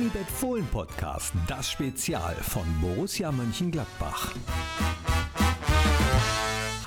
Unibet 0.00 0.30
Fohlen 0.30 0.66
Podcast, 0.68 1.34
das 1.46 1.70
Spezial 1.70 2.34
von 2.36 2.64
Borussia 2.80 3.30
Mönchengladbach. 3.30 4.32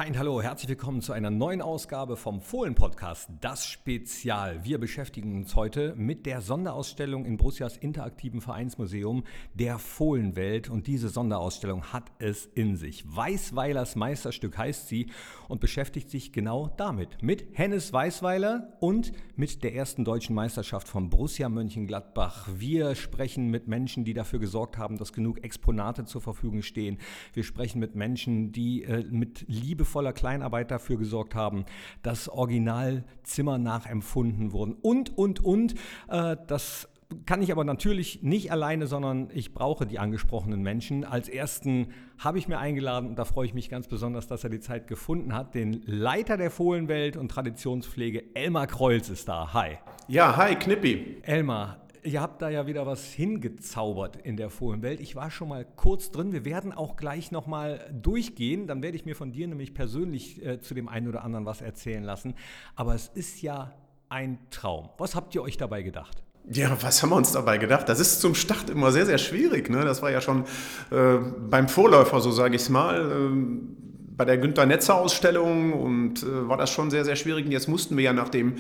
Und 0.06 0.18
hallo, 0.18 0.42
herzlich 0.42 0.68
willkommen 0.68 1.02
zu 1.02 1.14
einer 1.14 1.30
neuen 1.30 1.62
Ausgabe 1.62 2.18
vom 2.18 2.42
Fohlen-Podcast, 2.42 3.30
das 3.40 3.66
Spezial. 3.66 4.66
Wir 4.66 4.78
beschäftigen 4.78 5.38
uns 5.38 5.56
heute 5.56 5.96
mit 5.96 6.26
der 6.26 6.42
Sonderausstellung 6.42 7.24
in 7.24 7.38
Borussias 7.38 7.78
interaktiven 7.78 8.42
Vereinsmuseum 8.42 9.24
der 9.54 9.80
Fohlenwelt. 9.80 10.70
Und 10.70 10.88
diese 10.88 11.08
Sonderausstellung 11.08 11.94
hat 11.94 12.12
es 12.20 12.48
in 12.48 12.76
sich. 12.76 13.06
Weißweilers 13.08 13.96
Meisterstück 13.96 14.58
heißt 14.58 14.90
sie 14.90 15.08
und 15.48 15.62
beschäftigt 15.62 16.10
sich 16.10 16.34
genau 16.34 16.68
damit. 16.76 17.24
Mit 17.24 17.46
Hennes 17.54 17.94
Weißweiler 17.94 18.74
und 18.82 19.14
mit 19.38 19.64
der 19.64 19.74
ersten 19.74 20.04
deutschen 20.04 20.36
Meisterschaft 20.36 20.90
von 20.90 21.10
Borussia 21.10 21.48
Mönchengladbach. 21.48 22.50
Wir 22.54 22.96
sprechen 22.96 23.50
mit 23.50 23.70
Menschen, 23.70 24.04
die 24.04 24.14
dafür 24.14 24.40
gesorgt 24.40 24.78
haben, 24.78 24.98
dass 24.98 25.14
genug 25.14 25.46
Exponate 25.46 26.04
zur 26.04 26.20
Verfügung 26.20 26.62
stehen. 26.62 26.98
Wir 27.32 27.44
sprechen 27.44 27.80
mit 27.80 27.96
Menschen, 27.96 28.52
die 28.52 28.84
äh, 28.84 29.06
mit 29.10 29.46
Liebe 29.48 29.86
liebevoller 29.94 30.14
Kleinarbeit 30.14 30.72
dafür 30.72 30.98
gesorgt 30.98 31.36
haben, 31.36 31.66
dass 32.02 32.28
Originalzimmer 32.28 33.58
nachempfunden 33.58 34.52
wurden 34.52 34.76
und, 34.82 35.16
und, 35.18 35.44
und. 35.44 35.76
Äh, 36.10 36.38
das 36.48 36.90
kann 37.28 37.44
ich 37.44 37.52
aber 37.52 37.64
natürlich 37.64 38.24
nicht 38.24 38.52
alleine, 38.52 38.88
sondern 38.88 39.30
ich 39.36 39.54
brauche 39.54 39.86
die 39.86 40.00
angesprochenen 40.00 40.64
Menschen. 40.64 41.04
Als 41.04 41.30
ersten 41.30 41.90
habe 42.18 42.40
ich 42.40 42.48
mir 42.48 42.58
eingeladen, 42.58 43.10
und 43.10 43.20
da 43.20 43.26
freue 43.26 43.46
ich 43.46 43.54
mich 43.54 43.70
ganz 43.70 43.88
besonders, 43.88 44.26
dass 44.26 44.44
er 44.44 44.50
die 44.50 44.60
Zeit 44.60 44.88
gefunden 44.88 45.32
hat, 45.36 45.54
den 45.54 45.84
Leiter 45.86 46.38
der 46.38 46.50
Fohlenwelt 46.50 47.16
und 47.16 47.30
Traditionspflege, 47.30 48.24
Elmar 48.34 48.66
Kreuz 48.66 49.10
ist 49.10 49.28
da. 49.28 49.54
Hi. 49.54 49.78
Ja, 50.08 50.36
hi, 50.38 50.56
Knippi. 50.56 51.18
Elmar, 51.22 51.83
Ihr 52.04 52.22
habt 52.22 52.42
da 52.42 52.50
ja 52.50 52.68
wieder 52.68 52.86
was 52.86 53.06
hingezaubert 53.06 54.18
in 54.18 54.36
der 54.36 54.50
Fohlenwelt. 54.50 55.00
Ich 55.00 55.16
war 55.16 55.32
schon 55.32 55.48
mal 55.48 55.66
kurz 55.76 56.12
drin. 56.12 56.34
Wir 56.34 56.44
werden 56.44 56.74
auch 56.74 56.98
gleich 56.98 57.32
nochmal 57.32 57.90
durchgehen. 57.94 58.68
Dann 58.68 58.84
werde 58.84 58.98
ich 58.98 59.06
mir 59.06 59.16
von 59.16 59.32
dir 59.32 59.48
nämlich 59.48 59.74
persönlich 59.74 60.46
äh, 60.46 60.60
zu 60.60 60.74
dem 60.74 60.90
einen 60.90 61.08
oder 61.08 61.24
anderen 61.24 61.46
was 61.46 61.62
erzählen 61.62 62.04
lassen. 62.04 62.36
Aber 62.76 62.94
es 62.94 63.08
ist 63.08 63.42
ja 63.42 63.74
ein 64.10 64.38
Traum. 64.50 64.90
Was 64.98 65.16
habt 65.16 65.34
ihr 65.34 65.42
euch 65.42 65.58
dabei 65.58 65.82
gedacht? 65.82 66.24
Ja, 66.50 66.78
was 66.82 67.02
haben 67.02 67.10
wir 67.12 67.16
uns 67.16 67.32
dabei 67.32 67.58
gedacht? 67.58 67.88
Das 67.88 68.02
ist 68.02 68.20
zum 68.20 68.36
Start 68.36 68.70
immer 68.70 68.92
sehr, 68.92 69.06
sehr 69.06 69.18
schwierig. 69.18 69.70
Ne? 69.70 69.86
Das 69.86 70.02
war 70.02 70.12
ja 70.12 70.20
schon 70.20 70.44
äh, 70.92 71.18
beim 71.50 71.70
Vorläufer, 71.70 72.20
so 72.20 72.32
sage 72.32 72.56
ich 72.56 72.64
es 72.64 72.70
mal. 72.70 73.00
Äh, 73.00 73.83
bei 74.16 74.26
der 74.26 74.38
Günter 74.38 74.66
Netzer 74.66 74.96
Ausstellung 74.96 75.74
und 75.74 76.24
äh, 76.24 76.48
war 76.48 76.58
das 76.58 76.70
schon 76.70 76.92
sehr, 76.92 77.06
sehr 77.06 77.16
schwierig. 77.16 77.46
Und 77.46 77.52
jetzt 77.52 77.68
mussten 77.68 77.98
wir 77.98 78.04
ja 78.04 78.14
nach, 78.14 78.30
dem, 78.30 78.56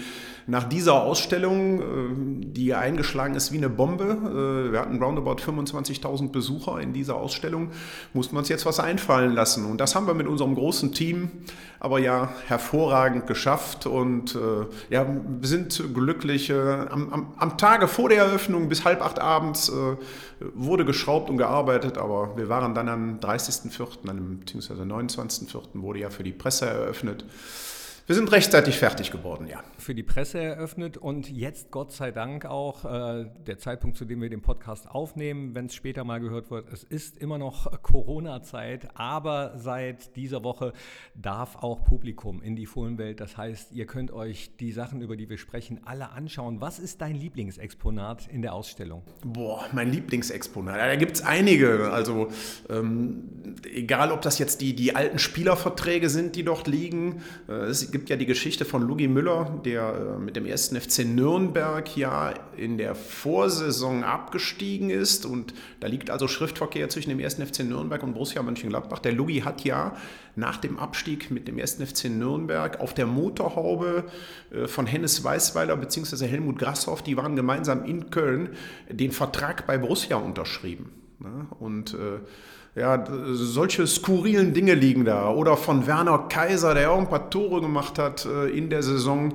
nach 0.47 0.63
dieser 0.63 1.01
Ausstellung, 1.01 1.81
äh, 1.81 2.45
die 2.47 2.73
eingeschlagen 2.73 3.35
ist 3.35 3.51
wie 3.51 3.57
eine 3.57 3.69
Bombe, 3.69 4.67
äh, 4.69 4.71
wir 4.71 4.79
hatten 4.79 5.01
roundabout 5.01 5.35
25.000 5.35 6.31
Besucher 6.31 6.79
in 6.79 6.93
dieser 6.93 7.15
Ausstellung, 7.15 7.69
mussten 8.13 8.35
wir 8.35 8.39
uns 8.39 8.49
jetzt 8.49 8.65
was 8.65 8.79
einfallen 8.79 9.33
lassen. 9.33 9.65
Und 9.65 9.79
das 9.79 9.95
haben 9.95 10.07
wir 10.07 10.13
mit 10.13 10.27
unserem 10.27 10.55
großen 10.55 10.91
Team 10.93 11.31
aber 11.83 11.99
ja 11.99 12.29
hervorragend 12.47 13.27
geschafft. 13.27 13.85
Und 13.85 14.35
äh, 14.35 14.65
ja, 14.89 15.05
wir 15.05 15.47
sind 15.47 15.93
glücklich. 15.93 16.49
Am, 16.53 17.11
am, 17.11 17.33
am, 17.37 17.57
Tage 17.57 17.89
vor 17.89 18.07
der 18.07 18.19
Eröffnung 18.19 18.69
bis 18.69 18.85
halb 18.85 19.01
acht 19.01 19.19
abends 19.19 19.67
äh, 19.67 19.97
wurde 20.53 20.85
geschraubt 20.85 21.29
und 21.29 21.37
gearbeitet, 21.37 21.97
aber 21.97 22.35
wir 22.37 22.49
waren 22.49 22.75
dann 22.75 22.89
am 22.89 23.19
30.04., 23.19 24.39
beziehungsweise 24.39 24.83
29.04. 24.83 25.81
wurde 25.81 25.99
ja 25.99 26.09
für 26.09 26.23
die 26.23 26.31
Presse 26.31 26.65
eröffnet. 26.65 27.25
Wir 28.05 28.15
sind 28.15 28.29
rechtzeitig 28.33 28.79
fertig 28.79 29.11
geworden, 29.11 29.47
ja. 29.47 29.63
Für 29.77 29.95
die 29.95 30.03
Presse 30.03 30.37
eröffnet 30.37 30.97
und 30.97 31.31
jetzt 31.31 31.71
Gott 31.71 31.93
sei 31.93 32.11
Dank 32.11 32.45
auch 32.45 32.83
äh, 32.83 33.27
der 33.47 33.59
Zeitpunkt, 33.59 33.95
zu 33.95 34.03
dem 34.03 34.21
wir 34.21 34.29
den 34.29 34.41
Podcast 34.41 34.89
aufnehmen, 34.89 35.55
wenn 35.55 35.67
es 35.67 35.73
später 35.73 36.03
mal 36.03 36.19
gehört 36.19 36.51
wird. 36.51 36.67
Es 36.73 36.83
ist 36.83 37.17
immer 37.17 37.37
noch 37.37 37.81
Corona-Zeit, 37.81 38.89
aber 38.95 39.53
seit 39.55 40.17
dieser 40.17 40.43
Woche 40.43 40.73
darf 41.15 41.55
auch 41.63 41.85
Publikum 41.85 42.41
in 42.41 42.57
die 42.57 42.65
Fohlenwelt. 42.65 43.21
Das 43.21 43.37
heißt, 43.37 43.71
ihr 43.71 43.85
könnt 43.85 44.11
euch 44.11 44.51
die 44.59 44.73
Sachen, 44.73 45.01
über 45.01 45.15
die 45.15 45.29
wir 45.29 45.37
sprechen, 45.37 45.79
alle 45.85 46.11
anschauen. 46.11 46.59
Was 46.59 46.79
ist 46.79 46.99
dein 46.99 47.15
Lieblingsexponat 47.15 48.27
in 48.27 48.41
der 48.41 48.53
Ausstellung? 48.53 49.03
Boah, 49.23 49.63
mein 49.71 49.93
Lieblingsexponat. 49.93 50.75
Da 50.75 50.95
gibt 50.97 51.13
es 51.13 51.21
einige. 51.21 51.93
Also 51.93 52.27
ähm, 52.69 53.55
egal, 53.63 54.11
ob 54.11 54.21
das 54.23 54.39
jetzt 54.39 54.59
die, 54.59 54.75
die 54.75 54.93
alten 54.93 55.19
Spielerverträge 55.19 56.09
sind, 56.09 56.35
die 56.35 56.43
dort 56.43 56.67
liegen. 56.67 57.21
Äh, 57.47 57.71
gibt 57.93 58.09
ja 58.09 58.17
die 58.17 58.25
Geschichte 58.25 58.65
von 58.65 58.81
Lugi 58.81 59.07
Müller, 59.07 59.61
der 59.63 60.15
äh, 60.17 60.19
mit 60.19 60.35
dem 60.35 60.45
ersten 60.45 60.75
FC 60.81 61.05
Nürnberg 61.05 61.95
ja 61.95 62.33
in 62.57 62.77
der 62.77 62.95
Vorsaison 62.95 64.03
abgestiegen 64.03 64.89
ist. 64.89 65.25
Und 65.25 65.53
da 65.79 65.87
liegt 65.87 66.09
also 66.09 66.27
Schriftverkehr 66.27 66.89
zwischen 66.89 67.11
dem 67.11 67.19
ersten 67.19 67.45
FC 67.45 67.59
Nürnberg 67.59 68.03
und 68.03 68.13
Borussia 68.13 68.43
Mönchengladbach. 68.43 68.99
Der 68.99 69.13
Lugi 69.13 69.41
hat 69.41 69.63
ja 69.63 69.95
nach 70.35 70.57
dem 70.57 70.79
Abstieg 70.79 71.31
mit 71.31 71.47
dem 71.47 71.57
ersten 71.59 71.85
FC 71.85 72.09
Nürnberg 72.09 72.81
auf 72.81 72.93
der 72.93 73.05
Motorhaube 73.05 74.05
äh, 74.51 74.67
von 74.67 74.87
Hennes 74.87 75.23
Weißweiler 75.23 75.77
bzw. 75.77 76.25
Helmut 76.25 76.57
Grasshoff, 76.57 77.03
die 77.03 77.15
waren 77.15 77.35
gemeinsam 77.35 77.85
in 77.85 78.09
Köln, 78.09 78.49
den 78.89 79.11
Vertrag 79.11 79.67
bei 79.67 79.77
Borussia 79.77 80.17
unterschrieben. 80.17 80.89
Und 81.59 81.93
äh, 81.93 82.19
ja, 82.75 83.03
solche 83.33 83.85
skurrilen 83.85 84.53
Dinge 84.53 84.73
liegen 84.73 85.05
da. 85.05 85.29
Oder 85.29 85.57
von 85.57 85.85
Werner 85.85 86.27
Kaiser, 86.29 86.73
der 86.73 86.91
auch 86.91 86.97
ein 86.97 87.09
paar 87.09 87.29
Tore 87.29 87.61
gemacht 87.61 87.99
hat 87.99 88.25
äh, 88.25 88.47
in 88.47 88.69
der 88.69 88.81
Saison. 88.81 89.33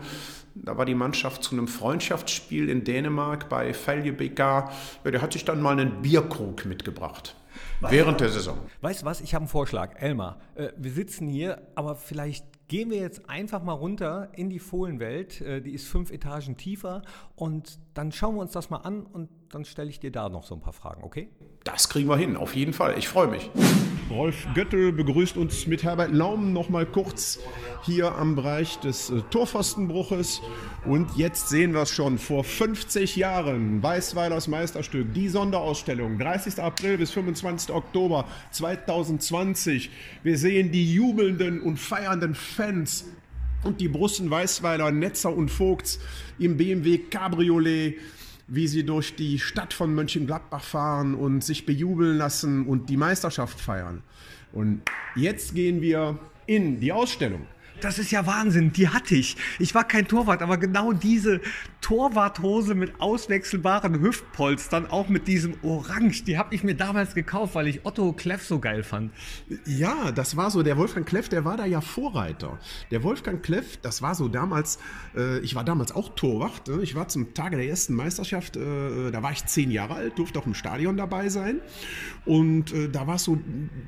Da 0.54 0.76
war 0.76 0.84
die 0.84 0.94
Mannschaft 0.94 1.44
zu 1.44 1.54
einem 1.54 1.69
Freundschaftsspiel 1.69 2.69
in 2.69 2.82
Dänemark 2.82 3.48
bei 3.48 3.72
Feljebeka. 3.72 4.71
Ja, 5.04 5.10
der 5.10 5.22
hat 5.22 5.32
sich 5.32 5.44
dann 5.44 5.62
mal 5.62 5.78
einen 5.78 6.03
Bierkrug 6.03 6.65
mitgebracht. 6.65 7.37
Während 7.81 8.21
der 8.21 8.28
Saison. 8.31 8.59
Weißt 8.81 9.03
du 9.03 9.06
was? 9.06 9.21
Ich 9.21 9.34
habe 9.34 9.43
einen 9.43 9.48
Vorschlag. 9.48 10.00
Elmar, 10.00 10.41
äh, 10.56 10.71
wir 10.77 10.91
sitzen 10.91 11.28
hier, 11.28 11.62
aber 11.77 11.94
vielleicht 11.94 12.44
gehen 12.66 12.91
wir 12.91 12.98
jetzt 12.98 13.28
einfach 13.31 13.62
mal 13.62 13.72
runter 13.72 14.31
in 14.34 14.50
die 14.50 14.59
Fohlenwelt. 14.59 15.41
Äh, 15.41 15.60
die 15.60 15.72
ist 15.72 15.87
fünf 15.87 16.10
Etagen 16.10 16.56
tiefer 16.56 17.03
und 17.37 17.78
dann 17.94 18.10
schauen 18.10 18.34
wir 18.34 18.43
uns 18.43 18.53
das 18.53 18.71
mal 18.71 18.78
an 18.78 19.06
und 19.06 19.28
dann 19.50 19.64
stelle 19.64 19.88
ich 19.88 19.98
dir 19.98 20.12
da 20.12 20.28
noch 20.28 20.44
so 20.44 20.54
ein 20.54 20.60
paar 20.60 20.72
Fragen, 20.72 21.03
okay? 21.03 21.28
Das 21.64 21.88
kriegen 21.88 22.09
wir 22.09 22.16
hin, 22.16 22.36
auf 22.36 22.54
jeden 22.54 22.72
Fall. 22.72 22.98
Ich 22.98 23.09
freue 23.09 23.28
mich. 23.28 23.50
Rolf 24.10 24.47
Göttel 24.54 24.92
begrüßt 24.92 25.36
uns 25.36 25.66
mit 25.66 25.82
Herbert 25.82 26.12
Laum 26.12 26.53
noch 26.53 26.70
mal 26.70 26.86
kurz 26.86 27.38
hier 27.82 28.14
am 28.14 28.36
Bereich 28.36 28.78
des 28.81 29.10
äh, 29.10 29.20
Torpfostenbruches. 29.31 30.41
Und 30.86 31.16
jetzt 31.16 31.48
sehen 31.48 31.75
wir 31.75 31.82
es 31.82 31.91
schon. 31.91 32.19
Vor 32.19 32.44
50 32.44 33.16
Jahren, 33.16 33.82
Weißweilers 33.82 34.48
Meisterstück, 34.48 35.12
die 35.12 35.28
Sonderausstellung, 35.28 36.19
30. 36.19 36.62
April 36.62 36.98
bis 36.98 37.10
25. 37.10 37.75
Oktober 37.75 38.26
2020. 38.50 39.91
Wir 40.22 40.38
sehen 40.38 40.72
die 40.72 40.92
jubelnden 40.92 41.60
und 41.60 41.78
feiernden 41.78 42.34
Fans 42.34 43.06
und 43.65 43.80
die 43.80 43.88
Brussen 43.88 44.30
Weißweiler, 44.30 44.91
Netzer 44.91 45.34
und 45.34 45.50
Vogts 45.50 46.00
im 46.38 46.56
BMW 46.56 46.98
Cabriolet 46.98 47.97
wie 48.48 48.66
sie 48.66 48.84
durch 48.84 49.14
die 49.14 49.38
Stadt 49.38 49.75
von 49.75 49.94
Mönchengladbach 49.94 50.62
fahren 50.62 51.14
und 51.14 51.44
sich 51.44 51.66
bejubeln 51.66 52.16
lassen 52.16 52.66
und 52.66 52.88
die 52.88 52.97
Meisterschaft 52.97 53.60
feiern. 53.60 54.03
Und 54.53 54.82
jetzt 55.14 55.54
gehen 55.54 55.82
wir 55.82 56.19
in 56.47 56.81
die 56.81 56.92
Ausstellung. 56.92 57.47
Das 57.81 57.98
ist 57.98 58.10
ja 58.10 58.26
Wahnsinn, 58.26 58.72
die 58.72 58.88
hatte 58.88 59.14
ich. 59.14 59.36
Ich 59.59 59.75
war 59.75 59.86
kein 59.86 60.09
Torwart, 60.09 60.42
aber 60.42 60.56
genau 60.56 60.92
diese 60.92 61.41
Torwarthose 61.88 62.75
mit 62.75 63.00
auswechselbaren 63.00 64.00
Hüftpolstern, 64.00 64.87
auch 64.87 65.09
mit 65.09 65.26
diesem 65.26 65.54
Orange, 65.62 66.25
die 66.25 66.37
habe 66.37 66.54
ich 66.54 66.62
mir 66.62 66.75
damals 66.75 67.15
gekauft, 67.15 67.54
weil 67.54 67.66
ich 67.66 67.87
Otto 67.87 68.12
Kleff 68.12 68.44
so 68.44 68.59
geil 68.59 68.82
fand. 68.82 69.12
Ja, 69.65 70.12
das 70.12 70.37
war 70.37 70.50
so, 70.50 70.62
der 70.62 70.77
Wolfgang 70.77 71.06
Kleff, 71.06 71.28
der 71.28 71.44
war 71.44 71.56
da 71.56 71.65
ja 71.65 71.81
Vorreiter. 71.81 72.59
Der 72.91 73.03
Wolfgang 73.03 73.43
Kleff, 73.43 73.78
das 73.78 74.03
war 74.03 74.15
so 74.15 74.28
damals, 74.28 74.78
äh, 75.16 75.38
ich 75.38 75.54
war 75.54 75.65
damals 75.65 75.93
auch 75.93 76.15
Torwart, 76.15 76.69
ne? 76.69 76.82
ich 76.82 76.94
war 76.94 77.09
zum 77.09 77.32
Tage 77.32 77.56
der 77.56 77.66
ersten 77.66 77.94
Meisterschaft, 77.94 78.57
äh, 78.57 79.10
da 79.10 79.22
war 79.22 79.33
ich 79.33 79.47
zehn 79.47 79.71
Jahre 79.71 79.95
alt, 79.95 80.18
durfte 80.18 80.39
auch 80.39 80.47
im 80.47 80.54
Stadion 80.54 80.97
dabei 80.97 81.30
sein 81.30 81.60
und 82.27 82.72
äh, 82.72 82.91
da 82.91 83.07
war 83.07 83.18
so, 83.18 83.39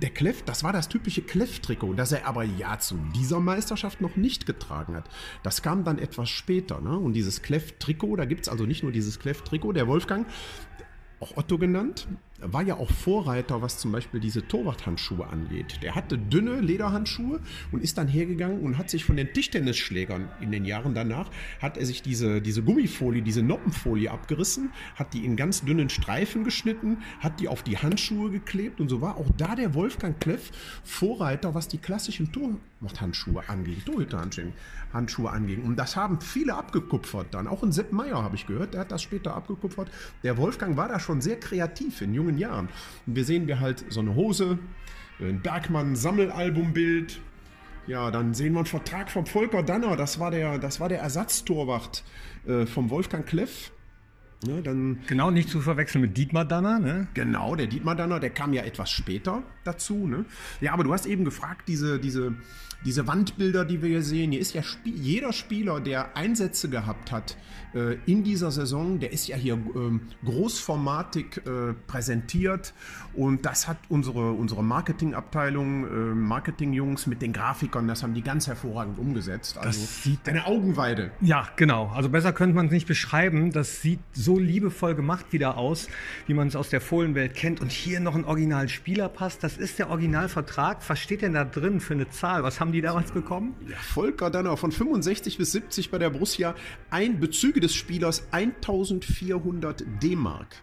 der 0.00 0.10
Kleff, 0.10 0.42
das 0.42 0.64
war 0.64 0.72
das 0.72 0.88
typische 0.88 1.20
Kleff-Trikot, 1.20 1.92
das 1.92 2.12
er 2.12 2.26
aber 2.26 2.44
ja 2.44 2.78
zu 2.78 2.96
dieser 3.14 3.40
Meisterschaft 3.40 3.80
Meisterschaft 3.80 4.00
noch 4.00 4.16
nicht 4.16 4.46
getragen 4.46 4.94
hat. 4.94 5.08
Das 5.42 5.62
kam 5.62 5.84
dann 5.84 5.98
etwas 5.98 6.28
später. 6.28 6.80
Ne? 6.80 6.96
Und 6.98 7.12
dieses 7.12 7.42
Kleff-Trikot, 7.42 7.89
da 8.16 8.24
gibt 8.24 8.42
es 8.42 8.48
also 8.48 8.66
nicht 8.66 8.82
nur 8.82 8.92
dieses 8.92 9.18
Kleff-Trikot, 9.18 9.72
der 9.72 9.86
Wolfgang, 9.86 10.26
auch 11.20 11.36
Otto 11.36 11.58
genannt, 11.58 12.08
war 12.40 12.62
ja 12.62 12.76
auch 12.76 12.90
Vorreiter, 12.90 13.60
was 13.60 13.78
zum 13.78 13.92
Beispiel 13.92 14.20
diese 14.20 14.46
Torwarthandschuhe 14.48 15.26
angeht. 15.26 15.80
Der 15.82 15.94
hatte 15.94 16.16
dünne 16.16 16.60
Lederhandschuhe 16.60 17.40
und 17.70 17.82
ist 17.82 17.98
dann 17.98 18.08
hergegangen 18.08 18.60
und 18.60 18.78
hat 18.78 18.88
sich 18.88 19.04
von 19.04 19.16
den 19.16 19.32
Tischtennisschlägern 19.32 20.30
in 20.40 20.50
den 20.50 20.64
Jahren 20.64 20.94
danach, 20.94 21.30
hat 21.60 21.76
er 21.76 21.84
sich 21.84 22.00
diese, 22.00 22.40
diese 22.40 22.62
Gummifolie, 22.62 23.20
diese 23.20 23.42
Noppenfolie 23.42 24.10
abgerissen, 24.10 24.70
hat 24.96 25.12
die 25.12 25.26
in 25.26 25.36
ganz 25.36 25.62
dünnen 25.62 25.90
Streifen 25.90 26.44
geschnitten, 26.44 26.98
hat 27.18 27.40
die 27.40 27.48
auf 27.48 27.62
die 27.62 27.76
Handschuhe 27.76 28.30
geklebt 28.30 28.80
und 28.80 28.88
so 28.88 29.02
war 29.02 29.18
auch 29.18 29.28
da 29.36 29.54
der 29.54 29.74
Wolfgang 29.74 30.18
Kleff 30.18 30.50
Vorreiter, 30.82 31.54
was 31.54 31.68
die 31.68 31.78
klassischen 31.78 32.32
Torwarthandschuhe 32.80 33.48
angeht, 33.48 33.86
Torhüterhandschuhe 33.86 35.30
anging. 35.30 35.62
Und 35.62 35.76
das 35.76 35.96
haben 35.96 36.20
viele 36.20 36.54
abgekupfert 36.54 37.28
dann. 37.32 37.46
Auch 37.46 37.62
in 37.62 37.72
Sepp 37.72 37.92
Meyer 37.92 38.22
habe 38.22 38.36
ich 38.36 38.46
gehört, 38.46 38.74
der 38.74 38.80
hat 38.80 38.90
das 38.90 39.02
später 39.02 39.34
abgekupfert. 39.34 39.90
Der 40.22 40.36
Wolfgang 40.38 40.76
war 40.76 40.88
da 40.88 40.98
schon 40.98 41.20
sehr 41.20 41.38
kreativ 41.38 42.00
in 42.00 42.14
jungen 42.14 42.38
Jahren. 42.38 42.68
Und 43.06 43.16
wir 43.16 43.24
sehen 43.24 43.46
wir 43.46 43.60
halt 43.60 43.84
so 43.90 44.00
eine 44.00 44.14
Hose, 44.14 44.58
ein 45.20 45.40
Bergmann-Sammelalbumbild. 45.42 47.20
Ja, 47.86 48.10
dann 48.10 48.34
sehen 48.34 48.52
wir 48.52 48.60
einen 48.60 48.66
Vertrag 48.66 49.10
vom 49.10 49.26
Volker 49.26 49.62
Danner. 49.62 49.96
Das 49.96 50.18
war 50.18 50.30
der, 50.30 50.58
das 50.58 50.80
war 50.80 50.88
der 50.88 51.00
Ersatztorwart 51.00 52.04
äh, 52.46 52.66
vom 52.66 52.88
Wolfgang 52.90 53.26
Kleff. 53.26 53.72
Ne, 54.46 54.62
dann, 54.62 55.00
genau, 55.06 55.30
nicht 55.30 55.50
zu 55.50 55.60
verwechseln 55.60 56.00
mit 56.00 56.16
Dietmar 56.16 56.46
Danner. 56.46 56.78
Ne? 56.78 57.08
Genau, 57.12 57.56
der 57.56 57.66
Dietmar 57.66 57.94
Danner, 57.94 58.20
der 58.20 58.30
kam 58.30 58.54
ja 58.54 58.62
etwas 58.62 58.90
später 58.90 59.42
dazu. 59.64 60.06
Ne? 60.06 60.24
Ja, 60.62 60.72
aber 60.72 60.82
du 60.82 60.94
hast 60.94 61.04
eben 61.04 61.26
gefragt, 61.26 61.68
diese, 61.68 61.98
diese, 61.98 62.34
diese 62.84 63.06
Wandbilder, 63.06 63.64
die 63.64 63.82
wir 63.82 63.88
hier 63.88 64.02
sehen, 64.02 64.32
hier 64.32 64.40
ist 64.40 64.54
ja 64.54 64.62
Sp 64.62 64.88
jeder 64.90 65.32
Spieler, 65.32 65.80
der 65.80 66.16
Einsätze 66.16 66.68
gehabt 66.68 67.12
hat 67.12 67.36
äh, 67.74 67.96
in 68.06 68.24
dieser 68.24 68.50
Saison, 68.50 68.98
der 68.98 69.12
ist 69.12 69.28
ja 69.28 69.36
hier 69.36 69.54
ähm, 69.54 70.02
großformatig 70.24 71.42
äh, 71.46 71.74
präsentiert 71.86 72.74
und 73.14 73.44
das 73.44 73.68
hat 73.68 73.78
unsere, 73.88 74.32
unsere 74.32 74.62
Marketingabteilung, 74.62 75.84
äh, 75.84 75.88
Marketingjungs 76.14 77.06
mit 77.06 77.22
den 77.22 77.32
Grafikern, 77.32 77.88
das 77.88 78.02
haben 78.02 78.14
die 78.14 78.22
ganz 78.22 78.46
hervorragend 78.46 78.98
umgesetzt. 78.98 79.58
Also 79.58 79.80
das 79.80 80.02
sieht 80.02 80.28
eine 80.28 80.46
Augenweide. 80.46 81.10
Ja, 81.20 81.48
genau. 81.56 81.88
Also 81.94 82.08
besser 82.08 82.32
könnte 82.32 82.56
man 82.56 82.66
es 82.66 82.72
nicht 82.72 82.86
beschreiben. 82.86 83.52
Das 83.52 83.82
sieht 83.82 84.00
so 84.12 84.38
liebevoll 84.38 84.94
gemacht 84.94 85.26
wieder 85.30 85.56
aus, 85.56 85.88
wie 86.26 86.34
man 86.34 86.48
es 86.48 86.56
aus 86.56 86.68
der 86.68 86.80
Fohlenwelt 86.80 87.34
kennt. 87.34 87.60
Und 87.60 87.70
hier 87.70 88.00
noch 88.00 88.14
ein 88.14 88.24
Originalspielerpass. 88.24 89.38
Das 89.38 89.56
ist 89.56 89.78
der 89.78 89.90
Originalvertrag. 89.90 90.78
Was 90.88 90.98
steht 91.00 91.22
denn 91.22 91.34
da 91.34 91.44
drin 91.44 91.80
für 91.80 91.94
eine 91.94 92.08
Zahl? 92.10 92.42
Was 92.42 92.60
haben 92.60 92.69
die 92.72 92.80
damals 92.80 93.12
bekommen? 93.12 93.54
Ja, 93.68 93.76
Volker 93.76 94.30
Danner 94.30 94.56
von 94.56 94.72
65 94.72 95.38
bis 95.38 95.52
70 95.52 95.90
bei 95.90 95.98
der 95.98 96.10
Borussia. 96.10 96.54
Ein 96.90 97.20
Bezüge 97.20 97.60
des 97.60 97.74
Spielers 97.74 98.26
1400 98.30 99.84
D-Mark. 100.02 100.56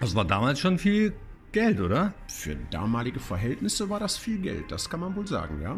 Das 0.00 0.14
war 0.14 0.24
damals 0.24 0.60
schon 0.60 0.78
viel 0.78 1.12
Geld, 1.52 1.80
oder? 1.80 2.14
Für 2.28 2.56
damalige 2.70 3.20
Verhältnisse 3.20 3.90
war 3.90 4.00
das 4.00 4.16
viel 4.16 4.38
Geld, 4.38 4.64
das 4.70 4.88
kann 4.88 5.00
man 5.00 5.14
wohl 5.14 5.26
sagen, 5.26 5.60
ja. 5.62 5.76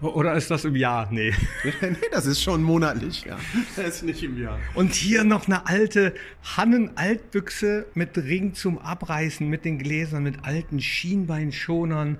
Oder 0.00 0.34
ist 0.34 0.48
das 0.50 0.64
im 0.64 0.76
Jahr? 0.76 1.08
Nee. 1.10 1.34
nee, 1.82 1.96
das 2.12 2.26
ist 2.26 2.40
schon 2.40 2.62
monatlich, 2.62 3.24
ja. 3.24 3.36
Das 3.74 3.96
ist 3.96 4.02
nicht 4.04 4.22
im 4.22 4.40
Jahr. 4.40 4.58
Und 4.74 4.94
hier 4.94 5.24
noch 5.24 5.46
eine 5.46 5.66
alte 5.66 6.14
Hannen-Altbüchse 6.56 7.86
mit 7.94 8.16
Ring 8.16 8.54
zum 8.54 8.78
Abreißen, 8.78 9.48
mit 9.48 9.64
den 9.64 9.78
Gläsern, 9.78 10.22
mit 10.22 10.44
alten 10.44 10.80
Schienbeinschonern. 10.80 12.18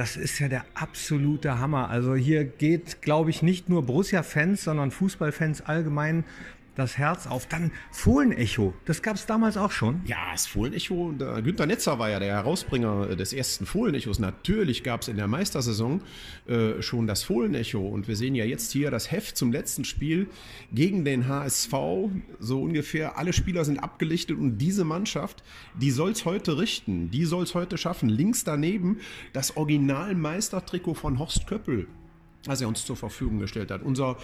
Das 0.00 0.16
ist 0.16 0.38
ja 0.38 0.48
der 0.48 0.64
absolute 0.72 1.58
Hammer. 1.58 1.90
Also 1.90 2.14
hier 2.14 2.44
geht, 2.44 3.02
glaube 3.02 3.28
ich, 3.28 3.42
nicht 3.42 3.68
nur 3.68 3.84
Borussia-Fans, 3.84 4.64
sondern 4.64 4.90
Fußballfans 4.90 5.60
allgemein 5.60 6.24
das 6.80 6.98
Herz 6.98 7.26
auf. 7.26 7.46
Dann 7.46 7.70
Fohlenecho, 7.92 8.74
das 8.84 9.02
gab 9.02 9.16
es 9.16 9.26
damals 9.26 9.56
auch 9.56 9.70
schon. 9.70 10.00
Ja, 10.06 10.32
das 10.32 10.46
Fohlenecho, 10.46 11.14
Günter 11.42 11.66
Netzer 11.66 11.98
war 11.98 12.10
ja 12.10 12.18
der 12.18 12.34
Herausbringer 12.34 13.14
des 13.16 13.32
ersten 13.32 13.66
Fohlenechos. 13.66 14.18
Natürlich 14.18 14.82
gab 14.82 15.02
es 15.02 15.08
in 15.08 15.16
der 15.16 15.28
Meistersaison 15.28 16.02
äh, 16.48 16.82
schon 16.82 17.06
das 17.06 17.22
Fohlenecho 17.22 17.86
und 17.86 18.08
wir 18.08 18.16
sehen 18.16 18.34
ja 18.34 18.44
jetzt 18.44 18.72
hier 18.72 18.90
das 18.90 19.10
Heft 19.10 19.36
zum 19.36 19.52
letzten 19.52 19.84
Spiel 19.84 20.28
gegen 20.72 21.04
den 21.04 21.28
HSV. 21.28 21.72
So 22.38 22.62
ungefähr 22.62 23.18
alle 23.18 23.32
Spieler 23.32 23.64
sind 23.64 23.78
abgelichtet 23.78 24.38
und 24.38 24.58
diese 24.58 24.84
Mannschaft, 24.84 25.42
die 25.74 25.90
soll 25.90 26.12
es 26.12 26.24
heute 26.24 26.58
richten, 26.58 27.10
die 27.10 27.24
soll 27.24 27.44
es 27.44 27.54
heute 27.54 27.78
schaffen. 27.78 28.08
Links 28.08 28.44
daneben 28.44 28.98
das 29.32 29.56
Original-Meistertrikot 29.56 30.94
von 30.94 31.18
Horst 31.18 31.46
Köppel 31.46 31.86
was 32.46 32.60
er 32.60 32.68
uns 32.68 32.84
zur 32.84 32.96
Verfügung 32.96 33.38
gestellt 33.38 33.70
hat. 33.70 33.82
Unser 33.82 34.16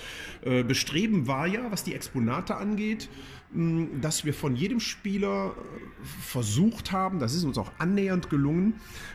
äh, 0.42 0.62
Bestreben 0.62 1.26
war 1.26 1.46
ja, 1.46 1.70
was 1.70 1.84
die 1.84 1.94
Exponate 1.94 2.56
angeht, 2.56 3.08
dass 3.52 4.24
wir 4.24 4.34
von 4.34 4.56
jedem 4.56 4.80
Spieler 4.80 5.54
äh, 5.56 6.04
versucht 6.04 6.92
haben, 6.92 7.20
das 7.20 7.32
ist 7.32 7.44
uns 7.44 7.56
auch 7.58 7.70
annähernd 7.78 8.28
gelungen, 8.28 8.74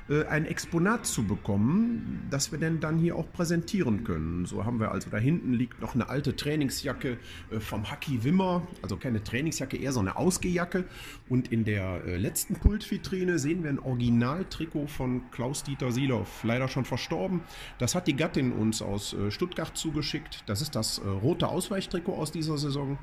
äh, 0.10 0.26
ein 0.26 0.46
Exponat 0.46 1.06
zu 1.06 1.26
bekommen, 1.26 2.28
das 2.30 2.52
wir 2.52 2.58
denn 2.58 2.80
dann 2.80 2.98
hier 2.98 3.18
auch 3.18 3.32
präsentieren 3.32 4.04
können. 4.04 4.46
So 4.46 4.66
haben 4.66 4.80
wir 4.80 4.92
also 4.92 5.10
da 5.10 5.18
hinten 5.18 5.54
liegt 5.54 5.82
noch 5.82 5.96
eine 5.96 6.10
alte 6.10 6.36
Trainingsjacke 6.36 7.18
äh, 7.52 7.60
vom 7.60 7.92
Haki 7.92 8.24
Wimmer, 8.24 8.66
also 8.82 8.96
keine 8.96 9.22
Trainingsjacke, 9.22 9.78
eher 9.78 9.92
so 9.92 10.00
eine 10.00 10.16
Ausgehjacke. 10.16 10.86
Und 11.28 11.52
in 11.52 11.66
der 11.66 12.02
letzten 12.18 12.56
Pultvitrine 12.56 13.38
sehen 13.38 13.64
wir 13.64 13.70
ein 13.70 13.80
Originaltrikot 13.80 14.88
von 14.88 15.30
Klaus-Dieter 15.32 15.92
Siloff, 15.92 16.44
leider 16.44 16.68
schon 16.68 16.86
verstorben. 16.86 17.42
Das 17.80 17.96
hat 17.96 18.08
die 18.08 18.16
Gattin 18.16 18.52
uns 18.52 18.82
aus 18.82 19.16
Stuttgart 19.30 19.78
zugeschickt. 19.78 20.44
Das 20.48 20.62
ist 20.62 20.76
das 20.76 21.02
rote 21.02 21.48
Ausweichtrikot 21.48 22.14
aus 22.14 22.32
dieser 22.32 22.58
Saison. 22.58 22.98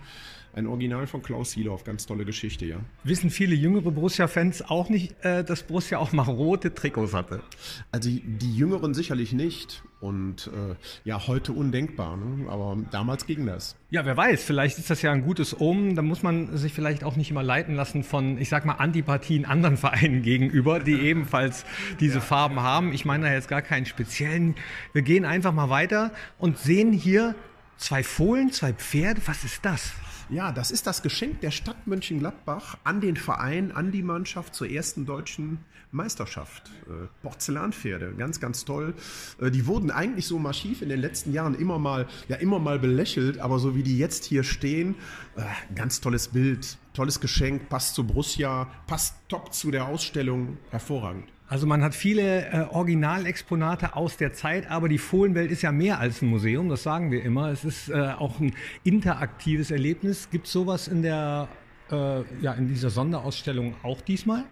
Ein 0.58 0.66
Original 0.66 1.06
von 1.06 1.22
Klaus 1.22 1.52
Siedorf, 1.52 1.84
ganz 1.84 2.04
tolle 2.04 2.24
Geschichte, 2.24 2.66
ja. 2.66 2.78
Wissen 3.04 3.30
viele 3.30 3.54
jüngere 3.54 3.92
Borussia-Fans 3.92 4.62
auch 4.62 4.88
nicht, 4.88 5.14
äh, 5.24 5.44
dass 5.44 5.62
Borussia 5.62 5.98
auch 5.98 6.10
mal 6.10 6.24
rote 6.24 6.74
Trikots 6.74 7.14
hatte? 7.14 7.42
Also 7.92 8.10
die 8.10 8.56
Jüngeren 8.56 8.92
sicherlich 8.92 9.32
nicht. 9.32 9.84
Und 10.00 10.48
äh, 10.48 10.74
ja, 11.04 11.28
heute 11.28 11.52
undenkbar, 11.52 12.16
ne? 12.16 12.50
aber 12.50 12.76
damals 12.90 13.26
ging 13.26 13.46
das. 13.46 13.76
Ja, 13.90 14.04
wer 14.04 14.16
weiß, 14.16 14.42
vielleicht 14.42 14.78
ist 14.78 14.90
das 14.90 15.00
ja 15.00 15.12
ein 15.12 15.22
gutes 15.22 15.60
Omen. 15.60 15.94
Da 15.94 16.02
muss 16.02 16.24
man 16.24 16.56
sich 16.56 16.72
vielleicht 16.72 17.04
auch 17.04 17.14
nicht 17.14 17.30
immer 17.30 17.44
leiten 17.44 17.76
lassen 17.76 18.02
von, 18.02 18.36
ich 18.38 18.48
sag 18.48 18.64
mal, 18.64 18.74
Antipathien 18.74 19.44
anderen 19.44 19.76
Vereinen 19.76 20.22
gegenüber, 20.22 20.80
die 20.80 21.00
ebenfalls 21.02 21.64
diese 22.00 22.16
ja. 22.16 22.20
Farben 22.20 22.60
haben. 22.60 22.92
Ich 22.92 23.04
meine 23.04 23.26
da 23.26 23.32
jetzt 23.32 23.48
gar 23.48 23.62
keinen 23.62 23.86
speziellen. 23.86 24.56
Wir 24.92 25.02
gehen 25.02 25.24
einfach 25.24 25.52
mal 25.52 25.70
weiter 25.70 26.10
und 26.36 26.58
sehen 26.58 26.92
hier 26.92 27.36
zwei 27.76 28.02
Fohlen, 28.02 28.50
zwei 28.50 28.72
Pferde. 28.72 29.20
Was 29.26 29.44
ist 29.44 29.64
das? 29.64 29.92
Ja, 30.30 30.52
das 30.52 30.70
ist 30.70 30.86
das 30.86 31.02
Geschenk 31.02 31.40
der 31.40 31.50
Stadt 31.50 31.86
Mönchengladbach 31.86 32.76
an 32.84 33.00
den 33.00 33.16
Verein, 33.16 33.72
an 33.72 33.92
die 33.92 34.02
Mannschaft 34.02 34.54
zur 34.54 34.68
ersten 34.68 35.06
deutschen 35.06 35.58
Meisterschaft. 35.90 36.70
Äh, 36.86 37.06
Porzellanpferde, 37.22 38.12
ganz, 38.12 38.38
ganz 38.38 38.66
toll. 38.66 38.92
Äh, 39.40 39.50
die 39.50 39.66
wurden 39.66 39.90
eigentlich 39.90 40.26
so 40.26 40.38
massiv 40.38 40.82
in 40.82 40.90
den 40.90 41.00
letzten 41.00 41.32
Jahren 41.32 41.54
immer 41.54 41.78
mal, 41.78 42.06
ja, 42.28 42.36
immer 42.36 42.58
mal 42.58 42.78
belächelt, 42.78 43.38
aber 43.38 43.58
so 43.58 43.74
wie 43.74 43.82
die 43.82 43.96
jetzt 43.96 44.26
hier 44.26 44.42
stehen, 44.42 44.96
äh, 45.36 45.44
ganz 45.74 46.02
tolles 46.02 46.28
Bild, 46.28 46.76
tolles 46.92 47.20
Geschenk, 47.20 47.70
passt 47.70 47.94
zu 47.94 48.06
Borussia, 48.06 48.68
passt 48.86 49.16
top 49.28 49.54
zu 49.54 49.70
der 49.70 49.86
Ausstellung, 49.86 50.58
hervorragend. 50.70 51.24
Also 51.48 51.66
man 51.66 51.82
hat 51.82 51.94
viele 51.94 52.46
äh, 52.46 52.66
Originalexponate 52.70 53.96
aus 53.96 54.18
der 54.18 54.34
Zeit, 54.34 54.70
aber 54.70 54.88
die 54.88 54.98
Fohlenwelt 54.98 55.50
ist 55.50 55.62
ja 55.62 55.72
mehr 55.72 55.98
als 55.98 56.20
ein 56.20 56.28
Museum, 56.28 56.68
das 56.68 56.82
sagen 56.82 57.10
wir 57.10 57.24
immer. 57.24 57.50
Es 57.50 57.64
ist 57.64 57.88
äh, 57.88 58.12
auch 58.18 58.38
ein 58.38 58.54
interaktives 58.84 59.70
Erlebnis. 59.70 60.28
Gibt 60.30 60.46
es 60.46 60.52
sowas 60.52 60.88
in 60.88 61.00
der 61.00 61.48
äh, 61.90 62.20
ja, 62.42 62.52
in 62.52 62.68
dieser 62.68 62.90
Sonderausstellung 62.90 63.74
auch 63.82 64.02
diesmal? 64.02 64.44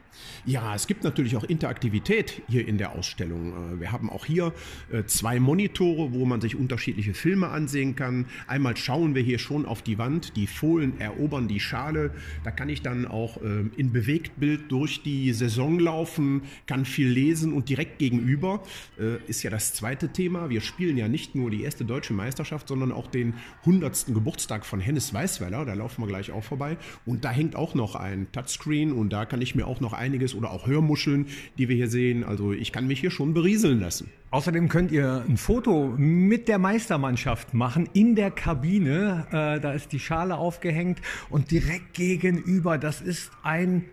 Ja, 0.44 0.74
es 0.74 0.86
gibt 0.86 1.04
natürlich 1.04 1.36
auch 1.36 1.44
Interaktivität 1.44 2.42
hier 2.48 2.66
in 2.68 2.78
der 2.78 2.92
Ausstellung. 2.92 3.74
Äh, 3.74 3.80
wir 3.80 3.92
haben 3.92 4.10
auch 4.10 4.24
hier 4.24 4.52
äh, 4.92 5.04
zwei 5.04 5.40
Monitore, 5.40 6.12
wo 6.12 6.24
man 6.24 6.40
sich 6.40 6.56
unterschiedliche 6.56 7.14
Filme 7.14 7.48
ansehen 7.48 7.96
kann. 7.96 8.26
Einmal 8.46 8.76
schauen 8.76 9.14
wir 9.14 9.22
hier 9.22 9.38
schon 9.38 9.66
auf 9.66 9.82
die 9.82 9.98
Wand, 9.98 10.36
die 10.36 10.46
Fohlen 10.46 11.00
erobern 11.00 11.48
die 11.48 11.60
Schale. 11.60 12.12
Da 12.44 12.50
kann 12.50 12.68
ich 12.68 12.82
dann 12.82 13.06
auch 13.06 13.42
ähm, 13.42 13.72
in 13.76 13.92
Bewegtbild 13.92 14.70
durch 14.70 15.02
die 15.02 15.32
Saison 15.32 15.78
laufen, 15.78 16.42
kann 16.66 16.84
viel 16.84 17.08
lesen 17.08 17.52
und 17.52 17.68
direkt 17.68 17.98
gegenüber 17.98 18.62
äh, 19.00 19.16
ist 19.26 19.42
ja 19.42 19.50
das 19.50 19.74
zweite 19.74 20.10
Thema. 20.10 20.48
Wir 20.48 20.60
spielen 20.60 20.96
ja 20.96 21.08
nicht 21.08 21.34
nur 21.34 21.50
die 21.50 21.62
erste 21.62 21.84
deutsche 21.84 22.12
Meisterschaft, 22.12 22.68
sondern 22.68 22.92
auch 22.92 23.08
den 23.08 23.34
100. 23.60 24.06
Geburtstag 24.14 24.64
von 24.64 24.80
Hennes 24.80 25.12
Weißweiler. 25.12 25.64
Da 25.64 25.74
laufen 25.74 26.02
wir 26.02 26.08
gleich 26.08 26.30
auch 26.30 26.44
vorbei. 26.44 26.76
Und 27.04 27.24
da 27.24 27.30
hängt 27.30 27.56
auch 27.56 27.74
noch 27.74 27.96
ein 27.96 28.30
Touchscreen 28.32 28.92
und 28.92 29.12
da 29.12 29.24
kann 29.24 29.42
ich 29.42 29.54
mir 29.54 29.66
auch 29.66 29.80
noch 29.80 29.92
ein 29.92 30.05
einiges 30.06 30.34
oder 30.34 30.50
auch 30.50 30.66
Hörmuscheln, 30.66 31.26
die 31.58 31.68
wir 31.68 31.76
hier 31.76 31.88
sehen. 31.88 32.24
Also 32.24 32.52
ich 32.52 32.72
kann 32.72 32.86
mich 32.86 33.00
hier 33.00 33.10
schon 33.10 33.34
berieseln 33.34 33.80
lassen. 33.80 34.10
Außerdem 34.30 34.68
könnt 34.68 34.92
ihr 34.92 35.24
ein 35.28 35.36
Foto 35.36 35.94
mit 35.96 36.48
der 36.48 36.58
Meistermannschaft 36.58 37.54
machen 37.54 37.88
in 37.92 38.14
der 38.14 38.30
Kabine. 38.30 39.26
Äh, 39.30 39.60
da 39.60 39.72
ist 39.72 39.92
die 39.92 40.00
Schale 40.00 40.36
aufgehängt 40.36 41.00
und 41.28 41.50
direkt 41.50 41.94
gegenüber, 41.94 42.78
das 42.78 43.00
ist 43.00 43.30
ein 43.42 43.84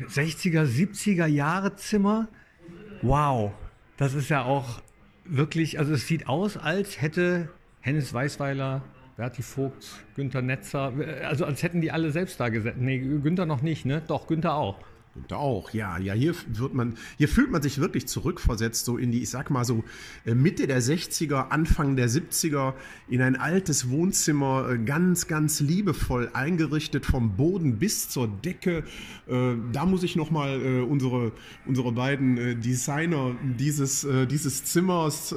60er, 0.00 0.64
70er 0.64 1.26
Jahre 1.26 1.76
Zimmer. 1.76 2.28
Wow, 3.02 3.52
das 3.96 4.14
ist 4.14 4.28
ja 4.28 4.44
auch 4.44 4.82
wirklich, 5.24 5.78
also 5.78 5.94
es 5.94 6.06
sieht 6.06 6.28
aus, 6.28 6.56
als 6.56 7.00
hätte 7.00 7.48
Hennes 7.80 8.12
Weißweiler 8.12 8.82
Berti 9.16 9.42
Vogt, 9.42 10.04
Günther 10.14 10.42
Netzer, 10.42 10.92
also 11.24 11.46
als 11.46 11.62
hätten 11.62 11.80
die 11.80 11.90
alle 11.90 12.10
selbst 12.10 12.38
da 12.38 12.50
gesetzt. 12.50 12.78
Nee, 12.78 12.98
Günther 12.98 13.46
noch 13.46 13.62
nicht, 13.62 13.86
ne? 13.86 14.02
Doch, 14.06 14.26
Günther 14.26 14.54
auch. 14.54 14.78
Und 15.16 15.32
auch, 15.32 15.70
ja, 15.70 15.98
ja, 15.98 16.12
hier 16.12 16.34
wird 16.48 16.74
man, 16.74 16.94
hier 17.16 17.28
fühlt 17.28 17.50
man 17.50 17.62
sich 17.62 17.78
wirklich 17.78 18.06
zurückversetzt, 18.06 18.84
so 18.84 18.98
in 18.98 19.12
die, 19.12 19.22
ich 19.22 19.30
sag 19.30 19.50
mal 19.50 19.64
so, 19.64 19.82
äh, 20.24 20.34
Mitte 20.34 20.66
der 20.66 20.82
60er, 20.82 21.48
Anfang 21.48 21.96
der 21.96 22.08
70er, 22.08 22.74
in 23.08 23.22
ein 23.22 23.36
altes 23.36 23.88
Wohnzimmer, 23.88 24.68
äh, 24.70 24.78
ganz, 24.78 25.26
ganz 25.26 25.60
liebevoll 25.60 26.30
eingerichtet, 26.32 27.06
vom 27.06 27.36
Boden 27.36 27.78
bis 27.78 28.08
zur 28.08 28.28
Decke. 28.28 28.84
Äh, 29.26 29.54
da 29.72 29.86
muss 29.86 30.02
ich 30.02 30.16
nochmal 30.16 30.82
unsere, 30.82 31.32
unsere 31.64 31.92
beiden 31.92 32.60
Designer 32.60 33.34
dieses, 33.58 34.06
dieses 34.30 34.64
Zimmers, 34.64 35.34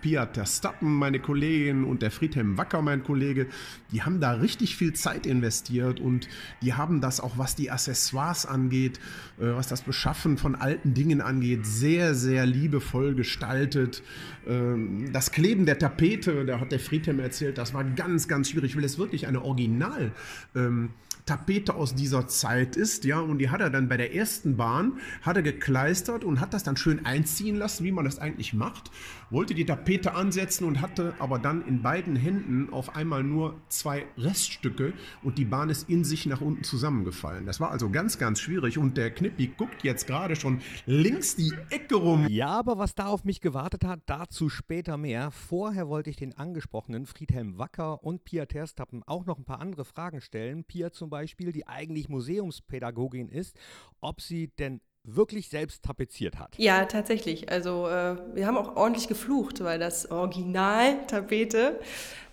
Pia 0.00 0.26
Terstappen, 0.26 0.94
meine 0.94 1.20
Kollegin, 1.20 1.84
und 1.84 2.02
der 2.02 2.10
Friedhelm 2.10 2.58
Wacker, 2.58 2.82
mein 2.82 3.02
Kollege, 3.04 3.46
die 3.92 4.02
haben 4.02 4.20
da 4.20 4.32
richtig 4.32 4.76
viel 4.76 4.92
Zeit 4.92 5.26
investiert 5.26 6.00
und 6.00 6.28
die 6.62 6.74
haben 6.74 7.00
das 7.00 7.20
auch, 7.20 7.38
was 7.38 7.54
die 7.54 7.70
Accessoires 7.70 8.46
angeht, 8.46 8.95
äh, 9.38 9.46
was 9.46 9.68
das 9.68 9.82
Beschaffen 9.82 10.38
von 10.38 10.54
alten 10.54 10.94
Dingen 10.94 11.20
angeht, 11.20 11.66
sehr, 11.66 12.14
sehr 12.14 12.46
liebevoll 12.46 13.14
gestaltet. 13.14 14.02
Ähm, 14.46 15.12
das 15.12 15.32
Kleben 15.32 15.66
der 15.66 15.78
Tapete, 15.78 16.44
da 16.44 16.60
hat 16.60 16.72
der 16.72 16.80
Friedhelm 16.80 17.20
erzählt, 17.20 17.58
das 17.58 17.74
war 17.74 17.84
ganz, 17.84 18.28
ganz 18.28 18.50
schwierig, 18.50 18.76
weil 18.76 18.84
es 18.84 18.98
wirklich 18.98 19.26
eine 19.26 19.42
Original- 19.42 20.12
ähm, 20.54 20.90
Tapete 21.26 21.74
aus 21.74 21.96
dieser 21.96 22.28
Zeit 22.28 22.76
ist, 22.76 23.04
ja, 23.04 23.18
und 23.18 23.38
die 23.38 23.50
hat 23.50 23.60
er 23.60 23.68
dann 23.68 23.88
bei 23.88 23.96
der 23.96 24.14
ersten 24.14 24.56
Bahn, 24.56 25.00
hat 25.22 25.36
er 25.36 25.42
gekleistert 25.42 26.22
und 26.22 26.40
hat 26.40 26.54
das 26.54 26.62
dann 26.62 26.76
schön 26.76 27.04
einziehen 27.04 27.56
lassen, 27.56 27.84
wie 27.84 27.90
man 27.90 28.04
das 28.04 28.20
eigentlich 28.20 28.54
macht, 28.54 28.92
wollte 29.30 29.54
die 29.54 29.64
Tapete 29.64 30.14
ansetzen 30.14 30.64
und 30.64 30.80
hatte 30.80 31.14
aber 31.18 31.38
dann 31.38 31.66
in 31.66 31.82
beiden 31.82 32.16
Händen 32.16 32.72
auf 32.72 32.94
einmal 32.94 33.22
nur 33.22 33.60
zwei 33.68 34.06
Reststücke 34.16 34.92
und 35.22 35.38
die 35.38 35.44
Bahn 35.44 35.70
ist 35.70 35.88
in 35.88 36.04
sich 36.04 36.26
nach 36.26 36.40
unten 36.40 36.64
zusammengefallen. 36.64 37.46
Das 37.46 37.60
war 37.60 37.70
also 37.70 37.90
ganz, 37.90 38.18
ganz 38.18 38.40
schwierig 38.40 38.78
und 38.78 38.96
der 38.96 39.10
Knippi 39.10 39.48
guckt 39.48 39.82
jetzt 39.82 40.06
gerade 40.06 40.36
schon 40.36 40.60
links 40.86 41.36
die 41.36 41.52
Ecke 41.70 41.96
rum. 41.96 42.26
Ja, 42.28 42.48
aber 42.48 42.78
was 42.78 42.94
da 42.94 43.06
auf 43.06 43.24
mich 43.24 43.40
gewartet 43.40 43.84
hat, 43.84 44.00
dazu 44.06 44.48
später 44.48 44.96
mehr. 44.96 45.30
Vorher 45.30 45.88
wollte 45.88 46.10
ich 46.10 46.16
den 46.16 46.36
angesprochenen 46.36 47.06
Friedhelm 47.06 47.58
Wacker 47.58 48.04
und 48.04 48.24
Pia 48.24 48.46
Terstappen 48.46 49.02
auch 49.04 49.26
noch 49.26 49.38
ein 49.38 49.44
paar 49.44 49.60
andere 49.60 49.84
Fragen 49.84 50.20
stellen. 50.20 50.64
Pia 50.64 50.92
zum 50.92 51.10
Beispiel 51.10 51.52
die 51.52 51.66
eigentlich 51.66 52.08
Museumspädagogin 52.08 53.28
ist, 53.28 53.56
ob 54.00 54.20
sie 54.20 54.48
denn 54.58 54.80
wirklich 55.06 55.48
selbst 55.48 55.82
tapeziert 55.82 56.38
hat. 56.38 56.54
Ja, 56.58 56.84
tatsächlich. 56.84 57.50
Also 57.50 57.88
äh, 57.88 58.16
wir 58.34 58.46
haben 58.46 58.56
auch 58.56 58.76
ordentlich 58.76 59.08
geflucht, 59.08 59.62
weil 59.62 59.78
das 59.78 60.10
Original 60.10 61.06
Tapete 61.06 61.78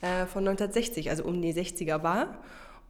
äh, 0.02 0.26
von 0.26 0.48
1960, 0.48 1.10
also 1.10 1.24
um 1.24 1.42
die 1.42 1.54
60er 1.54 2.04
war. 2.04 2.40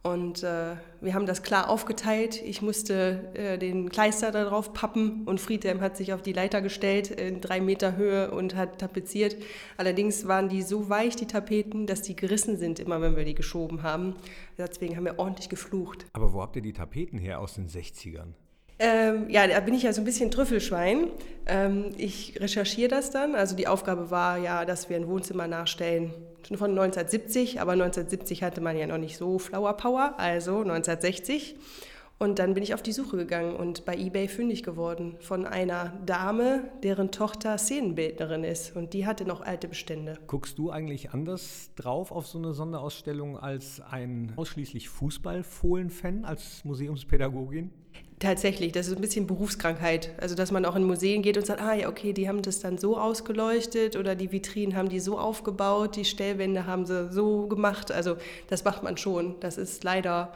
Und 0.06 0.42
äh, 0.42 0.76
wir 1.00 1.14
haben 1.14 1.24
das 1.24 1.42
klar 1.42 1.70
aufgeteilt. 1.70 2.42
Ich 2.42 2.60
musste 2.60 3.30
äh, 3.32 3.56
den 3.56 3.88
Kleister 3.88 4.32
darauf 4.32 4.74
pappen 4.74 5.24
und 5.24 5.40
Friedhelm 5.40 5.80
hat 5.80 5.96
sich 5.96 6.12
auf 6.12 6.20
die 6.20 6.34
Leiter 6.34 6.60
gestellt 6.60 7.10
in 7.10 7.40
drei 7.40 7.62
Meter 7.62 7.96
Höhe 7.96 8.30
und 8.30 8.54
hat 8.54 8.78
tapeziert. 8.78 9.34
Allerdings 9.78 10.28
waren 10.28 10.50
die 10.50 10.60
so 10.60 10.90
weich, 10.90 11.16
die 11.16 11.24
Tapeten, 11.26 11.86
dass 11.86 12.02
die 12.02 12.16
gerissen 12.16 12.58
sind, 12.58 12.80
immer 12.80 13.00
wenn 13.00 13.16
wir 13.16 13.24
die 13.24 13.34
geschoben 13.34 13.82
haben. 13.82 14.14
Deswegen 14.58 14.94
haben 14.94 15.06
wir 15.06 15.18
ordentlich 15.18 15.48
geflucht. 15.48 16.04
Aber 16.12 16.34
wo 16.34 16.42
habt 16.42 16.54
ihr 16.56 16.62
die 16.62 16.74
Tapeten 16.74 17.16
her 17.16 17.40
aus 17.40 17.54
den 17.54 17.66
60ern? 17.66 18.34
Ähm, 18.78 19.30
ja, 19.30 19.46
da 19.46 19.60
bin 19.60 19.74
ich 19.74 19.84
ja 19.84 19.92
so 19.92 20.00
ein 20.00 20.04
bisschen 20.04 20.30
Trüffelschwein. 20.30 21.08
Ähm, 21.46 21.90
ich 21.96 22.40
recherchiere 22.40 22.88
das 22.88 23.10
dann. 23.10 23.34
Also 23.34 23.54
die 23.54 23.68
Aufgabe 23.68 24.10
war 24.10 24.38
ja, 24.38 24.64
dass 24.64 24.88
wir 24.88 24.96
ein 24.96 25.08
Wohnzimmer 25.08 25.46
nachstellen 25.46 26.12
von 26.42 26.70
1970, 26.70 27.60
aber 27.60 27.72
1970 27.72 28.42
hatte 28.42 28.60
man 28.60 28.76
ja 28.76 28.86
noch 28.86 28.98
nicht 28.98 29.16
so 29.16 29.38
Flower 29.38 29.76
Power, 29.76 30.14
also 30.18 30.58
1960. 30.58 31.56
Und 32.18 32.38
dann 32.38 32.54
bin 32.54 32.62
ich 32.62 32.74
auf 32.74 32.82
die 32.82 32.92
Suche 32.92 33.16
gegangen 33.16 33.56
und 33.56 33.84
bei 33.84 33.96
eBay 33.96 34.28
fündig 34.28 34.62
geworden 34.62 35.16
von 35.20 35.46
einer 35.46 35.92
Dame, 36.06 36.62
deren 36.82 37.10
Tochter 37.10 37.58
Szenenbildnerin 37.58 38.44
ist. 38.44 38.76
Und 38.76 38.94
die 38.94 39.04
hatte 39.04 39.24
noch 39.24 39.40
alte 39.40 39.66
Bestände. 39.66 40.16
Guckst 40.28 40.58
du 40.58 40.70
eigentlich 40.70 41.10
anders 41.10 41.70
drauf 41.74 42.12
auf 42.12 42.26
so 42.26 42.38
eine 42.38 42.54
Sonderausstellung 42.54 43.36
als 43.36 43.80
ein 43.80 44.32
ausschließlich 44.36 44.88
Fußballfohlen-Fan, 44.90 46.24
als 46.24 46.64
Museumspädagogin? 46.64 47.72
Tatsächlich, 48.20 48.72
das 48.72 48.86
ist 48.86 48.94
ein 48.94 49.00
bisschen 49.00 49.26
Berufskrankheit. 49.26 50.10
Also, 50.20 50.34
dass 50.34 50.52
man 50.52 50.64
auch 50.64 50.76
in 50.76 50.84
Museen 50.84 51.22
geht 51.22 51.36
und 51.36 51.46
sagt, 51.46 51.60
ah 51.60 51.74
ja, 51.74 51.88
okay, 51.88 52.12
die 52.12 52.28
haben 52.28 52.42
das 52.42 52.60
dann 52.60 52.78
so 52.78 52.96
ausgeleuchtet 52.96 53.96
oder 53.96 54.14
die 54.14 54.30
Vitrinen 54.30 54.76
haben 54.76 54.88
die 54.88 55.00
so 55.00 55.18
aufgebaut, 55.18 55.96
die 55.96 56.04
Stellwände 56.04 56.66
haben 56.66 56.86
sie 56.86 57.12
so 57.12 57.48
gemacht. 57.48 57.90
Also, 57.90 58.16
das 58.48 58.64
macht 58.64 58.82
man 58.82 58.96
schon. 58.96 59.34
Das 59.40 59.58
ist 59.58 59.82
leider 59.84 60.32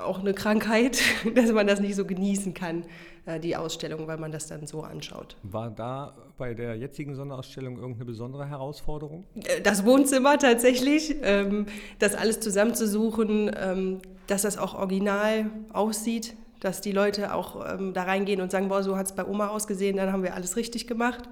auch 0.00 0.20
eine 0.20 0.32
Krankheit, 0.32 1.02
dass 1.34 1.52
man 1.52 1.66
das 1.66 1.80
nicht 1.80 1.96
so 1.96 2.04
genießen 2.04 2.54
kann, 2.54 2.84
äh, 3.26 3.40
die 3.40 3.56
Ausstellung, 3.56 4.06
weil 4.06 4.16
man 4.16 4.32
das 4.32 4.46
dann 4.46 4.66
so 4.66 4.82
anschaut. 4.82 5.36
War 5.42 5.70
da 5.70 6.14
bei 6.38 6.54
der 6.54 6.76
jetzigen 6.76 7.14
Sonderausstellung 7.14 7.76
irgendeine 7.76 8.04
besondere 8.04 8.48
Herausforderung? 8.48 9.24
Äh, 9.34 9.60
das 9.60 9.84
Wohnzimmer 9.84 10.38
tatsächlich, 10.38 11.16
ähm, 11.22 11.66
das 11.98 12.14
alles 12.14 12.40
zusammenzusuchen, 12.40 13.50
ähm, 13.56 13.98
dass 14.28 14.42
das 14.42 14.56
auch 14.56 14.74
original 14.74 15.50
aussieht, 15.72 16.34
dass 16.62 16.80
die 16.80 16.92
Leute 16.92 17.34
auch 17.34 17.74
ähm, 17.74 17.92
da 17.92 18.04
reingehen 18.04 18.40
und 18.40 18.52
sagen, 18.52 18.68
boah, 18.68 18.82
so 18.82 18.96
hat 18.96 19.06
es 19.06 19.12
bei 19.12 19.26
Oma 19.26 19.48
ausgesehen, 19.48 19.96
dann 19.96 20.12
haben 20.12 20.22
wir 20.22 20.34
alles 20.34 20.56
richtig 20.56 20.86
gemacht. 20.86 21.28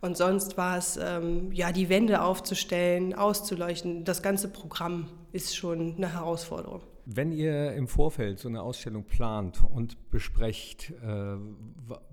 Und 0.00 0.16
sonst 0.16 0.56
war 0.56 0.78
es, 0.78 0.96
ähm, 0.96 1.52
ja, 1.52 1.72
die 1.72 1.90
Wände 1.90 2.22
aufzustellen, 2.22 3.14
auszuleuchten. 3.14 4.04
Das 4.04 4.22
ganze 4.22 4.48
Programm 4.48 5.08
ist 5.32 5.54
schon 5.54 5.96
eine 5.96 6.14
Herausforderung. 6.14 6.80
Wenn 7.04 7.32
ihr 7.32 7.74
im 7.74 7.86
Vorfeld 7.86 8.38
so 8.38 8.48
eine 8.48 8.62
Ausstellung 8.62 9.04
plant 9.04 9.62
und 9.74 10.10
besprecht, 10.10 10.94
äh, 11.02 11.36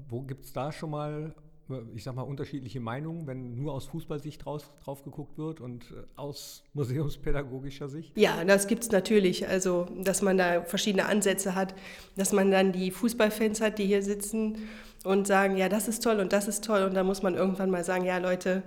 wo 0.10 0.22
gibt 0.24 0.44
es 0.44 0.52
da 0.52 0.74
schon 0.74 0.90
mal 0.90 1.34
ich 1.96 2.04
sag 2.04 2.16
mal, 2.16 2.22
unterschiedliche 2.22 2.80
Meinungen, 2.80 3.28
wenn 3.28 3.56
nur 3.56 3.74
aus 3.74 3.86
Fußballsicht 3.88 4.46
draus, 4.46 4.70
drauf 4.84 5.04
geguckt 5.04 5.38
wird 5.38 5.60
und 5.60 5.84
äh, 5.92 6.04
aus 6.16 6.64
museumspädagogischer 6.74 7.90
Sicht? 7.90 8.18
Ja, 8.18 8.44
das 8.46 8.68
gibt 8.68 8.84
es 8.84 8.92
natürlich. 8.92 9.48
Also, 9.48 9.88
dass 10.04 10.22
man 10.22 10.38
da 10.38 10.62
verschiedene 10.64 11.06
Ansätze 11.06 11.56
hat, 11.56 11.76
dass 12.16 12.32
man 12.32 12.52
dann 12.52 12.72
die 12.72 12.92
Fußballfans 12.92 13.62
hat, 13.62 13.80
die 13.80 13.86
hier 13.86 14.02
sitzen 14.02 14.58
und 15.04 15.28
sagen, 15.28 15.58
ja, 15.58 15.70
das 15.70 15.88
ist 15.88 16.04
toll 16.04 16.20
und 16.20 16.34
das 16.34 16.48
ist 16.48 16.64
toll. 16.64 16.84
Und 16.84 16.94
da 16.94 17.04
muss 17.04 17.22
man 17.22 17.36
irgendwann 17.36 17.70
mal 17.70 17.84
sagen, 17.84 18.06
ja, 18.06 18.18
Leute, 18.18 18.64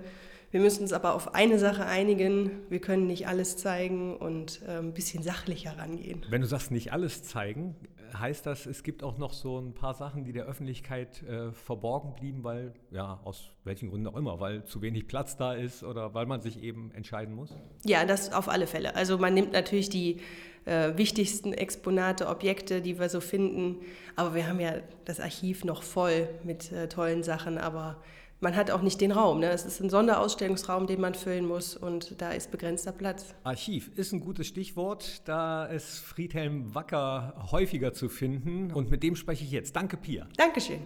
wir 0.51 0.59
müssen 0.59 0.81
uns 0.81 0.91
aber 0.91 1.15
auf 1.15 1.33
eine 1.33 1.57
Sache 1.59 1.85
einigen. 1.85 2.51
Wir 2.69 2.79
können 2.79 3.07
nicht 3.07 3.27
alles 3.27 3.55
zeigen 3.55 4.17
und 4.17 4.61
äh, 4.67 4.79
ein 4.79 4.93
bisschen 4.93 5.23
sachlicher 5.23 5.77
rangehen. 5.77 6.25
Wenn 6.29 6.41
du 6.41 6.47
sagst, 6.47 6.71
nicht 6.71 6.91
alles 6.91 7.23
zeigen, 7.23 7.75
heißt 8.17 8.45
das, 8.45 8.65
es 8.65 8.83
gibt 8.83 9.03
auch 9.03 9.17
noch 9.17 9.33
so 9.33 9.59
ein 9.59 9.73
paar 9.73 9.93
Sachen, 9.93 10.23
die 10.23 10.33
der 10.33 10.45
Öffentlichkeit 10.45 11.23
äh, 11.23 11.51
verborgen 11.51 12.13
blieben, 12.13 12.43
weil, 12.43 12.73
ja, 12.91 13.19
aus 13.23 13.51
welchen 13.63 13.89
Gründen 13.89 14.07
auch 14.07 14.15
immer, 14.15 14.39
weil 14.39 14.63
zu 14.63 14.81
wenig 14.81 15.07
Platz 15.07 15.37
da 15.37 15.53
ist 15.53 15.83
oder 15.83 16.13
weil 16.13 16.25
man 16.25 16.41
sich 16.41 16.61
eben 16.61 16.91
entscheiden 16.91 17.35
muss? 17.35 17.53
Ja, 17.85 18.05
das 18.05 18.33
auf 18.33 18.49
alle 18.49 18.67
Fälle. 18.67 18.95
Also 18.95 19.17
man 19.17 19.33
nimmt 19.33 19.53
natürlich 19.53 19.89
die 19.89 20.19
äh, 20.65 20.97
wichtigsten 20.97 21.53
Exponate, 21.53 22.27
Objekte, 22.27 22.81
die 22.81 22.99
wir 22.99 23.09
so 23.09 23.19
finden, 23.19 23.77
aber 24.15 24.35
wir 24.35 24.47
haben 24.47 24.59
ja 24.59 24.75
das 25.05 25.19
Archiv 25.19 25.63
noch 25.63 25.83
voll 25.83 26.29
mit 26.43 26.71
äh, 26.71 26.87
tollen 26.87 27.23
Sachen, 27.23 27.57
aber 27.57 28.01
man 28.41 28.55
hat 28.55 28.71
auch 28.71 28.81
nicht 28.81 28.99
den 28.99 29.11
Raum. 29.11 29.39
Ne? 29.39 29.49
Es 29.51 29.65
ist 29.65 29.79
ein 29.79 29.89
Sonderausstellungsraum, 29.89 30.87
den 30.87 30.99
man 30.99 31.13
füllen 31.13 31.45
muss 31.47 31.77
und 31.77 32.19
da 32.19 32.31
ist 32.31 32.51
begrenzter 32.51 32.91
Platz. 32.91 33.33
Archiv 33.43 33.91
ist 33.95 34.11
ein 34.11 34.19
gutes 34.19 34.47
Stichwort. 34.47 35.21
Da 35.25 35.65
ist 35.65 35.99
Friedhelm 35.99 36.75
Wacker 36.75 37.47
häufiger 37.51 37.93
zu 37.93 38.09
finden 38.09 38.71
und 38.73 38.89
mit 38.89 39.03
dem 39.03 39.15
spreche 39.15 39.45
ich 39.45 39.51
jetzt. 39.51 39.75
Danke, 39.75 39.95
Pia. 39.95 40.27
Dankeschön. 40.35 40.81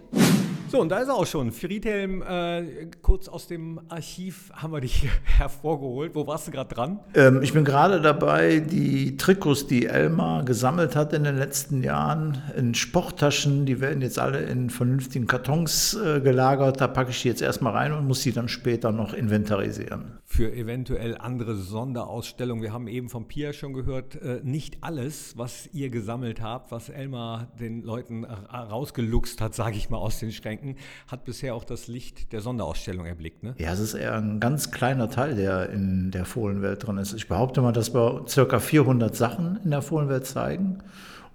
So, 0.68 0.80
und 0.80 0.88
da 0.88 0.98
ist 0.98 1.06
er 1.06 1.14
auch 1.14 1.26
schon. 1.26 1.52
Friedhelm, 1.52 2.22
äh, 2.22 2.88
kurz 3.00 3.28
aus 3.28 3.46
dem 3.46 3.80
Archiv 3.88 4.50
haben 4.52 4.72
wir 4.72 4.80
dich 4.80 5.08
hervorgeholt. 5.24 6.16
Wo 6.16 6.26
warst 6.26 6.48
du 6.48 6.50
gerade 6.50 6.74
dran? 6.74 6.98
Ähm, 7.14 7.40
ich 7.40 7.52
bin 7.52 7.64
gerade 7.64 8.00
dabei, 8.00 8.58
die 8.58 9.16
Trikots, 9.16 9.68
die 9.68 9.86
Elmar 9.86 10.44
gesammelt 10.44 10.96
hat 10.96 11.12
in 11.12 11.22
den 11.22 11.36
letzten 11.36 11.84
Jahren, 11.84 12.42
in 12.56 12.74
Sporttaschen, 12.74 13.64
die 13.64 13.80
werden 13.80 14.02
jetzt 14.02 14.18
alle 14.18 14.40
in 14.40 14.68
vernünftigen 14.68 15.28
Kartons 15.28 15.94
äh, 15.94 16.20
gelagert. 16.20 16.80
Da 16.80 16.88
packe 16.88 17.10
ich 17.10 17.22
die 17.22 17.28
jetzt 17.28 17.42
erstmal 17.42 17.72
rein 17.72 17.92
und 17.92 18.04
muss 18.08 18.22
sie 18.22 18.32
dann 18.32 18.48
später 18.48 18.90
noch 18.90 19.14
inventarisieren. 19.14 20.18
Für 20.24 20.52
eventuell 20.52 21.16
andere 21.16 21.54
Sonderausstellungen. 21.54 22.64
Wir 22.64 22.72
haben 22.72 22.88
eben 22.88 23.08
von 23.08 23.28
Pia 23.28 23.52
schon 23.52 23.72
gehört, 23.72 24.20
äh, 24.20 24.40
nicht 24.42 24.78
alles, 24.80 25.38
was 25.38 25.68
ihr 25.72 25.90
gesammelt 25.90 26.40
habt, 26.40 26.72
was 26.72 26.88
Elmar 26.88 27.52
den 27.60 27.82
Leuten 27.82 28.24
rausgeluchst 28.24 29.40
hat, 29.40 29.54
sage 29.54 29.76
ich 29.76 29.90
mal, 29.90 29.98
aus 29.98 30.18
den 30.18 30.32
Schränken 30.32 30.55
denken, 30.56 30.76
hat 31.08 31.24
bisher 31.24 31.54
auch 31.54 31.64
das 31.64 31.86
Licht 31.86 32.32
der 32.32 32.40
Sonderausstellung 32.40 33.06
erblickt. 33.06 33.42
Ne? 33.42 33.54
Ja, 33.58 33.72
es 33.72 33.80
ist 33.80 33.94
eher 33.94 34.14
ein 34.14 34.40
ganz 34.40 34.70
kleiner 34.70 35.10
Teil, 35.10 35.34
der 35.34 35.70
in 35.70 36.10
der 36.10 36.24
Fohlenwelt 36.24 36.86
drin 36.86 36.98
ist. 36.98 37.12
Ich 37.14 37.28
behaupte 37.28 37.60
mal, 37.60 37.72
dass 37.72 37.94
wir 37.94 38.24
ca. 38.26 38.58
400 38.58 39.14
Sachen 39.14 39.60
in 39.64 39.70
der 39.70 39.82
Fohlenwelt 39.82 40.26
zeigen. 40.26 40.78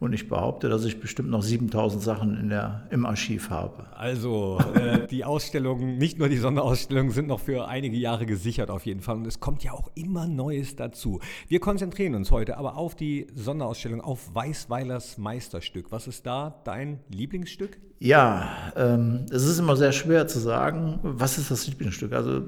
Und 0.01 0.13
ich 0.13 0.27
behaupte, 0.27 0.67
dass 0.67 0.83
ich 0.83 0.99
bestimmt 0.99 1.29
noch 1.29 1.43
7000 1.43 2.01
Sachen 2.01 2.35
in 2.35 2.49
der, 2.49 2.87
im 2.89 3.05
Archiv 3.05 3.51
habe. 3.51 3.85
Also 3.95 4.57
äh, 4.73 5.05
die 5.05 5.23
Ausstellungen, 5.23 5.99
nicht 5.99 6.17
nur 6.17 6.27
die 6.27 6.37
Sonderausstellungen, 6.37 7.11
sind 7.11 7.27
noch 7.27 7.39
für 7.39 7.67
einige 7.67 7.95
Jahre 7.95 8.25
gesichert 8.25 8.71
auf 8.71 8.87
jeden 8.87 9.01
Fall. 9.01 9.17
Und 9.17 9.27
es 9.27 9.39
kommt 9.39 9.63
ja 9.63 9.73
auch 9.73 9.91
immer 9.93 10.25
Neues 10.25 10.75
dazu. 10.75 11.19
Wir 11.47 11.59
konzentrieren 11.59 12.15
uns 12.15 12.31
heute 12.31 12.57
aber 12.57 12.77
auf 12.77 12.95
die 12.95 13.27
Sonderausstellung, 13.35 14.01
auf 14.01 14.33
Weißweilers 14.33 15.19
Meisterstück. 15.19 15.91
Was 15.91 16.07
ist 16.07 16.25
da 16.25 16.59
dein 16.63 17.01
Lieblingsstück? 17.09 17.77
Ja, 17.99 18.73
ähm, 18.75 19.27
es 19.29 19.45
ist 19.45 19.59
immer 19.59 19.75
sehr 19.75 19.91
schwer 19.91 20.25
zu 20.25 20.39
sagen, 20.39 20.97
was 21.03 21.37
ist 21.37 21.51
das 21.51 21.67
Lieblingsstück. 21.67 22.13
Also 22.13 22.41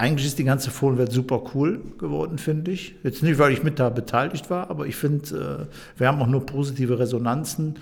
eigentlich 0.00 0.26
ist 0.26 0.38
die 0.38 0.44
ganze 0.44 0.70
Fohlenwelt 0.70 1.12
super 1.12 1.42
cool 1.54 1.82
geworden, 1.98 2.38
finde 2.38 2.70
ich. 2.70 2.94
Jetzt 3.02 3.22
nicht, 3.22 3.38
weil 3.38 3.52
ich 3.52 3.62
mit 3.62 3.78
da 3.78 3.90
beteiligt 3.90 4.48
war, 4.48 4.70
aber 4.70 4.86
ich 4.86 4.96
finde, 4.96 5.68
äh, 5.68 5.98
wir 5.98 6.08
haben 6.08 6.22
auch 6.22 6.26
nur 6.26 6.46
positive 6.46 6.98
Resonanzen. 6.98 7.74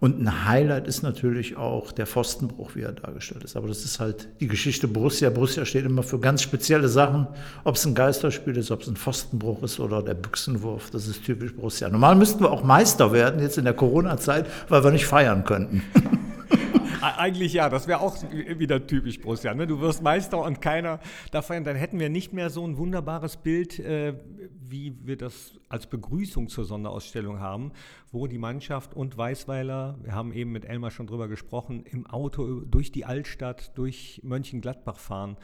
Und 0.00 0.18
ein 0.18 0.46
Highlight 0.46 0.86
ist 0.86 1.02
natürlich 1.02 1.56
auch 1.56 1.92
der 1.92 2.06
Pfostenbruch, 2.06 2.74
wie 2.74 2.82
er 2.82 2.92
dargestellt 2.92 3.44
ist. 3.44 3.54
Aber 3.56 3.68
das 3.68 3.84
ist 3.84 4.00
halt 4.00 4.28
die 4.40 4.46
Geschichte 4.46 4.88
Borussia. 4.88 5.28
Borussia 5.28 5.64
steht 5.66 5.84
immer 5.84 6.04
für 6.04 6.20
ganz 6.20 6.40
spezielle 6.40 6.88
Sachen. 6.88 7.26
Ob 7.64 7.74
es 7.74 7.84
ein 7.84 7.94
Geisterspiel 7.94 8.56
ist, 8.56 8.70
ob 8.70 8.82
es 8.82 8.88
ein 8.88 8.96
Pfostenbruch 8.96 9.62
ist 9.62 9.78
oder 9.78 10.02
der 10.02 10.14
Büchsenwurf. 10.14 10.90
Das 10.90 11.06
ist 11.06 11.24
typisch 11.24 11.54
Borussia. 11.54 11.88
Normal 11.88 12.14
müssten 12.14 12.40
wir 12.40 12.50
auch 12.50 12.64
Meister 12.64 13.12
werden, 13.12 13.42
jetzt 13.42 13.58
in 13.58 13.64
der 13.64 13.74
Corona-Zeit, 13.74 14.46
weil 14.68 14.84
wir 14.84 14.92
nicht 14.92 15.06
feiern 15.06 15.44
könnten. 15.44 15.82
Eigentlich 17.00 17.52
ja, 17.52 17.68
das 17.68 17.86
wäre 17.86 18.00
auch 18.00 18.16
wieder 18.30 18.86
typisch 18.86 19.20
Borussia. 19.20 19.54
Ne? 19.54 19.66
Du 19.66 19.80
wirst 19.80 20.02
Meister 20.02 20.42
und 20.42 20.60
keiner 20.60 21.00
da 21.30 21.42
feiern. 21.42 21.64
Dann 21.64 21.76
hätten 21.76 21.98
wir 21.98 22.08
nicht 22.08 22.32
mehr 22.32 22.50
so 22.50 22.66
ein 22.66 22.76
wunderbares 22.76 23.36
Bild, 23.36 23.78
äh, 23.78 24.14
wie 24.60 24.94
wir 25.04 25.16
das 25.16 25.52
als 25.68 25.86
Begrüßung 25.86 26.48
zur 26.48 26.64
Sonderausstellung 26.64 27.40
haben, 27.40 27.72
wo 28.10 28.26
die 28.26 28.38
Mannschaft 28.38 28.94
und 28.94 29.16
Weißweiler, 29.16 29.98
wir 30.02 30.14
haben 30.14 30.32
eben 30.32 30.52
mit 30.52 30.64
Elmar 30.64 30.90
schon 30.90 31.06
drüber 31.06 31.28
gesprochen, 31.28 31.84
im 31.84 32.06
Auto 32.06 32.60
durch 32.60 32.92
die 32.92 33.04
Altstadt, 33.04 33.76
durch 33.76 34.20
Mönchengladbach 34.22 34.98
fahren 34.98 35.36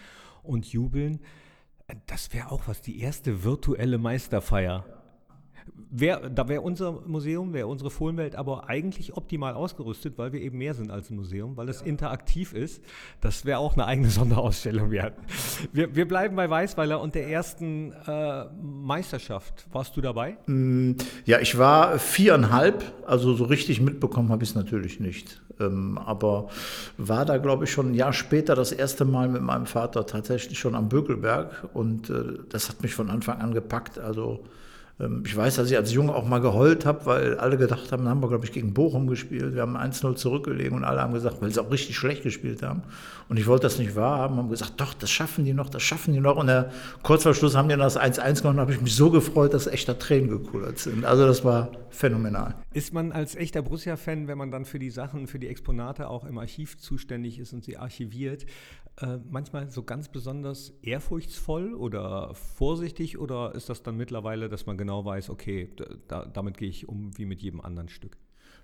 und 0.42 0.66
jubeln. 0.66 1.20
Das 2.06 2.32
wäre 2.32 2.50
auch 2.50 2.62
was, 2.66 2.80
die 2.80 3.00
erste 3.00 3.44
virtuelle 3.44 3.99
Meisterfeier. 3.99 5.03
Wär, 5.97 6.28
da 6.28 6.49
wäre 6.49 6.61
unser 6.61 6.92
Museum, 7.06 7.52
wäre 7.52 7.68
unsere 7.68 7.88
Fohlenwelt 7.88 8.35
aber 8.35 8.68
eigentlich 8.68 9.16
optimal 9.16 9.54
ausgerüstet, 9.54 10.18
weil 10.18 10.33
wir 10.33 10.40
eben 10.40 10.59
mehr 10.59 10.75
sind 10.75 10.90
als 10.90 11.11
ein 11.11 11.16
Museum, 11.16 11.56
weil 11.56 11.68
es 11.68 11.83
interaktiv 11.83 12.52
ist. 12.52 12.83
Das 13.21 13.44
wäre 13.44 13.59
auch 13.59 13.75
eine 13.75 13.87
eigene 13.87 14.09
Sonderausstellung 14.11 14.90
wert. 14.90 15.14
Wir, 15.73 15.94
wir 15.94 16.09
bleiben 16.09 16.35
bei 16.35 16.50
Weißweiler 16.50 17.00
und 17.00 17.14
der 17.14 17.28
ersten 17.28 17.92
äh, 18.06 18.44
Meisterschaft. 18.61 19.66
Warst 19.73 19.97
du 19.97 20.00
dabei? 20.00 20.37
Mm, 20.47 20.92
ja, 21.26 21.38
ich 21.38 21.56
war 21.59 21.99
viereinhalb, 21.99 22.83
also 23.06 23.35
so 23.35 23.44
richtig 23.44 23.80
mitbekommen 23.80 24.30
habe 24.30 24.42
ich 24.42 24.50
es 24.50 24.54
natürlich 24.56 24.99
nicht. 24.99 25.40
Ähm, 25.61 25.99
aber 25.99 26.49
war 26.99 27.25
da, 27.25 27.38
glaube 27.38 27.64
ich, 27.64 27.71
schon 27.71 27.92
ein 27.92 27.94
Jahr 27.94 28.12
später 28.12 28.54
das 28.54 28.73
erste 28.73 29.04
Mal 29.04 29.28
mit 29.28 29.42
meinem 29.42 29.66
Vater 29.66 30.06
tatsächlich 30.06 30.59
schon 30.59 30.75
am 30.75 30.88
Bökelberg 30.88 31.68
und 31.73 32.11
äh, 32.11 32.38
das 32.49 32.68
hat 32.68 32.83
mich 32.83 32.94
von 32.94 33.11
Anfang 33.11 33.40
an 33.40 33.54
gepackt. 33.54 33.99
Also 33.99 34.44
ich 35.24 35.36
weiß, 35.36 35.56
dass 35.56 35.68
ich 35.70 35.76
als 35.76 35.92
Junge 35.92 36.14
auch 36.14 36.24
mal 36.24 36.38
geheult 36.38 36.86
habe, 36.86 37.04
weil 37.06 37.36
alle 37.38 37.56
gedacht 37.56 37.90
haben, 37.90 38.04
da 38.04 38.10
haben 38.10 38.22
wir, 38.22 38.28
glaube 38.28 38.44
ich, 38.44 38.52
gegen 38.52 38.74
Bochum 38.74 39.08
gespielt. 39.08 39.54
Wir 39.54 39.62
haben 39.62 39.76
1-0 39.76 40.14
zurückgelegen 40.14 40.76
und 40.76 40.84
alle 40.84 41.00
haben 41.00 41.12
gesagt, 41.12 41.42
weil 41.42 41.50
sie 41.50 41.60
auch 41.60 41.70
richtig 41.72 41.96
schlecht 41.96 42.22
gespielt 42.22 42.62
haben. 42.62 42.82
Und 43.28 43.36
ich 43.36 43.48
wollte 43.48 43.64
das 43.64 43.78
nicht 43.80 43.96
wahrhaben, 43.96 44.36
haben 44.36 44.50
gesagt, 44.50 44.74
doch, 44.76 44.94
das 44.94 45.10
schaffen 45.10 45.44
die 45.44 45.52
noch, 45.52 45.68
das 45.68 45.82
schaffen 45.82 46.14
die 46.14 46.20
noch. 46.20 46.36
Und 46.36 46.46
der 46.46 46.70
Kurzverschluss 47.02 47.56
haben 47.56 47.68
die 47.68 47.76
das 47.76 47.98
1-1 47.98 48.42
gemacht 48.42 48.54
und 48.54 48.60
habe 48.60 48.72
ich 48.72 48.80
mich 48.80 48.94
so 48.94 49.10
gefreut, 49.10 49.52
dass 49.52 49.66
echter 49.66 49.98
Tränen 49.98 50.28
gekullert 50.28 50.78
sind. 50.78 51.04
Also 51.04 51.26
das 51.26 51.44
war 51.44 51.70
phänomenal. 51.90 52.54
Ist 52.72 52.92
man 52.92 53.10
als 53.10 53.34
echter 53.34 53.62
Borussia-Fan, 53.62 54.28
wenn 54.28 54.38
man 54.38 54.52
dann 54.52 54.64
für 54.64 54.78
die 54.78 54.90
Sachen, 54.90 55.26
für 55.26 55.40
die 55.40 55.48
Exponate 55.48 56.08
auch 56.08 56.24
im 56.24 56.38
Archiv 56.38 56.78
zuständig 56.78 57.40
ist 57.40 57.52
und 57.52 57.64
sie 57.64 57.76
archiviert, 57.76 58.46
äh, 59.00 59.18
manchmal 59.28 59.70
so 59.70 59.82
ganz 59.82 60.08
besonders 60.08 60.70
ehrfurchtsvoll 60.82 61.74
oder 61.74 62.34
vorsichtig 62.34 63.18
oder 63.18 63.54
ist 63.54 63.68
das 63.68 63.82
dann 63.82 63.96
mittlerweile, 63.96 64.48
dass 64.48 64.66
man 64.66 64.78
genau 64.78 65.04
weiß, 65.04 65.30
okay, 65.30 65.70
da, 66.06 66.24
damit 66.24 66.58
gehe 66.58 66.68
ich 66.68 66.88
um 66.88 67.16
wie 67.18 67.26
mit 67.26 67.42
jedem 67.42 67.60
anderen 67.60 67.88
Stück? 67.88 68.16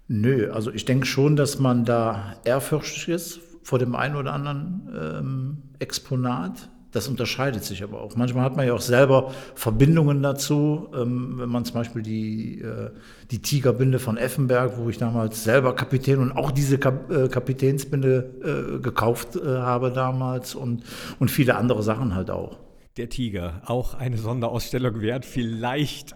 Nö, 0.07 0.51
also 0.51 0.73
ich 0.73 0.85
denke 0.85 1.07
schon, 1.07 1.37
dass 1.37 1.59
man 1.59 1.85
da 1.85 2.41
ehrfürchtig 2.45 3.09
ist 3.09 3.41
vor 3.63 3.79
dem 3.79 3.95
einen 3.95 4.17
oder 4.17 4.33
anderen 4.33 4.89
ähm, 4.93 5.63
Exponat. 5.79 6.71
Das 6.93 7.07
unterscheidet 7.09 7.65
sich 7.65 7.83
aber 7.83 8.01
auch. 8.01 8.17
Manchmal 8.17 8.45
hat 8.45 8.57
man 8.57 8.67
ja 8.67 8.75
auch 8.75 8.81
selber 8.81 9.33
Verbindungen 9.55 10.23
dazu. 10.23 10.89
Ähm, 10.95 11.35
wenn 11.39 11.49
man 11.49 11.65
zum 11.65 11.75
Beispiel 11.75 12.03
die, 12.03 12.61
äh, 12.61 12.91
die 13.31 13.41
Tigerbinde 13.41 13.99
von 13.99 14.17
Effenberg, 14.17 14.77
wo 14.77 14.89
ich 14.89 14.99
damals 14.99 15.45
selber 15.45 15.75
Kapitän 15.75 16.19
und 16.19 16.33
auch 16.33 16.51
diese 16.51 16.77
äh, 16.77 17.29
Kapitänsbinde 17.29 18.79
äh, 18.79 18.81
gekauft 18.81 19.39
habe 19.45 19.93
damals 19.93 20.55
und, 20.55 20.83
und 21.19 21.31
viele 21.31 21.57
andere 21.57 21.83
Sachen 21.83 22.15
halt 22.15 22.31
auch. 22.31 22.59
Der 22.97 23.09
Tiger, 23.09 23.63
auch 23.67 23.95
eine 23.95 24.19
Sonderausstellung 24.19 25.01
wert, 25.01 25.25
vielleicht 25.25 26.15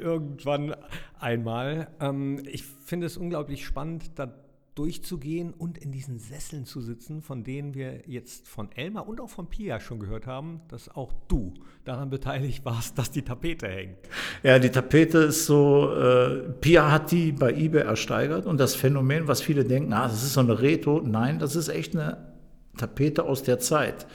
irgendwann 0.00 0.74
einmal. 1.18 1.88
Ähm, 2.00 2.42
ich 2.44 2.64
finde 2.64 3.06
es 3.06 3.16
unglaublich 3.16 3.64
spannend, 3.64 4.10
da 4.16 4.32
durchzugehen 4.76 5.52
und 5.54 5.78
in 5.78 5.90
diesen 5.90 6.18
Sesseln 6.18 6.66
zu 6.66 6.80
sitzen, 6.80 7.22
von 7.22 7.42
denen 7.42 7.74
wir 7.74 8.02
jetzt 8.06 8.46
von 8.46 8.70
Elmar 8.72 9.08
und 9.08 9.20
auch 9.20 9.30
von 9.30 9.48
Pia 9.48 9.80
schon 9.80 9.98
gehört 9.98 10.26
haben, 10.26 10.60
dass 10.68 10.88
auch 10.94 11.12
du 11.28 11.54
daran 11.84 12.10
beteiligt 12.10 12.64
warst, 12.64 12.98
dass 12.98 13.10
die 13.10 13.22
Tapete 13.22 13.66
hängt. 13.66 13.96
Ja, 14.42 14.58
die 14.58 14.68
Tapete 14.68 15.18
ist 15.18 15.46
so, 15.46 15.92
äh, 15.94 16.50
Pia 16.60 16.90
hat 16.92 17.10
die 17.10 17.32
bei 17.32 17.52
eBay 17.52 17.82
ersteigert 17.82 18.46
und 18.46 18.58
das 18.58 18.74
Phänomen, 18.74 19.26
was 19.26 19.40
viele 19.40 19.64
denken, 19.64 19.92
ah, 19.94 20.08
das 20.08 20.22
ist 20.22 20.34
so 20.34 20.40
eine 20.40 20.60
Reto, 20.60 21.00
nein, 21.02 21.38
das 21.38 21.56
ist 21.56 21.68
echt 21.68 21.96
eine 21.96 22.34
Tapete 22.76 23.24
aus 23.24 23.42
der 23.42 23.58
Zeit. 23.58 24.06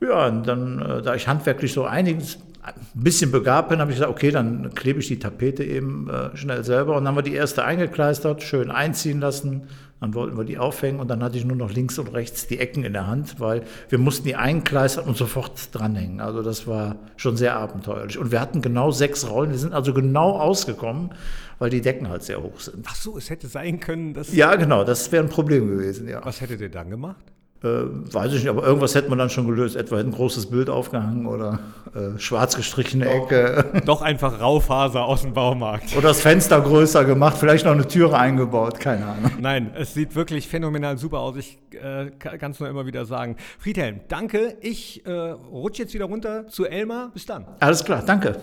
Ja, 0.00 0.28
und 0.28 0.46
dann, 0.46 0.80
äh, 0.80 1.02
da 1.02 1.14
ich 1.14 1.26
handwerklich 1.26 1.72
so 1.72 1.84
einiges 1.84 2.38
ein 2.62 2.74
bisschen 2.94 3.30
begabt 3.30 3.70
bin, 3.70 3.80
habe 3.80 3.90
ich 3.90 3.96
gesagt, 3.96 4.12
okay, 4.12 4.30
dann 4.30 4.74
klebe 4.74 5.00
ich 5.00 5.08
die 5.08 5.18
Tapete 5.18 5.64
eben 5.64 6.08
äh, 6.10 6.36
schnell 6.36 6.64
selber. 6.64 6.96
Und 6.96 7.04
dann 7.04 7.08
haben 7.08 7.16
wir 7.16 7.22
die 7.22 7.34
erste 7.34 7.64
eingekleistert, 7.64 8.42
schön 8.42 8.70
einziehen 8.70 9.20
lassen. 9.20 9.62
Dann 10.00 10.14
wollten 10.14 10.36
wir 10.36 10.44
die 10.44 10.56
aufhängen 10.56 10.98
und 10.98 11.08
dann 11.08 11.22
hatte 11.22 11.36
ich 11.36 11.44
nur 11.44 11.58
noch 11.58 11.72
links 11.72 11.98
und 11.98 12.08
rechts 12.08 12.46
die 12.46 12.58
Ecken 12.58 12.84
in 12.84 12.94
der 12.94 13.06
Hand, 13.06 13.38
weil 13.38 13.64
wir 13.90 13.98
mussten 13.98 14.26
die 14.26 14.34
einkleistern 14.34 15.04
und 15.04 15.16
sofort 15.16 15.74
dranhängen. 15.74 16.20
Also 16.20 16.42
das 16.42 16.66
war 16.66 16.96
schon 17.16 17.36
sehr 17.36 17.56
abenteuerlich. 17.56 18.16
Und 18.16 18.32
wir 18.32 18.40
hatten 18.40 18.62
genau 18.62 18.90
sechs 18.92 19.28
Rollen. 19.28 19.50
Wir 19.50 19.58
sind 19.58 19.74
also 19.74 19.92
genau 19.92 20.38
ausgekommen, 20.38 21.10
weil 21.58 21.68
die 21.68 21.82
Decken 21.82 22.08
halt 22.08 22.22
sehr 22.22 22.42
hoch 22.42 22.60
sind. 22.60 22.86
Ach 22.88 22.94
so, 22.94 23.18
es 23.18 23.28
hätte 23.28 23.46
sein 23.46 23.78
können, 23.78 24.14
dass... 24.14 24.34
Ja, 24.34 24.54
genau, 24.56 24.84
das 24.84 25.12
wäre 25.12 25.22
ein 25.22 25.28
Problem 25.28 25.68
gewesen, 25.68 26.08
ja. 26.08 26.24
Was 26.24 26.40
hättet 26.40 26.62
ihr 26.62 26.70
dann 26.70 26.88
gemacht? 26.88 27.24
Äh, 27.62 27.68
weiß 28.12 28.32
ich 28.32 28.40
nicht, 28.40 28.48
aber 28.48 28.62
irgendwas 28.62 28.94
hätte 28.94 29.10
man 29.10 29.18
dann 29.18 29.28
schon 29.28 29.46
gelöst. 29.46 29.76
Etwa 29.76 29.98
ein 29.98 30.12
großes 30.12 30.46
Bild 30.46 30.70
aufgehangen 30.70 31.26
oder 31.26 31.58
äh, 31.94 32.18
schwarz 32.18 32.56
gestrichene 32.56 33.06
Ecke. 33.06 33.66
Doch 33.84 34.00
einfach 34.00 34.40
Raufaser 34.40 35.04
aus 35.04 35.22
dem 35.22 35.34
Baumarkt. 35.34 35.94
Oder 35.94 36.08
das 36.08 36.22
Fenster 36.22 36.60
größer 36.62 37.04
gemacht, 37.04 37.36
vielleicht 37.38 37.66
noch 37.66 37.72
eine 37.72 37.86
Türe 37.86 38.18
eingebaut, 38.18 38.80
keine 38.80 39.04
Ahnung. 39.04 39.32
Nein, 39.40 39.72
es 39.76 39.92
sieht 39.92 40.14
wirklich 40.14 40.48
phänomenal 40.48 40.96
super 40.96 41.18
aus. 41.18 41.36
Ich 41.36 41.58
äh, 41.72 42.10
kann 42.10 42.52
es 42.52 42.60
nur 42.60 42.68
immer 42.68 42.86
wieder 42.86 43.04
sagen. 43.04 43.36
Friedhelm, 43.58 44.00
danke. 44.08 44.56
Ich 44.62 45.04
äh, 45.04 45.10
rutsche 45.10 45.82
jetzt 45.82 45.92
wieder 45.92 46.06
runter 46.06 46.48
zu 46.48 46.64
Elmar. 46.64 47.10
Bis 47.12 47.26
dann. 47.26 47.44
Alles 47.60 47.84
klar, 47.84 48.02
danke. 48.06 48.36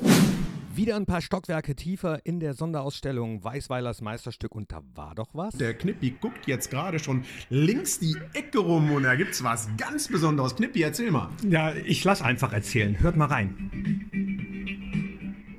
Wieder 0.77 0.95
ein 0.95 1.07
paar 1.07 1.21
Stockwerke 1.21 1.75
tiefer 1.75 2.23
in 2.23 2.39
der 2.39 2.53
Sonderausstellung 2.53 3.43
Weißweilers 3.43 4.01
Meisterstück 4.01 4.53
und 4.53 4.71
da 4.71 4.83
war 4.93 5.15
doch 5.15 5.29
was. 5.33 5.57
Der 5.57 5.73
Knippi 5.73 6.11
guckt 6.11 6.45
jetzt 6.45 6.69
gerade 6.69 6.99
schon 6.99 7.25
links 7.49 7.97
die 7.97 8.15
Ecke 8.33 8.59
rum 8.59 8.91
und 8.91 9.01
da 9.01 9.15
gibt's 9.15 9.43
was 9.43 9.67
ganz 9.77 10.07
Besonderes. 10.07 10.55
Knippi, 10.55 10.83
erzähl 10.83 11.09
mal. 11.09 11.31
Ja, 11.41 11.73
ich 11.73 12.03
lass 12.03 12.21
einfach 12.21 12.53
erzählen. 12.53 12.99
Hört 12.99 13.17
mal 13.17 13.25
rein. 13.25 13.71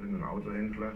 Ein 0.05 0.23
Autohändler 0.23 0.93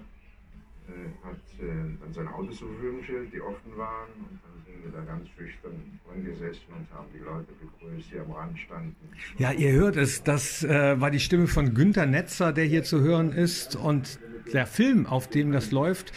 äh, 0.86 1.26
hat 1.26 1.40
äh, 1.58 1.98
dann 2.00 2.12
sein 2.12 2.28
Auto 2.28 2.52
zur 2.52 2.68
Verfügung 2.68 2.98
gestellt, 3.00 3.30
die 3.32 3.40
offen 3.40 3.76
waren 3.76 4.08
und 4.20 4.38
dann 4.44 4.51
da 4.90 5.00
ganz 5.00 5.28
schüchtern 5.36 5.98
angesessen 6.12 6.66
und 6.76 6.86
haben 6.96 7.06
die 7.14 7.18
Leute 7.18 7.52
begrüßt, 7.60 8.12
die 8.12 8.18
am 8.18 8.30
Rand 8.32 8.58
standen. 8.58 8.96
Ja, 9.38 9.52
ihr 9.52 9.72
hört 9.72 9.96
es, 9.96 10.22
das 10.22 10.64
äh, 10.64 11.00
war 11.00 11.10
die 11.10 11.20
Stimme 11.20 11.46
von 11.46 11.74
Günter 11.74 12.06
Netzer, 12.06 12.52
der 12.52 12.64
hier 12.64 12.82
zu 12.82 13.00
hören 13.00 13.32
ist. 13.32 13.76
Und 13.76 14.18
der 14.52 14.66
Film, 14.66 15.06
auf 15.06 15.28
dem 15.28 15.52
das 15.52 15.70
läuft, 15.70 16.12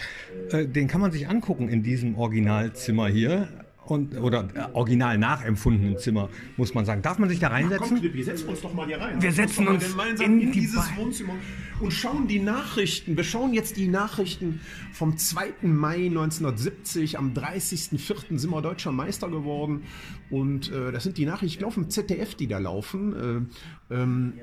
äh, 0.51 0.65
den 0.65 0.87
kann 0.87 1.01
man 1.01 1.11
sich 1.11 1.27
angucken 1.27 1.69
in 1.69 1.83
diesem 1.83 2.15
Originalzimmer 2.15 3.07
hier 3.07 3.64
und, 3.89 4.17
oder 4.19 4.47
äh, 4.53 4.65
original 4.73 5.17
nachempfundenen 5.17 5.97
Zimmer, 5.97 6.29
muss 6.57 6.73
man 6.73 6.85
sagen. 6.85 7.01
Darf 7.01 7.19
man 7.19 7.29
sich 7.29 7.39
da 7.39 7.47
reinsetzen? 7.49 7.87
Komm, 7.89 7.99
Knippi, 7.99 8.23
setzen 8.23 8.49
uns 8.49 8.61
doch 8.61 8.73
mal 8.73 8.85
hier 8.87 8.99
rein. 8.99 9.21
Wir 9.21 9.31
setzen 9.31 9.67
uns 9.67 9.89
gemeinsam 9.89 10.25
in 10.25 10.39
in, 10.41 10.51
die 10.51 10.59
dieses 10.61 10.75
Ba- 10.75 10.97
Wohnzimmer 10.97 11.33
und 11.79 11.91
schauen 11.91 12.27
die 12.27 12.39
Nachrichten. 12.39 13.15
Wir 13.17 13.23
schauen 13.23 13.53
jetzt 13.53 13.77
die 13.77 13.87
Nachrichten 13.87 14.61
vom 14.93 15.17
2. 15.17 15.53
Mai 15.63 16.05
1970. 16.07 17.17
Am 17.17 17.33
30.04. 17.33 18.37
sind 18.37 18.49
wir 18.51 18.61
deutscher 18.61 18.91
Meister 18.91 19.29
geworden. 19.29 19.83
Und 20.29 20.71
äh, 20.71 20.91
das 20.91 21.03
sind 21.03 21.17
die 21.17 21.25
Nachrichten, 21.25 21.47
ich 21.47 21.57
glaube, 21.59 21.75
im 21.77 21.89
ZDF, 21.89 22.35
die 22.35 22.47
da 22.47 22.57
laufen. 22.59 23.47
Äh, 23.89 23.95
ähm, 23.95 24.33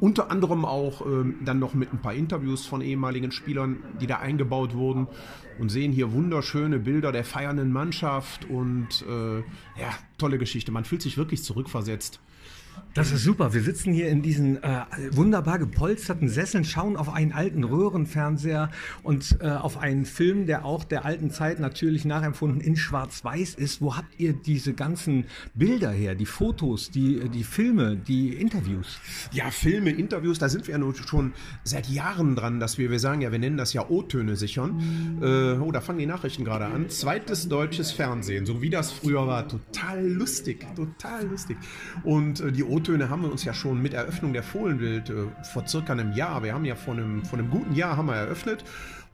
unter 0.00 0.30
anderem 0.30 0.64
auch 0.64 1.06
ähm, 1.06 1.36
dann 1.44 1.58
noch 1.58 1.74
mit 1.74 1.92
ein 1.92 2.00
paar 2.00 2.14
Interviews 2.14 2.66
von 2.66 2.80
ehemaligen 2.80 3.32
Spielern, 3.32 3.78
die 4.00 4.06
da 4.06 4.18
eingebaut 4.18 4.74
wurden 4.74 5.06
und 5.58 5.70
sehen 5.70 5.92
hier 5.92 6.12
wunderschöne 6.12 6.78
Bilder 6.80 7.12
der 7.12 7.24
feiernden 7.24 7.72
Mannschaft 7.72 8.44
und 8.48 9.04
äh, 9.08 9.38
ja, 9.38 9.94
tolle 10.18 10.38
Geschichte. 10.38 10.72
Man 10.72 10.84
fühlt 10.84 11.02
sich 11.02 11.16
wirklich 11.16 11.42
zurückversetzt. 11.42 12.20
Das 12.94 13.10
ist 13.10 13.24
super. 13.24 13.52
Wir 13.52 13.62
sitzen 13.62 13.92
hier 13.92 14.08
in 14.08 14.22
diesen 14.22 14.62
äh, 14.62 14.84
wunderbar 15.10 15.58
gepolsterten 15.58 16.28
Sesseln, 16.28 16.64
schauen 16.64 16.96
auf 16.96 17.12
einen 17.12 17.32
alten 17.32 17.64
Röhrenfernseher 17.64 18.70
und 19.02 19.38
äh, 19.40 19.48
auf 19.48 19.78
einen 19.78 20.04
Film, 20.04 20.46
der 20.46 20.64
auch 20.64 20.84
der 20.84 21.04
alten 21.04 21.30
Zeit 21.30 21.58
natürlich 21.58 22.04
nachempfunden 22.04 22.60
in 22.60 22.76
Schwarz-Weiß 22.76 23.56
ist. 23.56 23.80
Wo 23.80 23.96
habt 23.96 24.20
ihr 24.20 24.32
diese 24.32 24.74
ganzen 24.74 25.24
Bilder 25.54 25.90
her, 25.90 26.14
die 26.14 26.26
Fotos, 26.26 26.92
die, 26.92 27.28
die 27.30 27.42
Filme, 27.42 27.96
die 27.96 28.34
Interviews? 28.34 29.00
Ja, 29.32 29.50
Filme, 29.50 29.90
Interviews, 29.90 30.38
da 30.38 30.48
sind 30.48 30.68
wir 30.68 30.72
ja 30.72 30.78
nun 30.78 30.94
schon 30.94 31.32
seit 31.64 31.88
Jahren 31.88 32.36
dran, 32.36 32.60
dass 32.60 32.78
wir, 32.78 32.90
wir 32.90 33.00
sagen 33.00 33.22
ja, 33.22 33.32
wir 33.32 33.40
nennen 33.40 33.56
das 33.56 33.72
ja 33.72 33.88
O-Töne 33.88 34.36
sichern. 34.36 35.18
Äh, 35.20 35.58
oh, 35.60 35.72
da 35.72 35.80
fangen 35.80 35.98
die 35.98 36.06
Nachrichten 36.06 36.44
gerade 36.44 36.66
an. 36.66 36.88
Zweites 36.90 37.48
deutsches 37.48 37.90
Fernsehen, 37.90 38.46
so 38.46 38.62
wie 38.62 38.70
das 38.70 38.92
früher 38.92 39.26
war. 39.26 39.48
Total 39.48 40.06
lustig, 40.06 40.64
total 40.76 41.26
lustig. 41.26 41.56
Und 42.04 42.40
äh, 42.40 42.52
die 42.64 42.70
O-Töne 42.70 43.10
haben 43.10 43.22
wir 43.22 43.30
uns 43.30 43.44
ja 43.44 43.52
schon 43.52 43.80
mit 43.82 43.94
Eröffnung 43.94 44.32
der 44.32 44.42
Fohlenwild 44.42 45.10
äh, 45.10 45.26
vor 45.52 45.66
circa 45.66 45.92
einem 45.92 46.12
Jahr, 46.12 46.42
wir 46.42 46.54
haben 46.54 46.64
ja 46.64 46.74
vor 46.74 46.94
einem, 46.94 47.24
vor 47.24 47.38
einem 47.38 47.50
guten 47.50 47.74
Jahr 47.74 47.96
haben 47.96 48.06
wir 48.06 48.14
eröffnet 48.14 48.64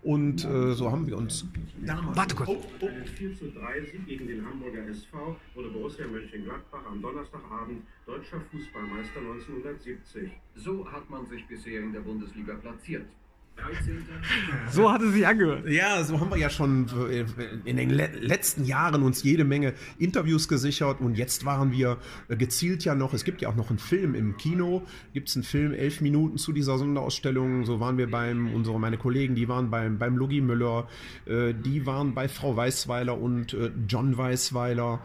und 0.02 0.44
äh, 0.44 0.72
so 0.72 0.90
haben 0.90 1.06
wir 1.06 1.16
uns 1.16 1.46
damals... 1.84 2.16
Warte 2.16 2.34
kurz. 2.34 2.50
Oh, 2.50 2.62
oh. 2.80 2.88
4 3.16 3.36
zu 3.36 3.50
3 3.50 3.80
Sieg 3.82 4.06
gegen 4.06 4.26
den 4.26 4.46
Hamburger 4.46 4.86
SV 4.88 5.36
wurde 5.54 5.68
Borussia 5.68 6.06
Mönchengladbach 6.06 6.86
am 6.90 7.02
Donnerstagabend 7.02 7.82
deutscher 8.06 8.40
Fußballmeister 8.50 9.20
1970. 9.20 10.30
So 10.54 10.90
hat 10.90 11.10
man 11.10 11.26
sich 11.26 11.46
bisher 11.46 11.80
in 11.80 11.92
der 11.92 12.00
Bundesliga 12.00 12.54
platziert. 12.54 13.06
13. 13.60 14.04
So 14.70 14.90
hatte 14.90 15.10
sich 15.10 15.26
angehört. 15.26 15.68
Ja, 15.68 16.02
so 16.04 16.20
haben 16.20 16.30
wir 16.30 16.38
ja 16.38 16.50
schon 16.50 16.86
in 17.64 17.76
den 17.76 17.90
le 17.90 18.10
letzten 18.20 18.64
Jahren 18.64 19.02
uns 19.02 19.22
jede 19.22 19.44
Menge 19.44 19.74
Interviews 19.98 20.48
gesichert 20.48 21.00
und 21.00 21.16
jetzt 21.16 21.44
waren 21.44 21.72
wir 21.72 21.98
gezielt 22.28 22.84
ja 22.84 22.94
noch, 22.94 23.14
es 23.14 23.24
gibt 23.24 23.42
ja 23.42 23.48
auch 23.48 23.56
noch 23.56 23.70
einen 23.70 23.78
Film 23.78 24.14
im 24.14 24.36
Kino, 24.36 24.82
gibt 25.12 25.28
es 25.28 25.36
einen 25.36 25.44
Film, 25.44 25.72
elf 25.72 26.00
Minuten 26.00 26.38
zu 26.38 26.52
dieser 26.52 26.78
Sonderausstellung, 26.78 27.64
so 27.64 27.80
waren 27.80 27.98
wir 27.98 28.10
beim, 28.10 28.54
unsere, 28.54 28.78
meine 28.78 28.98
Kollegen, 28.98 29.34
die 29.34 29.48
waren 29.48 29.70
beim, 29.70 29.98
beim 29.98 30.16
Lugi 30.16 30.40
Müller, 30.40 30.88
äh, 31.26 31.54
die 31.54 31.86
waren 31.86 32.14
bei 32.14 32.28
Frau 32.28 32.56
Weißweiler 32.56 33.18
und 33.18 33.54
äh, 33.54 33.70
John 33.88 34.16
Weißweiler. 34.16 35.00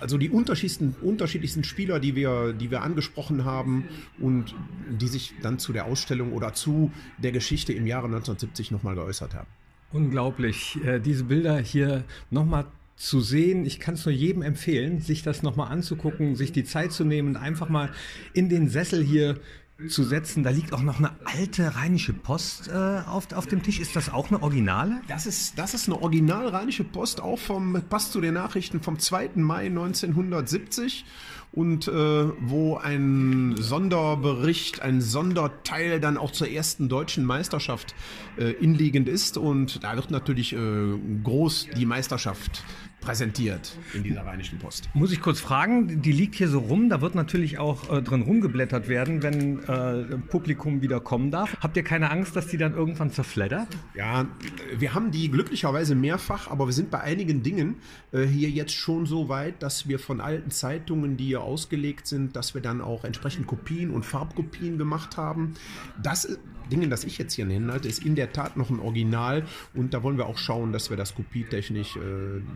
Also 0.00 0.18
die 0.18 0.30
unterschiedlichsten, 0.30 0.96
unterschiedlichsten 1.00 1.62
Spieler, 1.62 2.00
die 2.00 2.16
wir, 2.16 2.52
die 2.52 2.70
wir 2.70 2.82
angesprochen 2.82 3.44
haben 3.44 3.84
und 4.18 4.54
die 4.90 5.06
sich 5.06 5.34
dann 5.42 5.58
zu 5.58 5.72
der 5.72 5.86
Ausstellung 5.86 6.32
oder 6.32 6.52
zu 6.52 6.90
der 7.18 7.30
Geschichte 7.30 7.72
im 7.72 7.86
Jahre 7.86 8.06
1970 8.06 8.72
nochmal 8.72 8.96
geäußert 8.96 9.34
haben. 9.34 9.48
Unglaublich, 9.92 10.78
äh, 10.84 10.98
diese 10.98 11.24
Bilder 11.24 11.58
hier 11.58 12.04
nochmal 12.30 12.66
zu 12.96 13.20
sehen. 13.20 13.64
Ich 13.64 13.80
kann 13.80 13.94
es 13.94 14.04
nur 14.04 14.14
jedem 14.14 14.42
empfehlen, 14.42 15.00
sich 15.00 15.22
das 15.22 15.42
nochmal 15.42 15.70
anzugucken, 15.70 16.36
sich 16.36 16.52
die 16.52 16.64
Zeit 16.64 16.92
zu 16.92 17.04
nehmen 17.04 17.28
und 17.28 17.36
einfach 17.36 17.68
mal 17.68 17.90
in 18.32 18.48
den 18.48 18.68
Sessel 18.68 19.02
hier 19.02 19.38
zu 19.88 20.04
setzen. 20.04 20.42
Da 20.42 20.50
liegt 20.50 20.72
auch 20.72 20.82
noch 20.82 20.98
eine 20.98 21.12
alte 21.24 21.74
rheinische 21.74 22.12
Post 22.12 22.68
äh, 22.68 23.00
auf, 23.06 23.32
auf 23.32 23.46
dem 23.46 23.62
Tisch. 23.62 23.80
Ist 23.80 23.96
das 23.96 24.10
auch 24.10 24.30
eine 24.30 24.42
Originale? 24.42 25.00
Das 25.08 25.26
ist, 25.26 25.58
das 25.58 25.74
ist 25.74 25.88
eine 25.88 26.00
original 26.00 26.48
rheinische 26.48 26.84
Post, 26.84 27.20
auch 27.20 27.38
vom, 27.38 27.82
passt 27.88 28.12
zu 28.12 28.20
den 28.20 28.34
Nachrichten 28.34 28.80
vom 28.80 28.98
2. 28.98 29.30
Mai 29.36 29.66
1970 29.66 31.04
und 31.52 31.86
äh, 31.86 31.92
wo 31.92 32.76
ein 32.76 33.56
Sonderbericht, 33.58 34.80
ein 34.80 35.02
Sonderteil 35.02 36.00
dann 36.00 36.16
auch 36.16 36.30
zur 36.30 36.48
ersten 36.48 36.88
deutschen 36.88 37.24
Meisterschaft 37.24 37.94
äh, 38.38 38.52
inliegend 38.52 39.08
ist 39.08 39.36
und 39.36 39.84
da 39.84 39.94
wird 39.94 40.10
natürlich 40.10 40.54
äh, 40.54 40.58
groß 41.22 41.68
die 41.76 41.84
Meisterschaft 41.84 42.64
präsentiert 43.02 43.76
in 43.92 44.02
dieser 44.02 44.24
Rheinischen 44.24 44.58
Post. 44.58 44.88
Muss 44.94 45.12
ich 45.12 45.20
kurz 45.20 45.40
fragen, 45.40 46.00
die 46.00 46.12
liegt 46.12 46.36
hier 46.36 46.48
so 46.48 46.60
rum, 46.60 46.88
da 46.88 47.02
wird 47.02 47.14
natürlich 47.14 47.58
auch 47.58 47.92
äh, 47.92 48.00
drin 48.00 48.22
rumgeblättert 48.22 48.88
werden, 48.88 49.22
wenn 49.22 49.58
äh, 49.64 50.16
Publikum 50.28 50.80
wieder 50.80 51.00
kommen 51.00 51.30
darf. 51.30 51.56
Habt 51.60 51.76
ihr 51.76 51.82
keine 51.82 52.10
Angst, 52.10 52.34
dass 52.36 52.46
die 52.46 52.56
dann 52.56 52.74
irgendwann 52.74 53.10
zerfleddert? 53.10 53.68
Ja, 53.94 54.26
wir 54.78 54.94
haben 54.94 55.10
die 55.10 55.30
glücklicherweise 55.30 55.94
mehrfach, 55.94 56.50
aber 56.50 56.66
wir 56.66 56.72
sind 56.72 56.90
bei 56.90 57.00
einigen 57.00 57.42
Dingen 57.42 57.76
äh, 58.12 58.22
hier 58.22 58.48
jetzt 58.48 58.72
schon 58.72 59.04
so 59.04 59.28
weit, 59.28 59.62
dass 59.62 59.88
wir 59.88 59.98
von 59.98 60.20
alten 60.20 60.50
Zeitungen, 60.50 61.16
die 61.16 61.26
hier 61.26 61.42
ausgelegt 61.42 62.06
sind, 62.06 62.36
dass 62.36 62.54
wir 62.54 62.62
dann 62.62 62.80
auch 62.80 63.04
entsprechend 63.04 63.46
Kopien 63.46 63.90
und 63.90 64.06
Farbkopien 64.06 64.78
gemacht 64.78 65.16
haben. 65.16 65.54
Das 66.02 66.38
Dinge, 66.70 66.88
das 66.88 67.04
ich 67.04 67.18
jetzt 67.18 67.34
hier 67.34 67.44
nenne, 67.44 67.76
ist 67.76 68.04
in 68.04 68.14
der 68.14 68.32
Tat 68.32 68.56
noch 68.56 68.70
ein 68.70 68.80
Original 68.80 69.44
und 69.74 69.92
da 69.94 70.02
wollen 70.02 70.16
wir 70.16 70.26
auch 70.26 70.38
schauen, 70.38 70.72
dass 70.72 70.90
wir 70.90 70.96
das 70.96 71.14
kopietechnisch 71.14 71.96
äh, 71.96 72.00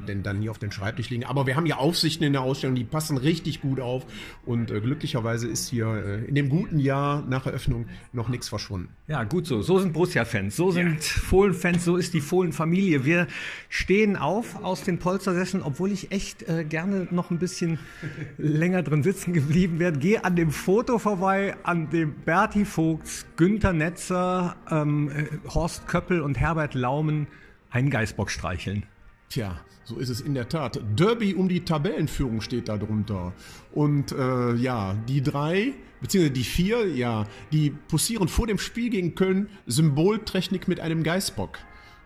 denn 0.06 0.22
dann 0.22 0.35
hier 0.40 0.50
auf 0.50 0.58
den 0.58 0.72
Schreibtisch 0.72 1.10
legen. 1.10 1.24
Aber 1.24 1.46
wir 1.46 1.56
haben 1.56 1.66
ja 1.66 1.76
Aufsichten 1.76 2.24
in 2.24 2.32
der 2.32 2.42
Ausstellung, 2.42 2.76
die 2.76 2.84
passen 2.84 3.16
richtig 3.16 3.60
gut 3.60 3.80
auf 3.80 4.06
und 4.44 4.70
äh, 4.70 4.80
glücklicherweise 4.80 5.48
ist 5.48 5.68
hier 5.68 5.86
äh, 5.86 6.24
in 6.24 6.34
dem 6.34 6.48
guten 6.48 6.78
Jahr 6.78 7.24
nach 7.28 7.46
Eröffnung 7.46 7.86
noch 8.12 8.28
nichts 8.28 8.48
verschwunden. 8.48 8.88
Ja, 9.08 9.24
gut 9.24 9.46
so. 9.46 9.62
So 9.62 9.78
sind 9.78 9.92
Borussia-Fans, 9.92 10.56
so 10.56 10.70
sind 10.70 10.96
ja. 10.96 11.00
Fohlen-Fans, 11.00 11.84
so 11.84 11.96
ist 11.96 12.14
die 12.14 12.20
Fohlen-Familie. 12.20 13.04
Wir 13.04 13.26
stehen 13.68 14.16
auf 14.16 14.62
aus 14.62 14.82
den 14.82 14.98
Polstersesseln, 14.98 15.62
obwohl 15.62 15.92
ich 15.92 16.12
echt 16.12 16.42
äh, 16.48 16.64
gerne 16.64 17.08
noch 17.10 17.30
ein 17.30 17.38
bisschen 17.38 17.78
länger 18.38 18.82
drin 18.82 19.02
sitzen 19.02 19.32
geblieben 19.32 19.78
wäre. 19.78 19.92
Gehe 19.92 20.24
an 20.24 20.36
dem 20.36 20.50
Foto 20.50 20.98
vorbei, 20.98 21.56
an 21.62 21.90
dem 21.90 22.14
Berti 22.24 22.64
Vogts, 22.64 23.26
Günther 23.36 23.72
Netzer, 23.72 24.56
ähm, 24.70 25.10
äh, 25.10 25.26
Horst 25.48 25.86
Köppel 25.86 26.20
und 26.20 26.38
Herbert 26.38 26.74
Laumen 26.74 27.26
einen 27.70 27.90
Geißbock 27.90 28.30
streicheln. 28.30 28.84
Tja, 29.28 29.60
so 29.86 29.98
ist 29.98 30.08
es 30.08 30.20
in 30.20 30.34
der 30.34 30.48
Tat. 30.48 30.80
Derby 30.96 31.34
um 31.34 31.48
die 31.48 31.64
Tabellenführung 31.64 32.40
steht 32.40 32.68
da 32.68 32.76
drunter. 32.76 33.32
Und 33.72 34.10
äh, 34.10 34.54
ja, 34.56 34.94
die 35.08 35.22
drei, 35.22 35.74
beziehungsweise 36.00 36.32
die 36.32 36.44
vier, 36.44 36.88
ja, 36.88 37.24
die 37.52 37.70
posieren 37.70 38.26
vor 38.26 38.48
dem 38.48 38.58
Spiel 38.58 38.90
gegen 38.90 39.14
Köln 39.14 39.48
Symboltechnik 39.66 40.66
mit 40.66 40.80
einem 40.80 41.04
Geißbock. 41.04 41.58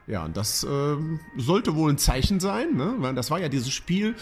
Ja, 0.06 0.24
und 0.24 0.36
das 0.36 0.64
äh, 0.64 0.96
sollte 1.36 1.74
wohl 1.74 1.90
ein 1.90 1.96
Zeichen 1.96 2.40
sein, 2.40 2.74
ne? 2.74 2.96
weil 2.98 3.14
das 3.14 3.30
war 3.30 3.40
ja 3.40 3.48
dieses 3.48 3.70
Spiel, 3.70 4.16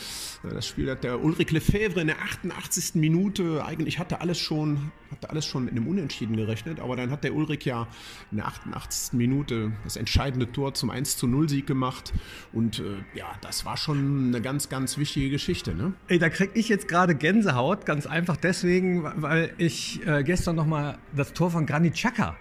äh, 0.44 0.54
das 0.54 0.66
Spiel 0.66 0.90
hat 0.90 1.02
der 1.02 1.24
Ulrich 1.24 1.50
Lefebvre 1.50 2.02
in 2.02 2.08
der 2.08 2.20
88. 2.20 2.94
Minute, 2.94 3.64
eigentlich 3.64 3.98
hatte 3.98 4.20
alles 4.20 4.38
schon, 4.38 4.92
hatte 5.10 5.30
alles 5.30 5.46
schon 5.46 5.64
mit 5.64 5.72
einem 5.72 5.86
Unentschieden 5.86 6.36
gerechnet, 6.36 6.80
aber 6.80 6.96
dann 6.96 7.10
hat 7.10 7.24
der 7.24 7.34
Ulrich 7.34 7.64
ja 7.64 7.86
in 8.30 8.38
der 8.38 8.46
88. 8.46 9.14
Minute 9.14 9.72
das 9.84 9.96
entscheidende 9.96 10.50
Tor 10.50 10.74
zum 10.74 10.90
1 10.90 11.16
zu 11.16 11.26
0 11.26 11.48
Sieg 11.48 11.66
gemacht 11.66 12.12
und 12.52 12.80
äh, 12.80 12.82
ja, 13.14 13.26
das 13.40 13.64
war 13.64 13.76
schon 13.76 14.28
eine 14.28 14.40
ganz, 14.40 14.68
ganz 14.68 14.98
wichtige 14.98 15.30
Geschichte. 15.30 15.74
Ne? 15.74 15.92
Ey, 16.08 16.18
da 16.18 16.28
krieg 16.28 16.50
ich 16.54 16.68
jetzt 16.68 16.88
gerade 16.88 17.14
Gänsehaut, 17.14 17.86
ganz 17.86 18.06
einfach 18.06 18.36
deswegen, 18.36 19.04
weil 19.16 19.52
ich 19.58 20.06
äh, 20.06 20.22
gestern 20.22 20.56
nochmal 20.56 20.98
das 21.14 21.32
Tor 21.32 21.50
von 21.50 21.66
Granit 21.66 21.94
Xhaka 21.94 22.36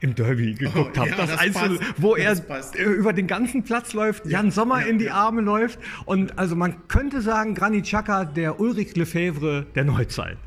im 0.00 0.14
Derby 0.14 0.54
geguckt 0.54 0.96
oh, 0.96 1.00
habe. 1.00 1.10
Ja, 1.10 1.16
das, 1.16 1.30
das 1.30 1.40
Einzel, 1.40 1.78
wo 1.96 2.16
er 2.16 2.34
passt. 2.36 2.74
über 2.74 3.12
den 3.12 3.26
ganzen 3.26 3.62
Platz 3.62 3.92
läuft, 3.92 4.26
Jan 4.26 4.46
ja, 4.46 4.52
Sommer 4.52 4.80
ja, 4.80 4.86
in 4.86 4.98
die 4.98 5.10
Arme 5.10 5.42
läuft. 5.42 5.78
Und 6.06 6.38
also 6.38 6.56
man 6.56 6.88
könnte 6.88 7.20
sagen, 7.20 7.54
Granit 7.54 7.84
Xhaka, 7.84 8.24
der 8.24 8.60
Ulrich 8.60 8.96
Lefebvre 8.96 9.66
der 9.74 9.84
Neuzeit. 9.84 10.38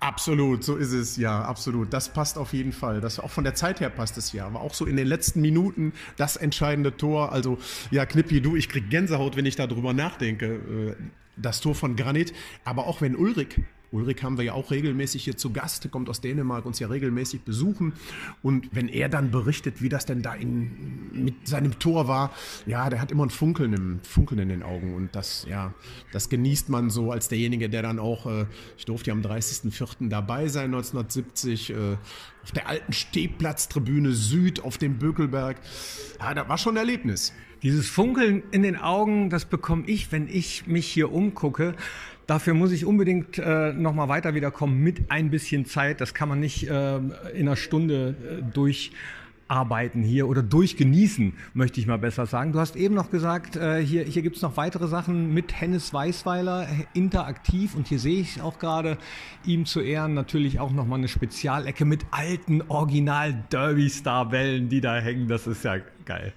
Absolut, 0.00 0.64
so 0.64 0.76
ist 0.76 0.92
es, 0.92 1.18
ja, 1.18 1.42
absolut. 1.42 1.92
Das 1.92 2.10
passt 2.10 2.38
auf 2.38 2.54
jeden 2.54 2.72
Fall. 2.72 3.02
Das 3.02 3.20
auch 3.20 3.30
von 3.30 3.44
der 3.44 3.54
Zeit 3.54 3.80
her 3.80 3.90
passt 3.90 4.16
es 4.16 4.32
ja. 4.32 4.46
Aber 4.46 4.62
auch 4.62 4.72
so 4.72 4.86
in 4.86 4.96
den 4.96 5.06
letzten 5.06 5.42
Minuten 5.42 5.92
das 6.16 6.36
entscheidende 6.36 6.96
Tor. 6.96 7.32
Also, 7.32 7.58
ja, 7.90 8.06
Knippi, 8.06 8.40
du, 8.40 8.56
ich 8.56 8.70
krieg 8.70 8.88
Gänsehaut, 8.88 9.36
wenn 9.36 9.44
ich 9.44 9.56
darüber 9.56 9.92
nachdenke. 9.92 10.46
Äh, 10.46 10.96
das 11.36 11.60
Tor 11.60 11.74
von 11.74 11.96
Granit. 11.96 12.32
Aber 12.64 12.86
auch 12.86 13.02
wenn 13.02 13.14
Ulrich 13.14 13.60
Ulrich 13.92 14.22
haben 14.22 14.36
wir 14.38 14.44
ja 14.44 14.52
auch 14.52 14.70
regelmäßig 14.70 15.24
hier 15.24 15.36
zu 15.36 15.52
Gast, 15.52 15.90
kommt 15.90 16.08
aus 16.08 16.20
Dänemark, 16.20 16.64
uns 16.64 16.78
ja 16.78 16.88
regelmäßig 16.88 17.42
besuchen. 17.42 17.92
Und 18.42 18.68
wenn 18.72 18.88
er 18.88 19.08
dann 19.08 19.30
berichtet, 19.30 19.82
wie 19.82 19.88
das 19.88 20.06
denn 20.06 20.22
da 20.22 20.34
in, 20.34 21.10
mit 21.12 21.48
seinem 21.48 21.78
Tor 21.78 22.06
war, 22.06 22.32
ja, 22.66 22.88
der 22.88 23.00
hat 23.00 23.10
immer 23.10 23.26
ein 23.26 23.30
Funkeln, 23.30 23.72
im, 23.72 24.00
Funkeln 24.02 24.38
in 24.40 24.48
den 24.48 24.62
Augen. 24.62 24.94
Und 24.94 25.14
das, 25.16 25.46
ja, 25.48 25.74
das 26.12 26.28
genießt 26.28 26.68
man 26.68 26.90
so 26.90 27.10
als 27.10 27.28
derjenige, 27.28 27.68
der 27.68 27.82
dann 27.82 27.98
auch, 27.98 28.26
äh, 28.26 28.46
ich 28.78 28.84
durfte 28.84 29.10
ja 29.10 29.14
am 29.14 29.22
30.04. 29.22 30.08
dabei 30.08 30.48
sein, 30.48 30.66
1970, 30.66 31.70
äh, 31.70 31.96
auf 32.42 32.52
der 32.52 32.68
alten 32.68 32.92
Stehplatztribüne 32.92 34.12
Süd 34.12 34.62
auf 34.64 34.78
dem 34.78 34.98
Bökelberg. 34.98 35.56
Ja, 36.18 36.34
das 36.34 36.48
war 36.48 36.58
schon 36.58 36.74
ein 36.74 36.78
Erlebnis. 36.78 37.32
Dieses 37.62 37.90
Funkeln 37.90 38.42
in 38.52 38.62
den 38.62 38.76
Augen, 38.76 39.28
das 39.28 39.44
bekomme 39.44 39.84
ich, 39.86 40.12
wenn 40.12 40.28
ich 40.28 40.66
mich 40.66 40.86
hier 40.86 41.12
umgucke. 41.12 41.74
Dafür 42.30 42.54
muss 42.54 42.70
ich 42.70 42.86
unbedingt 42.86 43.38
äh, 43.38 43.72
nochmal 43.72 44.08
weiter 44.08 44.36
wiederkommen 44.36 44.84
mit 44.84 45.10
ein 45.10 45.30
bisschen 45.30 45.66
Zeit. 45.66 46.00
Das 46.00 46.14
kann 46.14 46.28
man 46.28 46.38
nicht 46.38 46.68
äh, 46.68 46.98
in 46.98 47.48
einer 47.48 47.56
Stunde 47.56 48.14
äh, 48.38 48.42
durch 48.54 48.92
durcharbeiten 49.50 50.02
hier 50.02 50.28
oder 50.28 50.42
durchgenießen, 50.42 51.32
möchte 51.54 51.80
ich 51.80 51.86
mal 51.88 51.98
besser 51.98 52.26
sagen. 52.26 52.52
Du 52.52 52.60
hast 52.60 52.76
eben 52.76 52.94
noch 52.94 53.10
gesagt, 53.10 53.56
äh, 53.56 53.84
hier, 53.84 54.04
hier 54.04 54.22
gibt 54.22 54.36
es 54.36 54.42
noch 54.42 54.56
weitere 54.56 54.86
Sachen 54.86 55.34
mit 55.34 55.60
Hennes 55.60 55.92
Weißweiler, 55.92 56.68
interaktiv 56.94 57.74
und 57.74 57.88
hier 57.88 57.98
sehe 57.98 58.20
ich 58.20 58.40
auch 58.40 58.60
gerade, 58.60 58.96
ihm 59.44 59.66
zu 59.66 59.80
Ehren 59.80 60.14
natürlich 60.14 60.60
auch 60.60 60.70
nochmal 60.70 61.00
eine 61.00 61.08
Spezialecke 61.08 61.84
mit 61.84 62.06
alten 62.12 62.62
Original-Derby-Star-Bällen, 62.62 64.68
die 64.68 64.80
da 64.80 64.98
hängen. 64.98 65.26
Das 65.26 65.48
ist 65.48 65.64
ja 65.64 65.78
geil. 66.04 66.32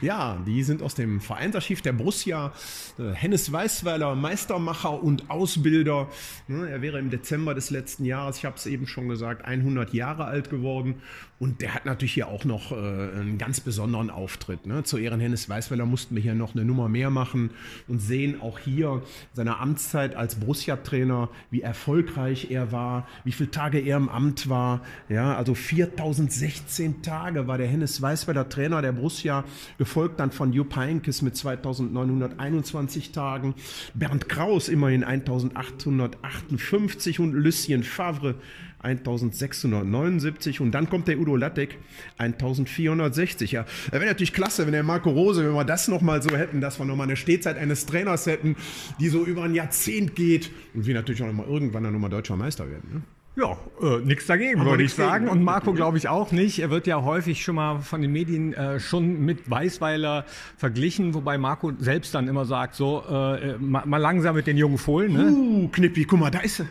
Ja, 0.00 0.38
die 0.46 0.62
sind 0.62 0.82
aus 0.82 0.94
dem 0.94 1.20
Vereinsarchiv 1.20 1.82
der 1.82 1.92
Borussia. 1.92 2.52
Äh, 2.98 3.12
Hennes 3.12 3.50
Weißweiler, 3.52 4.14
Meistermacher 4.14 5.02
und 5.02 5.30
Ausbilder. 5.30 6.08
Ne, 6.46 6.68
er 6.68 6.82
wäre 6.82 6.98
im 6.98 7.10
Dezember 7.10 7.54
des 7.54 7.70
letzten 7.70 8.04
Jahres, 8.04 8.38
ich 8.38 8.44
habe 8.44 8.56
es 8.56 8.66
eben 8.66 8.86
schon 8.86 9.08
gesagt, 9.08 9.44
100 9.44 9.92
Jahre 9.94 10.24
alt 10.24 10.50
geworden. 10.50 10.96
Und 11.38 11.60
der 11.60 11.74
hat 11.74 11.86
natürlich 11.86 12.14
hier 12.14 12.28
auch 12.28 12.44
noch 12.44 12.72
äh, 12.72 12.74
einen 12.74 13.38
ganz 13.38 13.60
besonderen 13.60 14.10
Auftritt. 14.10 14.66
Ne? 14.66 14.82
Zu 14.82 14.98
Ehren 14.98 15.20
Hennes 15.20 15.48
Weißweiler 15.48 15.86
mussten 15.86 16.16
wir 16.16 16.22
hier 16.22 16.34
noch 16.34 16.54
eine 16.54 16.64
Nummer 16.64 16.88
mehr 16.88 17.10
machen 17.10 17.50
und 17.86 18.00
sehen 18.00 18.40
auch 18.40 18.58
hier 18.58 19.02
seiner 19.34 19.60
Amtszeit 19.60 20.16
als 20.16 20.34
Borussia-Trainer, 20.36 21.28
wie 21.50 21.60
erfolgreich 21.60 22.50
er 22.50 22.72
war, 22.72 23.06
wie 23.22 23.30
viele 23.30 23.52
Tage 23.52 23.78
er 23.78 23.98
im 23.98 24.08
Amt 24.08 24.48
war. 24.48 24.82
Ja, 25.08 25.36
also 25.36 25.54
4016 25.54 27.02
Tage 27.02 27.46
war 27.46 27.56
der 27.56 27.68
Hennes 27.68 28.02
Weißweiler 28.02 28.48
Trainer 28.48 28.82
der 28.82 28.92
Borussia 28.92 29.44
gefolgt 29.76 30.20
dann 30.20 30.30
von 30.30 30.52
Jupp 30.52 30.76
Heynckes 30.76 31.22
mit 31.22 31.36
2921 31.36 33.10
Tagen, 33.12 33.54
Bernd 33.94 34.28
Kraus 34.28 34.68
immerhin 34.68 35.04
1858 35.04 37.20
und 37.20 37.32
Lucien 37.32 37.82
Favre 37.82 38.34
1679 38.80 40.60
und 40.60 40.70
dann 40.70 40.88
kommt 40.88 41.08
der 41.08 41.18
Udo 41.18 41.34
Lattek 41.36 41.78
1460. 42.18 43.52
Ja, 43.52 43.66
wäre 43.90 44.06
natürlich 44.06 44.32
klasse, 44.32 44.66
wenn 44.66 44.72
der 44.72 44.84
Marco 44.84 45.10
Rose, 45.10 45.44
wenn 45.44 45.54
wir 45.54 45.64
das 45.64 45.88
nochmal 45.88 46.22
so 46.22 46.36
hätten, 46.36 46.60
dass 46.60 46.78
wir 46.78 46.86
nochmal 46.86 47.08
eine 47.08 47.16
Stehzeit 47.16 47.58
eines 47.58 47.86
Trainers 47.86 48.26
hätten, 48.26 48.56
die 49.00 49.08
so 49.08 49.24
über 49.24 49.42
ein 49.42 49.54
Jahrzehnt 49.54 50.14
geht 50.14 50.50
und 50.74 50.86
wir 50.86 50.94
natürlich 50.94 51.22
auch 51.22 51.26
nochmal 51.26 51.46
irgendwann 51.46 51.84
dann 51.84 51.92
nochmal 51.92 52.10
deutscher 52.10 52.36
Meister 52.36 52.70
werden. 52.70 52.90
Ne? 52.92 53.02
Ja, 53.38 53.56
äh, 53.80 54.00
nichts 54.00 54.26
dagegen, 54.26 54.64
würde 54.64 54.82
ich 54.82 54.94
sagen. 54.94 55.26
Gegen. 55.26 55.38
Und 55.38 55.44
Marco 55.44 55.72
glaube 55.72 55.96
ich 55.96 56.08
auch 56.08 56.32
nicht. 56.32 56.58
Er 56.58 56.70
wird 56.70 56.88
ja 56.88 57.02
häufig 57.02 57.44
schon 57.44 57.54
mal 57.54 57.78
von 57.80 58.02
den 58.02 58.10
Medien 58.10 58.52
äh, 58.52 58.80
schon 58.80 59.20
mit 59.24 59.48
Weißweiler 59.48 60.24
verglichen, 60.56 61.14
wobei 61.14 61.38
Marco 61.38 61.72
selbst 61.78 62.14
dann 62.16 62.26
immer 62.26 62.46
sagt, 62.46 62.74
so 62.74 63.04
äh, 63.08 63.56
mal, 63.58 63.86
mal, 63.86 63.98
langsam 63.98 64.34
mit 64.34 64.48
den 64.48 64.56
jungen 64.56 64.76
Fohlen. 64.76 65.12
Ne? 65.12 65.30
Uh, 65.30 65.68
Knippi, 65.68 66.04
guck 66.04 66.18
mal, 66.18 66.30
da 66.30 66.40
ist 66.40 66.56
sie. 66.56 66.68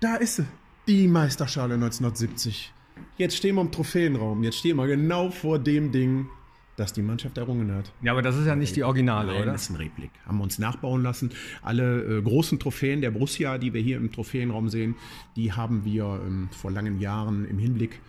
Da 0.00 0.16
ist 0.16 0.36
sie. 0.36 0.46
Die 0.88 1.06
Meisterschale 1.06 1.74
1970. 1.74 2.72
Jetzt 3.16 3.36
stehen 3.36 3.54
wir 3.54 3.60
im 3.60 3.70
Trophäenraum. 3.70 4.42
Jetzt 4.42 4.58
stehen 4.58 4.76
wir 4.76 4.88
genau 4.88 5.30
vor 5.30 5.60
dem 5.60 5.92
Ding, 5.92 6.26
das 6.78 6.92
die 6.92 7.02
Mannschaft 7.02 7.36
errungen 7.38 7.74
hat. 7.74 7.92
Ja, 8.02 8.12
aber 8.12 8.22
das 8.22 8.36
ist 8.36 8.46
ja 8.46 8.54
nicht 8.54 8.76
die 8.76 8.84
Originale, 8.84 9.32
Nein, 9.32 9.42
oder? 9.42 9.52
Das 9.52 9.62
ist 9.62 9.70
ein 9.70 9.76
Replik. 9.76 10.10
Haben 10.26 10.38
wir 10.38 10.44
uns 10.44 10.58
nachbauen 10.58 11.02
lassen. 11.02 11.30
Alle 11.62 12.18
äh, 12.18 12.22
großen 12.22 12.58
Trophäen 12.58 13.00
der 13.00 13.10
Borussia, 13.10 13.58
die 13.58 13.74
wir 13.74 13.80
hier 13.80 13.96
im 13.96 14.12
Trophäenraum 14.12 14.68
sehen, 14.68 14.94
die 15.36 15.52
haben 15.52 15.84
wir 15.84 16.20
ähm, 16.24 16.48
vor 16.52 16.70
langen 16.70 17.00
Jahren 17.00 17.44
im 17.46 17.58
Hinblick 17.58 18.00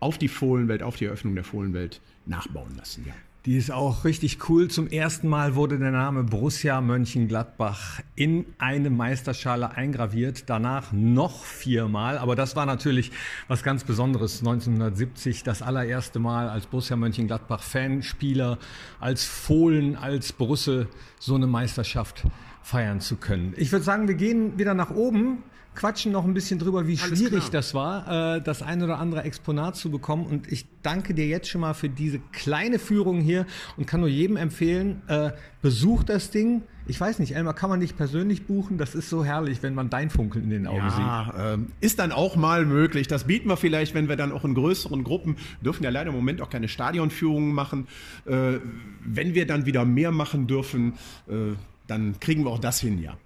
auf 0.00 0.18
die 0.18 0.28
Fohlenwelt, 0.28 0.82
auf 0.82 0.96
die 0.96 1.06
Eröffnung 1.06 1.34
der 1.34 1.44
Fohlenwelt 1.44 2.00
nachbauen 2.26 2.76
lassen. 2.76 3.04
Ja. 3.06 3.14
Die 3.48 3.56
ist 3.56 3.70
auch 3.70 4.04
richtig 4.04 4.50
cool. 4.50 4.68
Zum 4.68 4.88
ersten 4.88 5.26
Mal 5.26 5.54
wurde 5.54 5.78
der 5.78 5.90
Name 5.90 6.22
Borussia 6.22 6.82
Mönchengladbach 6.82 8.02
in 8.14 8.44
eine 8.58 8.90
Meisterschale 8.90 9.70
eingraviert. 9.70 10.50
Danach 10.50 10.92
noch 10.92 11.46
viermal. 11.46 12.18
Aber 12.18 12.36
das 12.36 12.56
war 12.56 12.66
natürlich 12.66 13.10
was 13.46 13.62
ganz 13.62 13.84
Besonderes. 13.84 14.40
1970 14.40 15.44
das 15.44 15.62
allererste 15.62 16.18
Mal 16.18 16.50
als 16.50 16.66
Borussia 16.66 16.96
Mönchengladbach 16.96 17.62
Fanspieler, 17.62 18.58
als 19.00 19.24
Fohlen, 19.24 19.96
als 19.96 20.34
Borusse 20.34 20.86
so 21.18 21.34
eine 21.34 21.46
Meisterschaft 21.46 22.24
feiern 22.62 23.00
zu 23.00 23.16
können. 23.16 23.54
Ich 23.56 23.72
würde 23.72 23.82
sagen, 23.82 24.08
wir 24.08 24.14
gehen 24.16 24.58
wieder 24.58 24.74
nach 24.74 24.90
oben 24.90 25.42
quatschen 25.78 26.10
noch 26.10 26.24
ein 26.24 26.34
bisschen 26.34 26.58
drüber, 26.58 26.88
wie 26.88 26.98
Alles 26.98 27.18
schwierig 27.18 27.38
klar. 27.38 27.50
das 27.52 27.72
war, 27.72 28.36
äh, 28.36 28.42
das 28.42 28.62
ein 28.62 28.82
oder 28.82 28.98
andere 28.98 29.22
Exponat 29.22 29.76
zu 29.76 29.92
bekommen. 29.92 30.26
Und 30.26 30.50
ich 30.50 30.66
danke 30.82 31.14
dir 31.14 31.26
jetzt 31.28 31.48
schon 31.48 31.60
mal 31.60 31.72
für 31.72 31.88
diese 31.88 32.18
kleine 32.32 32.80
Führung 32.80 33.20
hier 33.20 33.46
und 33.76 33.86
kann 33.86 34.00
nur 34.00 34.08
jedem 34.08 34.36
empfehlen, 34.36 35.02
äh, 35.06 35.30
besucht 35.62 36.08
das 36.08 36.32
Ding. 36.32 36.62
Ich 36.88 37.00
weiß 37.00 37.20
nicht, 37.20 37.36
Elmar, 37.36 37.54
kann 37.54 37.70
man 37.70 37.78
dich 37.78 37.96
persönlich 37.96 38.46
buchen? 38.46 38.76
Das 38.76 38.96
ist 38.96 39.08
so 39.08 39.24
herrlich, 39.24 39.62
wenn 39.62 39.74
man 39.74 39.88
dein 39.88 40.10
Funkeln 40.10 40.44
in 40.44 40.50
den 40.50 40.66
Augen 40.66 40.78
ja, 40.78 41.26
sieht. 41.26 41.34
Ähm, 41.40 41.66
ist 41.80 42.00
dann 42.00 42.10
auch 42.10 42.34
mal 42.34 42.66
möglich. 42.66 43.06
Das 43.06 43.24
bieten 43.24 43.48
wir 43.48 43.56
vielleicht, 43.56 43.94
wenn 43.94 44.08
wir 44.08 44.16
dann 44.16 44.32
auch 44.32 44.44
in 44.44 44.54
größeren 44.54 45.04
Gruppen, 45.04 45.36
dürfen 45.64 45.84
ja 45.84 45.90
leider 45.90 46.10
im 46.10 46.16
Moment 46.16 46.42
auch 46.42 46.50
keine 46.50 46.66
Stadionführungen 46.66 47.54
machen. 47.54 47.86
Äh, 48.26 48.58
wenn 49.04 49.34
wir 49.34 49.46
dann 49.46 49.64
wieder 49.64 49.84
mehr 49.84 50.10
machen 50.10 50.48
dürfen, 50.48 50.94
äh, 51.28 51.54
dann 51.86 52.18
kriegen 52.18 52.44
wir 52.44 52.50
auch 52.50 52.58
das 52.58 52.80
hin, 52.80 53.00
ja. 53.00 53.16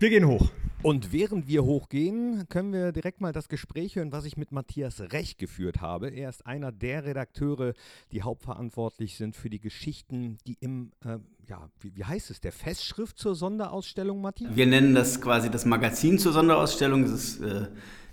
Wir 0.00 0.10
gehen 0.10 0.26
hoch. 0.26 0.50
Und 0.82 1.12
während 1.12 1.46
wir 1.46 1.64
hochgehen, 1.64 2.46
können 2.48 2.72
wir 2.72 2.92
direkt 2.92 3.20
mal 3.20 3.32
das 3.32 3.48
Gespräch 3.48 3.96
hören, 3.96 4.12
was 4.12 4.24
ich 4.26 4.36
mit 4.36 4.52
Matthias 4.52 5.00
Recht 5.00 5.38
geführt 5.38 5.80
habe. 5.80 6.10
Er 6.10 6.28
ist 6.28 6.44
einer 6.44 6.72
der 6.72 7.04
Redakteure, 7.04 7.72
die 8.12 8.22
hauptverantwortlich 8.22 9.16
sind 9.16 9.34
für 9.34 9.48
die 9.48 9.60
Geschichten, 9.60 10.36
die 10.46 10.58
im, 10.60 10.90
äh, 11.04 11.18
ja, 11.48 11.70
wie, 11.80 11.96
wie, 11.96 12.04
heißt 12.04 12.30
es, 12.30 12.40
der 12.40 12.52
Festschrift 12.52 13.18
zur 13.18 13.34
Sonderausstellung, 13.34 14.20
Matthias? 14.20 14.54
Wir 14.54 14.66
nennen 14.66 14.94
das 14.94 15.20
quasi 15.20 15.48
das 15.48 15.64
Magazin 15.64 16.18
zur 16.18 16.32
Sonderausstellung. 16.32 17.04
Das 17.04 17.12
ist 17.12 17.40
äh, 17.40 17.68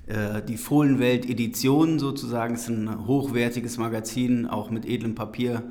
äh, 0.05 0.43
die 0.43 0.57
Fohlenwelt 0.57 1.29
Edition 1.29 1.99
sozusagen. 1.99 2.53
Es 2.53 2.61
ist 2.61 2.69
ein 2.69 3.07
hochwertiges 3.07 3.77
Magazin, 3.77 4.45
auch 4.45 4.69
mit 4.69 4.85
edlem 4.85 5.15
Papier 5.15 5.63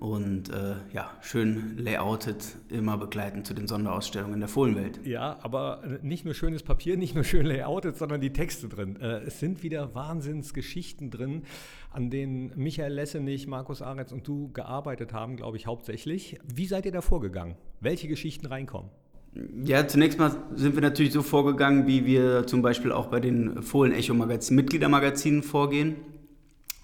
und 0.00 0.48
äh, 0.48 0.76
ja, 0.94 1.10
schön 1.20 1.76
layoutet, 1.76 2.56
immer 2.70 2.96
begleitend 2.96 3.46
zu 3.46 3.52
den 3.52 3.68
Sonderausstellungen 3.68 4.40
der 4.40 4.48
Fohlenwelt. 4.48 4.98
Ja, 5.04 5.38
aber 5.42 5.82
nicht 6.02 6.24
nur 6.24 6.32
schönes 6.32 6.62
Papier, 6.62 6.96
nicht 6.96 7.14
nur 7.14 7.22
schön 7.22 7.44
layoutet, 7.44 7.98
sondern 7.98 8.22
die 8.22 8.32
Texte 8.32 8.68
drin. 8.68 8.98
Äh, 8.98 9.20
es 9.26 9.40
sind 9.40 9.62
wieder 9.62 9.94
Wahnsinnsgeschichten 9.94 11.10
drin, 11.10 11.42
an 11.92 12.08
denen 12.08 12.50
Michael 12.56 12.94
Lessenich, 12.94 13.46
Markus 13.46 13.82
Aretz 13.82 14.10
und 14.10 14.26
du 14.26 14.50
gearbeitet 14.52 15.12
haben, 15.12 15.36
glaube 15.36 15.58
ich, 15.58 15.66
hauptsächlich. 15.66 16.38
Wie 16.44 16.66
seid 16.66 16.86
ihr 16.86 16.92
da 16.92 17.02
vorgegangen? 17.02 17.56
Welche 17.80 18.08
Geschichten 18.08 18.46
reinkommen? 18.46 18.90
Ja, 19.64 19.86
zunächst 19.86 20.18
mal 20.18 20.34
sind 20.54 20.74
wir 20.74 20.82
natürlich 20.82 21.12
so 21.12 21.22
vorgegangen, 21.22 21.86
wie 21.86 22.06
wir 22.06 22.46
zum 22.46 22.62
Beispiel 22.62 22.90
auch 22.90 23.08
bei 23.08 23.20
den 23.20 23.62
Fohlen-Echo-Magazin, 23.62 24.56
Mitgliedermagazinen 24.56 25.42
vorgehen, 25.42 25.96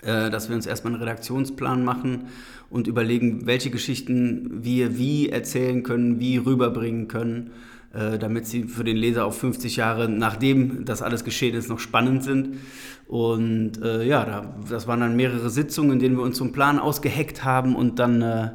dass 0.02 0.48
wir 0.48 0.56
uns 0.56 0.66
erstmal 0.66 0.92
einen 0.92 1.02
Redaktionsplan 1.02 1.84
machen 1.84 2.26
und 2.70 2.86
überlegen, 2.86 3.46
welche 3.46 3.70
Geschichten 3.70 4.62
wir 4.62 4.98
wie 4.98 5.28
erzählen 5.28 5.82
können, 5.82 6.20
wie 6.20 6.36
rüberbringen 6.36 7.08
können, 7.08 7.50
äh, 7.96 8.18
damit 8.18 8.46
sie 8.46 8.64
für 8.64 8.84
den 8.84 8.96
Leser 8.96 9.24
auch 9.24 9.32
50 9.32 9.76
Jahre, 9.76 10.08
nachdem 10.08 10.84
das 10.84 11.02
alles 11.02 11.24
geschehen 11.24 11.54
ist, 11.54 11.68
noch 11.68 11.78
spannend 11.78 12.24
sind. 12.24 12.58
Und 13.06 13.82
äh, 13.82 14.04
ja, 14.04 14.24
da, 14.24 14.54
das 14.68 14.86
waren 14.86 15.00
dann 15.00 15.16
mehrere 15.16 15.48
Sitzungen, 15.48 15.92
in 15.92 15.98
denen 16.00 16.16
wir 16.16 16.22
uns 16.22 16.38
so 16.38 16.44
einen 16.44 16.52
Plan 16.52 16.78
ausgeheckt 16.78 17.44
haben 17.44 17.76
und 17.76 17.98
dann, 17.98 18.20
äh, 18.20 18.50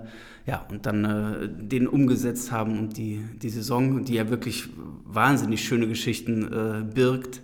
ja, 0.46 0.66
und 0.70 0.86
dann 0.86 1.06
äh, 1.06 1.50
den 1.50 1.88
umgesetzt 1.88 2.52
haben 2.52 2.78
und 2.78 2.98
die, 2.98 3.24
die 3.42 3.50
Saison, 3.50 4.04
die 4.04 4.16
ja 4.16 4.30
wirklich 4.30 4.68
wahnsinnig 5.06 5.64
schöne 5.64 5.88
Geschichten 5.88 6.44
äh, 6.44 6.84
birgt, 6.94 7.42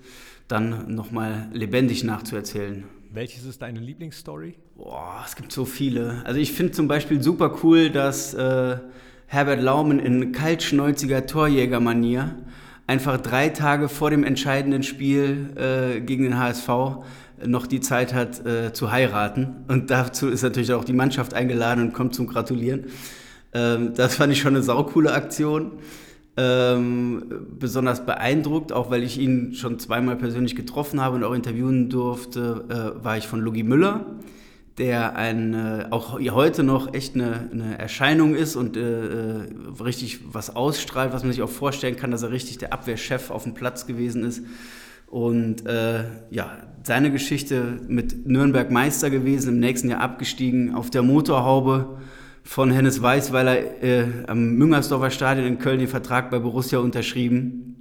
dann 0.48 0.94
nochmal 0.94 1.48
lebendig 1.54 2.04
nachzuerzählen. 2.04 2.84
Welches 3.12 3.46
ist 3.46 3.62
deine 3.62 3.80
Lieblingsstory? 3.80 4.56
Boah, 4.76 5.24
es 5.26 5.36
gibt 5.36 5.52
so 5.52 5.66
viele. 5.66 6.22
Also 6.26 6.40
ich 6.40 6.52
finde 6.52 6.74
zum 6.74 6.88
Beispiel 6.88 7.22
super 7.22 7.60
cool, 7.64 7.90
dass 7.90 8.34
äh, 8.34 8.78
Herbert 9.28 9.62
Laumen 9.62 10.00
in 10.00 10.32
kaltschnäuziger 10.32 11.26
Torjägermanier 11.26 12.36
einfach 12.86 13.18
drei 13.18 13.50
Tage 13.50 13.90
vor 13.90 14.10
dem 14.10 14.24
entscheidenden 14.24 14.84
Spiel 14.84 15.50
äh, 15.56 16.02
gegen 16.02 16.24
den 16.24 16.38
HSV 16.38 16.70
noch 17.46 17.68
die 17.68 17.82
Zeit 17.82 18.14
hat 18.14 18.46
äh, 18.46 18.74
zu 18.74 18.92
heiraten. 18.92 19.66
Und 19.68 19.92
dazu 19.92 20.28
ist 20.28 20.42
natürlich 20.42 20.74
auch 20.74 20.86
die 20.86 20.94
Mannschaft 20.94 21.34
eingeladen 21.34 21.84
und 21.84 21.94
kommt 21.94 22.16
zum 22.16 22.28
Gratulieren. 22.28 22.86
Ähm, 23.54 23.94
das 23.96 24.16
fand 24.16 24.34
ich 24.34 24.40
schon 24.40 24.56
eine 24.56 24.64
saukoole 24.64 25.14
Aktion 25.14 25.74
ähm, 26.38 27.48
besonders 27.60 28.06
beeindruckt, 28.06 28.72
auch 28.72 28.92
weil 28.92 29.04
ich 29.04 29.18
ihn 29.18 29.56
schon 29.56 29.80
zweimal 29.80 30.16
persönlich 30.16 30.56
getroffen 30.56 31.02
habe 31.02 31.16
und 31.16 31.24
auch 31.24 31.34
interviewen 31.34 31.90
durfte, 31.90 32.66
äh, 32.70 33.04
war 33.04 33.18
ich 33.18 33.28
von 33.28 33.40
Lugi 33.40 33.64
Müller, 33.64 34.06
der 34.78 35.16
ein, 35.16 35.56
äh, 35.56 35.88
auch 35.90 36.20
heute 36.20 36.64
noch 36.64 36.94
echt 36.94 37.16
eine, 37.16 37.50
eine 37.52 37.80
Erscheinung 37.80 38.36
ist 38.36 38.56
und 38.56 38.78
äh, 38.78 38.82
äh, 38.82 39.48
richtig 39.84 40.20
was 40.32 40.56
ausstrahlt, 40.56 41.12
was 41.12 41.24
man 41.24 41.32
sich 41.32 41.42
auch 41.42 41.50
vorstellen 41.50 41.96
kann, 41.96 42.12
dass 42.12 42.22
er 42.22 42.32
richtig 42.32 42.60
der 42.60 42.72
Abwehrchef 42.72 43.32
auf 43.32 43.44
dem 43.44 43.56
Platz 43.56 43.88
gewesen 43.88 44.24
ist. 44.24 44.44
Und 45.08 45.66
äh, 45.66 46.04
ja, 46.30 46.52
seine 46.84 47.12
Geschichte 47.12 47.80
mit 47.88 48.28
Nürnberg 48.28 48.70
Meister 48.70 49.10
gewesen, 49.10 49.56
im 49.56 49.60
nächsten 49.60 49.90
Jahr 49.90 50.02
abgestiegen, 50.02 50.76
auf 50.76 50.92
der 50.92 51.02
Motorhaube 51.02 51.98
von 52.48 52.72
Hennes 52.72 53.02
Weiß, 53.02 53.34
weil 53.34 53.48
er 53.48 53.84
äh, 53.84 54.06
am 54.28 54.54
Müngersdorfer 54.54 55.12
Stadion 55.12 55.46
in 55.46 55.60
Köln 55.60 55.80
den 55.80 55.90
Vertrag 55.90 56.32
bei 56.32 56.40
Borussia 56.40 56.80
unterschrieben. 56.80 57.77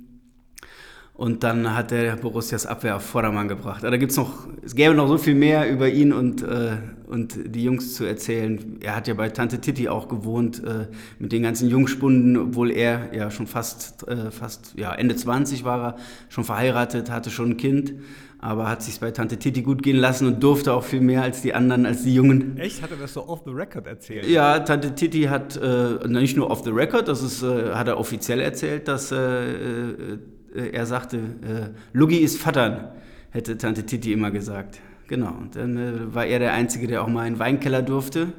Und 1.17 1.45
dann 1.45 1.75
hat 1.75 1.93
der 1.93 2.17
Borussias 2.17 2.67
Abwehr 2.67 2.97
auf 2.97 3.03
Vordermann 3.03 3.49
gebracht. 3.49 3.83
Aber 3.83 3.91
da 3.91 3.97
gibt's 3.97 4.17
noch, 4.17 4.47
es 4.63 4.75
gäbe 4.75 4.95
noch 4.95 5.09
so 5.09 5.17
viel 5.17 5.35
mehr 5.35 5.71
über 5.71 5.89
ihn 5.89 6.13
und, 6.13 6.43
äh, 6.43 6.77
und 7.07 7.55
die 7.55 7.65
Jungs 7.65 7.95
zu 7.95 8.05
erzählen. 8.05 8.79
Er 8.83 8.95
hat 8.95 9.09
ja 9.09 9.15
bei 9.15 9.31
Tante 9.31 9.59
Titi 9.59 9.89
auch 9.89 10.09
gewohnt, 10.09 10.63
äh, 10.63 10.89
mit 11.19 11.33
den 11.33 11.43
ganzen 11.43 11.71
Jungspunden, 11.71 12.37
obwohl 12.37 12.71
er 12.71 13.15
ja 13.15 13.31
schon 13.31 13.47
fast, 13.47 14.07
äh, 14.07 14.31
fast 14.31 14.75
ja, 14.77 14.93
Ende 14.95 15.17
20 15.17 15.65
war 15.65 15.83
er, 15.83 15.97
schon 16.29 16.45
verheiratet, 16.45 17.11
hatte 17.11 17.31
schon 17.31 17.53
ein 17.53 17.57
Kind 17.57 17.95
aber 18.39 18.69
hat 18.69 18.83
sich 18.83 19.01
bei 19.01 19.11
Tante 19.11 19.39
Titi 19.39 19.63
gut 19.63 19.83
gehen 19.83 19.97
lassen 19.97 20.27
und 20.27 20.43
durfte 20.43 20.73
auch 20.73 20.85
viel 20.85 21.01
mehr 21.01 21.23
als 21.23 21.43
die 21.43 21.55
anderen, 21.55 21.87
als 21.87 22.03
die 22.03 22.15
Jungen. 22.15 22.59
Echt? 22.59 22.83
Hat 22.83 22.91
er 22.91 22.97
das 22.99 23.15
so 23.15 23.27
off 23.27 23.43
the 23.45 23.51
record 23.51 23.87
erzählt? 23.87 24.27
Ja, 24.27 24.61
Tante 24.61 24.95
Titi 24.95 25.23
hat 25.23 25.57
äh, 25.57 26.07
nicht 26.07 26.37
nur 26.37 26.51
off 26.51 26.63
the 26.63 26.71
record, 26.71 27.09
das 27.09 27.23
ist, 27.23 27.43
äh, 27.43 27.73
hat 27.73 27.89
er 27.89 27.99
offiziell 27.99 28.41
erzählt, 28.41 28.89
dass 28.89 29.11
äh, 29.11 30.19
äh 30.57 30.71
er 30.71 30.87
sagte, 30.87 31.17
äh, 31.17 31.69
Lugi 31.93 32.19
ist 32.19 32.39
Vatern, 32.39 32.89
hätte 33.31 33.59
Tante 33.59 33.85
Titi 33.85 34.13
immer 34.13 34.31
gesagt. 34.31 34.81
Genau, 35.09 35.31
und 35.31 35.57
dann 35.57 35.77
äh, 35.77 36.15
war 36.15 36.27
er 36.27 36.39
der 36.39 36.53
Einzige, 36.53 36.87
der 36.87 37.03
auch 37.03 37.09
mal 37.09 37.27
in 37.27 37.35
den 37.35 37.39
Weinkeller 37.39 37.83
durfte. 37.83 38.33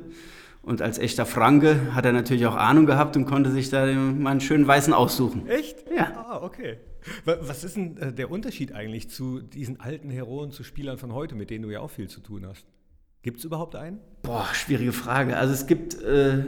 Und 0.61 0.81
als 0.81 0.99
echter 0.99 1.25
Franke 1.25 1.95
hat 1.95 2.03
er 2.03 2.11
natürlich 2.11 2.45
auch 2.45 2.55
Ahnung 2.55 2.85
gehabt 2.85 3.15
und 3.15 3.25
konnte 3.25 3.51
sich 3.51 3.69
da 3.69 3.85
mal 3.85 4.31
einen 4.31 4.41
schönen 4.41 4.67
Weißen 4.67 4.93
aussuchen. 4.93 5.47
Echt? 5.47 5.85
Ja. 5.95 6.25
Ah, 6.27 6.41
okay. 6.43 6.77
Was 7.23 7.63
ist 7.63 7.77
denn 7.77 7.95
äh, 7.97 8.11
der 8.11 8.29
Unterschied 8.29 8.73
eigentlich 8.73 9.09
zu 9.09 9.39
diesen 9.39 9.79
alten 9.79 10.09
Heroen, 10.09 10.51
zu 10.51 10.63
Spielern 10.63 10.97
von 10.97 11.13
heute, 11.13 11.35
mit 11.35 11.49
denen 11.51 11.63
du 11.63 11.69
ja 11.69 11.79
auch 11.79 11.91
viel 11.91 12.09
zu 12.09 12.19
tun 12.19 12.45
hast? 12.45 12.65
Gibt 13.21 13.39
es 13.39 13.45
überhaupt 13.45 13.75
einen? 13.75 13.99
Boah, 14.23 14.45
schwierige 14.53 14.91
Frage. 14.91 15.37
Also 15.37 15.53
es 15.53 15.67
gibt, 15.67 16.01
äh, 16.01 16.43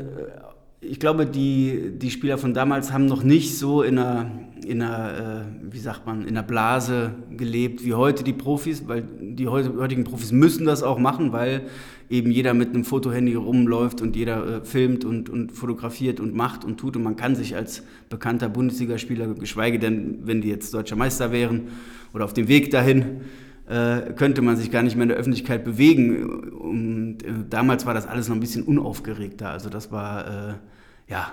ich 0.81 0.99
glaube, 0.99 1.25
die, 1.25 1.91
die 1.97 2.09
Spieler 2.09 2.37
von 2.37 2.53
damals 2.53 2.93
haben 2.93 3.05
noch 3.05 3.23
nicht 3.23 3.57
so 3.57 3.83
in 3.83 3.97
einer, 3.97 4.31
in 4.65 4.81
einer 4.81 5.45
äh, 5.67 5.73
wie 5.73 5.79
sagt 5.79 6.05
man, 6.05 6.21
in 6.21 6.29
einer 6.29 6.43
Blase 6.43 7.15
gelebt 7.35 7.83
wie 7.83 7.93
heute 7.93 8.23
die 8.23 8.33
Profis, 8.33 8.87
weil 8.87 9.03
die 9.19 9.47
heutigen 9.47 10.05
Profis 10.05 10.31
müssen 10.31 10.65
das 10.65 10.81
auch 10.81 10.97
machen, 10.97 11.33
weil 11.33 11.63
eben 12.09 12.31
jeder 12.31 12.53
mit 12.53 12.69
einem 12.69 12.85
Fotohandy 12.85 13.35
rumläuft 13.35 14.01
und 14.01 14.15
jeder 14.15 14.47
äh, 14.47 14.65
filmt 14.65 15.03
und, 15.03 15.29
und 15.29 15.51
fotografiert 15.51 16.21
und 16.21 16.33
macht 16.33 16.63
und 16.63 16.77
tut. 16.77 16.95
Und 16.95 17.03
man 17.03 17.17
kann 17.17 17.35
sich 17.35 17.57
als 17.57 17.83
bekannter 18.09 18.47
Bundesligaspieler, 18.47 19.33
geschweige 19.33 19.79
denn, 19.79 20.19
wenn 20.23 20.41
die 20.41 20.49
jetzt 20.49 20.73
deutscher 20.73 20.95
Meister 20.95 21.33
wären 21.33 21.67
oder 22.13 22.23
auf 22.23 22.33
dem 22.33 22.47
Weg 22.47 22.71
dahin, 22.71 23.21
äh, 23.69 24.13
könnte 24.15 24.41
man 24.41 24.57
sich 24.57 24.71
gar 24.71 24.81
nicht 24.81 24.95
mehr 24.95 25.03
in 25.03 25.09
der 25.09 25.17
Öffentlichkeit 25.17 25.63
bewegen. 25.63 26.23
Und 26.25 27.23
äh, 27.23 27.31
damals 27.49 27.85
war 27.85 27.93
das 27.93 28.07
alles 28.07 28.27
noch 28.27 28.35
ein 28.35 28.39
bisschen 28.39 28.63
unaufgeregter. 28.63 29.49
Also 29.49 29.69
das 29.69 29.91
war, 29.91 30.27
äh, 30.27 30.53
ja, 31.07 31.31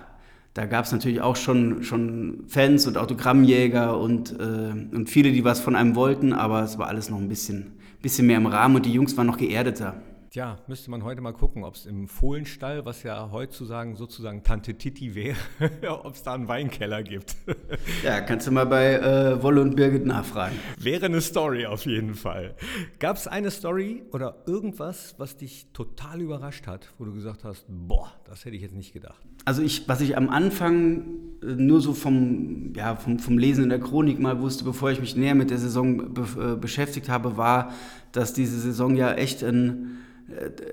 da 0.52 0.66
gab 0.66 0.84
es 0.84 0.92
natürlich 0.92 1.22
auch 1.22 1.36
schon, 1.36 1.82
schon 1.82 2.44
Fans 2.46 2.86
und 2.86 2.98
Autogrammjäger 2.98 3.98
und, 3.98 4.38
äh, 4.38 4.94
und 4.94 5.08
viele, 5.08 5.32
die 5.32 5.44
was 5.44 5.60
von 5.60 5.74
einem 5.74 5.96
wollten, 5.96 6.32
aber 6.34 6.62
es 6.62 6.78
war 6.78 6.88
alles 6.88 7.08
noch 7.08 7.18
ein 7.18 7.28
bisschen, 7.28 7.72
bisschen 8.02 8.26
mehr 8.26 8.36
im 8.36 8.46
Rahmen 8.46 8.76
und 8.76 8.86
die 8.86 8.92
Jungs 8.92 9.16
waren 9.16 9.26
noch 9.26 9.38
geerdeter. 9.38 10.02
Tja, 10.36 10.58
müsste 10.66 10.90
man 10.90 11.02
heute 11.02 11.22
mal 11.22 11.32
gucken, 11.32 11.64
ob 11.64 11.76
es 11.76 11.86
im 11.86 12.08
Fohlenstall, 12.08 12.84
was 12.84 13.02
ja 13.02 13.30
heutzutage 13.32 13.96
sozusagen 13.96 14.42
Tante 14.42 14.74
Titi 14.74 15.14
wäre, 15.14 15.38
ob 16.04 16.14
es 16.14 16.24
da 16.24 16.34
einen 16.34 16.46
Weinkeller 16.46 17.02
gibt. 17.02 17.36
ja, 18.04 18.20
kannst 18.20 18.46
du 18.46 18.50
mal 18.50 18.66
bei 18.66 18.96
äh, 18.96 19.42
Wolle 19.42 19.62
und 19.62 19.76
Birgit 19.76 20.04
nachfragen. 20.04 20.56
Wäre 20.78 21.06
eine 21.06 21.22
Story 21.22 21.64
auf 21.64 21.86
jeden 21.86 22.14
Fall. 22.14 22.54
Gab 22.98 23.16
es 23.16 23.26
eine 23.26 23.50
Story 23.50 24.02
oder 24.12 24.42
irgendwas, 24.44 25.14
was 25.16 25.38
dich 25.38 25.68
total 25.72 26.20
überrascht 26.20 26.66
hat, 26.66 26.92
wo 26.98 27.06
du 27.06 27.14
gesagt 27.14 27.42
hast, 27.44 27.64
boah, 27.70 28.12
das 28.26 28.44
hätte 28.44 28.56
ich 28.56 28.62
jetzt 28.62 28.74
nicht 28.74 28.92
gedacht? 28.92 29.22
Also 29.46 29.62
ich, 29.62 29.88
was 29.88 30.02
ich 30.02 30.18
am 30.18 30.28
Anfang 30.28 31.06
äh, 31.42 31.46
nur 31.46 31.80
so 31.80 31.94
vom, 31.94 32.74
ja, 32.74 32.96
vom, 32.96 33.20
vom 33.20 33.38
Lesen 33.38 33.64
in 33.64 33.70
der 33.70 33.80
Chronik 33.80 34.20
mal 34.20 34.38
wusste, 34.42 34.64
bevor 34.64 34.90
ich 34.90 35.00
mich 35.00 35.16
näher 35.16 35.34
mit 35.34 35.48
der 35.48 35.56
Saison 35.56 36.12
be 36.12 36.26
äh, 36.38 36.56
beschäftigt 36.56 37.08
habe, 37.08 37.38
war, 37.38 37.72
dass 38.12 38.34
diese 38.34 38.60
Saison 38.60 38.96
ja 38.96 39.14
echt 39.14 39.42
ein 39.42 40.02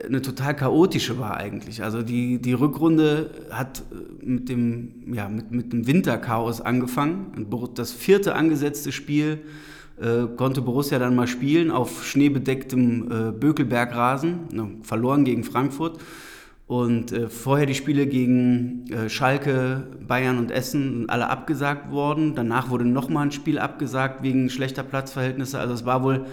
eine 0.06 0.22
total 0.22 0.56
chaotische 0.56 1.20
war 1.20 1.38
eigentlich. 1.38 1.84
Also 1.84 2.02
die, 2.02 2.40
die 2.40 2.54
Rückrunde 2.54 3.30
hat 3.52 3.84
äh, 3.92 4.26
mit 4.26 4.50
dem, 4.50 5.14
ja, 5.14 5.30
mit, 5.30 5.52
mit 5.52 5.74
dem 5.74 5.86
Winterchaos 5.86 6.62
angefangen. 6.62 7.48
Das 7.76 7.92
vierte 7.92 8.36
angesetzte 8.36 8.92
Spiel 8.92 9.40
äh, 10.02 10.26
konnte 10.38 10.62
Borussia 10.62 10.98
dann 10.98 11.16
mal 11.16 11.28
spielen 11.28 11.70
auf 11.70 12.04
schneebedecktem 12.04 13.12
äh, 13.12 13.32
Bökelbergrasen, 13.32 14.40
ne, 14.52 14.72
verloren 14.82 15.24
gegen 15.24 15.44
Frankfurt. 15.44 16.00
Und 16.66 17.12
äh, 17.12 17.30
vorher 17.30 17.68
die 17.68 17.76
Spiele 17.76 18.08
gegen 18.08 18.86
äh, 18.92 19.08
Schalke, 19.10 19.86
Bayern 20.08 20.40
und 20.40 20.50
Essen 20.50 21.10
alle 21.10 21.30
abgesagt 21.30 21.92
worden. 21.92 22.34
Danach 22.34 22.72
wurde 22.72 22.86
nochmal 22.86 23.28
ein 23.28 23.32
Spiel 23.32 23.60
abgesagt 23.60 24.24
wegen 24.24 24.50
schlechter 24.50 24.82
Platzverhältnisse. 24.82 25.60
Also 25.60 25.76
es 25.76 25.86
war 25.86 26.04
wohl 26.04 26.26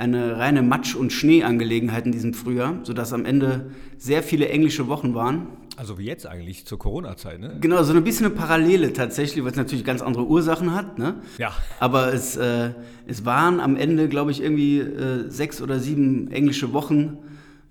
eine 0.00 0.38
reine 0.38 0.62
Matsch- 0.62 0.96
und 0.96 1.12
Schneeangelegenheit 1.12 2.06
in 2.06 2.12
diesem 2.12 2.34
Frühjahr, 2.34 2.80
sodass 2.82 3.12
am 3.12 3.24
Ende 3.24 3.70
sehr 3.98 4.22
viele 4.22 4.48
englische 4.48 4.88
Wochen 4.88 5.14
waren. 5.14 5.46
Also 5.76 5.98
wie 5.98 6.04
jetzt 6.04 6.26
eigentlich 6.26 6.66
zur 6.66 6.78
Corona-Zeit, 6.78 7.38
ne? 7.38 7.56
Genau, 7.60 7.82
so 7.82 7.94
ein 7.94 8.02
bisschen 8.02 8.26
eine 8.26 8.34
Parallele 8.34 8.92
tatsächlich, 8.92 9.44
was 9.44 9.56
natürlich 9.56 9.84
ganz 9.84 10.02
andere 10.02 10.26
Ursachen 10.26 10.74
hat, 10.74 10.98
ne? 10.98 11.16
Ja. 11.38 11.52
Aber 11.78 12.12
es, 12.12 12.36
äh, 12.36 12.70
es 13.06 13.24
waren 13.24 13.60
am 13.60 13.76
Ende, 13.76 14.08
glaube 14.08 14.30
ich, 14.30 14.42
irgendwie 14.42 14.78
äh, 14.78 15.28
sechs 15.28 15.62
oder 15.62 15.78
sieben 15.78 16.30
englische 16.30 16.72
Wochen. 16.72 17.18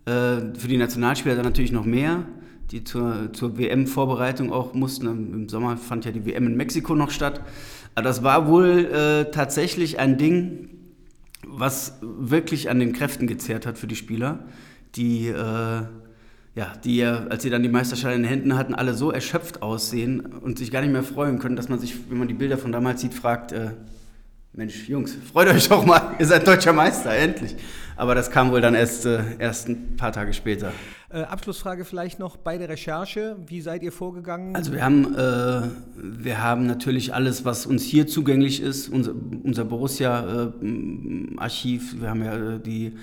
Äh, 0.05 0.55
für 0.55 0.67
die 0.67 0.77
Nationalspieler 0.77 1.35
dann 1.35 1.45
natürlich 1.45 1.71
noch 1.71 1.85
mehr, 1.85 2.25
die 2.71 2.83
zur, 2.83 3.33
zur 3.33 3.57
WM-Vorbereitung 3.57 4.51
auch 4.51 4.73
mussten. 4.73 5.07
Im 5.07 5.49
Sommer 5.49 5.77
fand 5.77 6.05
ja 6.05 6.11
die 6.11 6.25
WM 6.25 6.47
in 6.47 6.55
Mexiko 6.55 6.95
noch 6.95 7.11
statt. 7.11 7.41
Aber 7.95 8.03
das 8.03 8.23
war 8.23 8.47
wohl 8.47 8.85
äh, 8.85 9.31
tatsächlich 9.31 9.99
ein 9.99 10.17
Ding, 10.17 10.78
was 11.59 11.97
wirklich 12.01 12.69
an 12.69 12.79
den 12.79 12.93
Kräften 12.93 13.27
gezehrt 13.27 13.65
hat 13.65 13.77
für 13.77 13.87
die 13.87 13.95
Spieler, 13.95 14.39
die, 14.95 15.27
äh, 15.27 15.33
ja, 15.33 16.73
die 16.83 17.03
als 17.03 17.43
sie 17.43 17.49
dann 17.49 17.63
die 17.63 17.69
Meisterschaft 17.69 18.15
in 18.15 18.23
den 18.23 18.29
Händen 18.29 18.55
hatten, 18.57 18.73
alle 18.73 18.93
so 18.93 19.11
erschöpft 19.11 19.61
aussehen 19.61 20.21
und 20.21 20.57
sich 20.57 20.71
gar 20.71 20.81
nicht 20.81 20.91
mehr 20.91 21.03
freuen 21.03 21.39
können, 21.39 21.55
dass 21.55 21.69
man 21.69 21.79
sich, 21.79 21.95
wenn 22.09 22.17
man 22.17 22.27
die 22.27 22.33
Bilder 22.33 22.57
von 22.57 22.71
damals 22.71 23.01
sieht, 23.01 23.13
fragt, 23.13 23.51
äh, 23.51 23.71
Mensch, 24.53 24.87
Jungs, 24.89 25.15
freut 25.31 25.47
euch 25.49 25.67
doch 25.67 25.85
mal, 25.85 26.15
ihr 26.19 26.25
seid 26.25 26.47
deutscher 26.47 26.73
Meister, 26.73 27.11
endlich. 27.11 27.55
Aber 27.95 28.15
das 28.15 28.31
kam 28.31 28.51
wohl 28.51 28.61
dann 28.61 28.75
erst, 28.75 29.05
äh, 29.05 29.21
erst 29.37 29.67
ein 29.67 29.95
paar 29.97 30.11
Tage 30.11 30.33
später. 30.33 30.71
Äh, 31.11 31.23
Abschlussfrage 31.23 31.85
vielleicht 31.85 32.19
noch 32.19 32.37
bei 32.37 32.59
der 32.59 32.69
Recherche. 32.69 33.35
Wie 33.47 33.61
seid 33.61 33.81
ihr 33.81 33.91
vorgegangen? 33.91 34.55
Also 34.55 34.73
wir 34.73 34.85
haben, 34.85 35.15
äh, 35.15 35.63
wir 35.95 36.43
haben 36.43 36.67
natürlich 36.67 37.15
alles, 37.15 37.45
was 37.45 37.65
uns 37.65 37.83
hier 37.83 38.05
zugänglich 38.05 38.61
ist, 38.61 38.89
unser, 38.89 39.15
unser 39.43 39.65
Borussia-Archiv. 39.65 41.95
Äh, 41.95 42.01
wir 42.01 42.09
haben 42.11 42.23
ja 42.23 42.35
äh, 42.35 42.59
die 42.59 42.93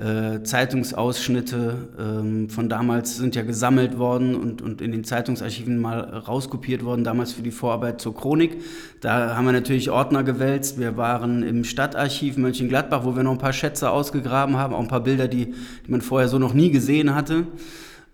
äh, 0.00 0.42
Zeitungsausschnitte 0.42 1.88
ähm, 1.98 2.48
von 2.48 2.70
damals 2.70 3.18
sind 3.18 3.34
ja 3.34 3.42
gesammelt 3.42 3.98
worden 3.98 4.34
und, 4.34 4.62
und 4.62 4.80
in 4.80 4.92
den 4.92 5.04
Zeitungsarchiven 5.04 5.78
mal 5.78 6.00
rauskopiert 6.00 6.82
worden, 6.82 7.04
damals 7.04 7.32
für 7.32 7.42
die 7.42 7.50
Vorarbeit 7.50 8.00
zur 8.00 8.14
Chronik. 8.14 8.62
Da 9.02 9.36
haben 9.36 9.44
wir 9.44 9.52
natürlich 9.52 9.90
Ordner 9.90 10.24
gewälzt. 10.24 10.78
Wir 10.78 10.96
waren 10.96 11.42
im 11.42 11.64
Stadtarchiv 11.64 12.38
Mönchengladbach, 12.38 13.04
wo 13.04 13.14
wir 13.14 13.22
noch 13.22 13.32
ein 13.32 13.38
paar 13.38 13.52
Schätze 13.52 13.90
ausgegraben 13.90 14.56
haben, 14.56 14.74
auch 14.74 14.80
ein 14.80 14.88
paar 14.88 15.02
Bilder, 15.02 15.28
die, 15.28 15.54
die 15.86 15.90
man 15.90 16.00
vorher 16.00 16.28
so 16.28 16.38
noch 16.38 16.54
nie 16.54 16.70
gesehen 16.70 17.14
hatte. 17.14 17.46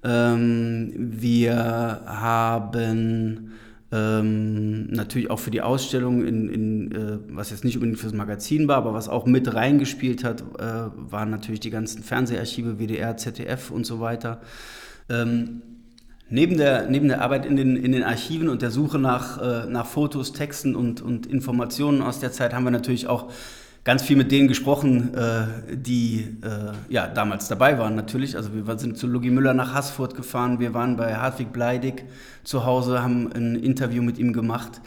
Ähm, 0.02 0.92
wir 0.96 1.54
haben 2.06 3.52
ähm, 3.92 4.88
natürlich 4.88 5.30
auch 5.30 5.38
für 5.38 5.50
die 5.50 5.62
Ausstellung, 5.62 6.24
in, 6.24 6.48
in, 6.48 6.92
äh, 6.92 7.18
was 7.28 7.50
jetzt 7.50 7.64
nicht 7.64 7.76
unbedingt 7.76 7.98
fürs 7.98 8.12
Magazin 8.12 8.66
war, 8.68 8.76
aber 8.76 8.94
was 8.94 9.08
auch 9.08 9.26
mit 9.26 9.54
reingespielt 9.54 10.24
hat, 10.24 10.42
äh, 10.58 10.90
waren 10.96 11.30
natürlich 11.30 11.60
die 11.60 11.70
ganzen 11.70 12.02
Fernseharchive, 12.02 12.78
WDR, 12.78 13.16
ZDF 13.16 13.70
und 13.70 13.86
so 13.86 14.00
weiter. 14.00 14.40
Ähm, 15.08 15.62
neben, 16.28 16.56
der, 16.56 16.88
neben 16.90 17.08
der 17.08 17.22
Arbeit 17.22 17.46
in 17.46 17.56
den, 17.56 17.76
in 17.76 17.92
den 17.92 18.02
Archiven 18.02 18.48
und 18.48 18.60
der 18.60 18.70
Suche 18.70 18.98
nach, 18.98 19.40
äh, 19.40 19.66
nach 19.70 19.86
Fotos, 19.86 20.32
Texten 20.32 20.74
und, 20.74 21.00
und 21.00 21.26
Informationen 21.26 22.02
aus 22.02 22.18
der 22.18 22.32
Zeit 22.32 22.54
haben 22.54 22.64
wir 22.64 22.72
natürlich 22.72 23.06
auch 23.06 23.30
ganz 23.86 24.02
viel 24.02 24.16
mit 24.16 24.32
denen 24.32 24.48
gesprochen, 24.48 25.14
äh, 25.14 25.76
die 25.76 26.36
äh, 26.42 26.72
ja, 26.92 27.06
damals 27.06 27.46
dabei 27.46 27.78
waren 27.78 27.94
natürlich. 27.94 28.36
Also 28.36 28.50
wir 28.52 28.78
sind 28.78 28.98
zu 28.98 29.06
Lugi 29.06 29.30
Müller 29.30 29.54
nach 29.54 29.74
Haßfurt 29.74 30.16
gefahren, 30.16 30.58
wir 30.58 30.74
waren 30.74 30.96
bei 30.96 31.14
Hartwig 31.14 31.52
Bleidig 31.52 32.04
zu 32.42 32.64
Hause, 32.64 33.00
haben 33.00 33.32
ein 33.32 33.54
Interview 33.54 34.02
mit 34.02 34.18
ihm 34.18 34.32
gemacht. 34.32 34.80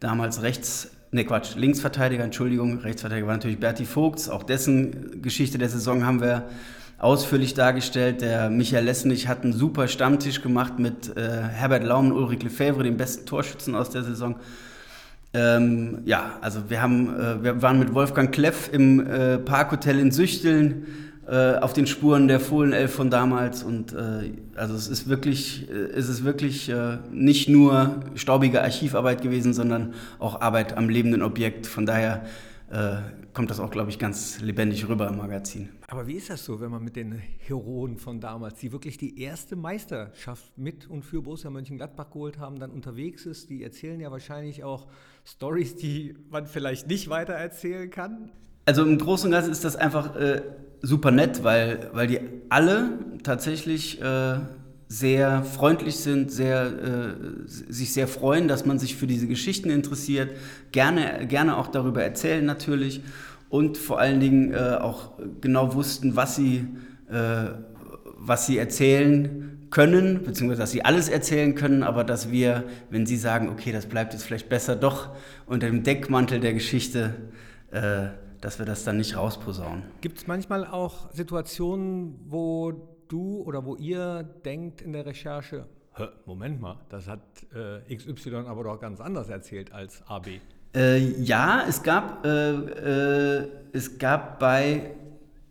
Damals 0.00 0.40
rechts, 0.40 0.90
ne 1.12 1.26
Quatsch, 1.26 1.56
Linksverteidiger, 1.56 2.24
Entschuldigung, 2.24 2.78
Rechtsverteidiger 2.78 3.26
war 3.26 3.34
natürlich 3.34 3.60
Berti 3.60 3.84
Vogts. 3.84 4.30
Auch 4.30 4.44
dessen 4.44 5.20
Geschichte 5.20 5.58
der 5.58 5.68
Saison 5.68 6.06
haben 6.06 6.22
wir 6.22 6.48
ausführlich 6.96 7.52
dargestellt. 7.52 8.22
Der 8.22 8.48
Michael 8.48 8.84
Lessenich 8.86 9.28
hat 9.28 9.44
einen 9.44 9.52
super 9.52 9.88
Stammtisch 9.88 10.40
gemacht 10.40 10.78
mit 10.78 11.14
äh, 11.18 11.42
Herbert 11.52 11.84
Laum 11.84 12.12
und 12.12 12.16
Ulrich 12.16 12.42
Lefebvre, 12.42 12.84
den 12.84 12.96
besten 12.96 13.26
Torschützen 13.26 13.74
aus 13.74 13.90
der 13.90 14.04
Saison. 14.04 14.36
Ähm, 15.34 15.98
ja, 16.04 16.38
also 16.40 16.70
wir, 16.70 16.80
haben, 16.80 17.14
äh, 17.14 17.42
wir 17.44 17.62
waren 17.62 17.78
mit 17.78 17.92
Wolfgang 17.94 18.32
Kleff 18.32 18.70
im 18.72 19.06
äh, 19.06 19.38
Parkhotel 19.38 19.98
in 19.98 20.10
Süchteln 20.10 20.86
äh, 21.28 21.56
auf 21.56 21.74
den 21.74 21.86
Spuren 21.86 22.28
der 22.28 22.40
Fohlenelf 22.40 22.94
von 22.94 23.10
damals 23.10 23.62
und 23.62 23.92
äh, 23.92 24.32
also 24.56 24.74
es 24.74 24.88
ist 24.88 25.08
wirklich, 25.10 25.68
äh, 25.70 25.74
es 25.74 26.08
ist 26.08 26.24
wirklich 26.24 26.70
äh, 26.70 26.96
nicht 27.12 27.50
nur 27.50 28.02
staubige 28.14 28.62
Archivarbeit 28.62 29.20
gewesen, 29.20 29.52
sondern 29.52 29.92
auch 30.18 30.40
Arbeit 30.40 30.78
am 30.78 30.88
lebenden 30.88 31.20
Objekt. 31.22 31.66
Von 31.66 31.84
daher 31.84 32.24
äh, 32.70 32.96
kommt 33.32 33.50
das 33.50 33.60
auch, 33.60 33.70
glaube 33.70 33.90
ich, 33.90 33.98
ganz 33.98 34.40
lebendig 34.40 34.88
rüber 34.88 35.08
im 35.08 35.16
Magazin. 35.16 35.70
Aber 35.88 36.06
wie 36.06 36.14
ist 36.14 36.28
das 36.28 36.44
so, 36.44 36.60
wenn 36.60 36.70
man 36.70 36.84
mit 36.84 36.96
den 36.96 37.12
Heroen 37.12 37.96
von 37.96 38.20
damals, 38.20 38.58
die 38.60 38.72
wirklich 38.72 38.98
die 38.98 39.20
erste 39.20 39.56
Meisterschaft 39.56 40.56
mit 40.58 40.86
und 40.86 41.02
für 41.02 41.22
Borussia 41.22 41.50
Mönchengladbach 41.50 42.10
geholt 42.10 42.38
haben, 42.38 42.58
dann 42.58 42.70
unterwegs 42.70 43.24
ist? 43.24 43.48
Die 43.48 43.62
erzählen 43.62 43.98
ja 44.00 44.10
wahrscheinlich 44.10 44.64
auch 44.64 44.86
Stories, 45.24 45.76
die 45.76 46.14
man 46.30 46.46
vielleicht 46.46 46.88
nicht 46.88 47.08
weiter 47.08 47.32
erzählen 47.32 47.88
kann. 47.88 48.30
Also 48.66 48.84
im 48.84 48.98
Großen 48.98 49.28
und 49.28 49.32
Ganzen 49.32 49.50
ist 49.50 49.64
das 49.64 49.76
einfach 49.76 50.14
äh, 50.16 50.42
super 50.82 51.10
nett, 51.10 51.42
weil, 51.42 51.90
weil 51.94 52.06
die 52.06 52.20
alle 52.50 52.98
tatsächlich 53.22 54.00
äh, 54.02 54.40
sehr 54.88 55.44
freundlich 55.44 55.96
sind, 55.96 56.32
sehr, 56.32 56.64
äh, 56.66 57.46
sich 57.46 57.92
sehr 57.92 58.08
freuen, 58.08 58.48
dass 58.48 58.64
man 58.64 58.78
sich 58.78 58.96
für 58.96 59.06
diese 59.06 59.26
Geschichten 59.26 59.68
interessiert, 59.68 60.30
gerne, 60.72 61.26
gerne 61.26 61.58
auch 61.58 61.68
darüber 61.68 62.02
erzählen 62.02 62.44
natürlich 62.44 63.02
und 63.50 63.76
vor 63.76 64.00
allen 64.00 64.18
Dingen 64.18 64.54
äh, 64.54 64.78
auch 64.80 65.12
genau 65.40 65.74
wussten, 65.74 66.16
was 66.16 66.36
sie, 66.36 66.66
äh, 67.10 67.50
was 68.16 68.46
sie 68.46 68.56
erzählen 68.56 69.66
können, 69.70 70.22
beziehungsweise 70.22 70.62
dass 70.62 70.70
sie 70.70 70.84
alles 70.84 71.10
erzählen 71.10 71.54
können, 71.54 71.82
aber 71.82 72.02
dass 72.02 72.30
wir, 72.30 72.64
wenn 72.88 73.04
sie 73.04 73.18
sagen, 73.18 73.50
okay, 73.50 73.72
das 73.72 73.84
bleibt 73.84 74.14
jetzt 74.14 74.22
vielleicht 74.24 74.48
besser 74.48 74.74
doch 74.74 75.10
unter 75.46 75.66
dem 75.66 75.82
Deckmantel 75.82 76.40
der 76.40 76.54
Geschichte, 76.54 77.14
äh, 77.70 78.06
dass 78.40 78.58
wir 78.58 78.64
das 78.64 78.84
dann 78.84 78.96
nicht 78.96 79.16
rausposaunen. 79.16 79.82
Gibt 80.00 80.18
es 80.18 80.26
manchmal 80.26 80.64
auch 80.66 81.12
Situationen, 81.12 82.14
wo 82.26 82.97
du 83.08 83.42
oder 83.42 83.64
wo 83.64 83.76
ihr 83.76 84.22
denkt 84.44 84.82
in 84.82 84.92
der 84.92 85.06
Recherche, 85.06 85.66
Moment 86.26 86.60
mal, 86.60 86.76
das 86.88 87.08
hat 87.08 87.20
äh, 87.52 87.94
XY 87.94 88.44
aber 88.46 88.64
doch 88.64 88.80
ganz 88.80 89.00
anders 89.00 89.28
erzählt 89.28 89.72
als 89.72 90.02
AB? 90.06 90.28
Äh, 90.74 90.98
ja, 91.20 91.64
es 91.66 91.82
gab, 91.82 92.24
äh, 92.24 92.52
äh, 92.52 93.48
es 93.72 93.98
gab 93.98 94.38
bei, 94.38 94.92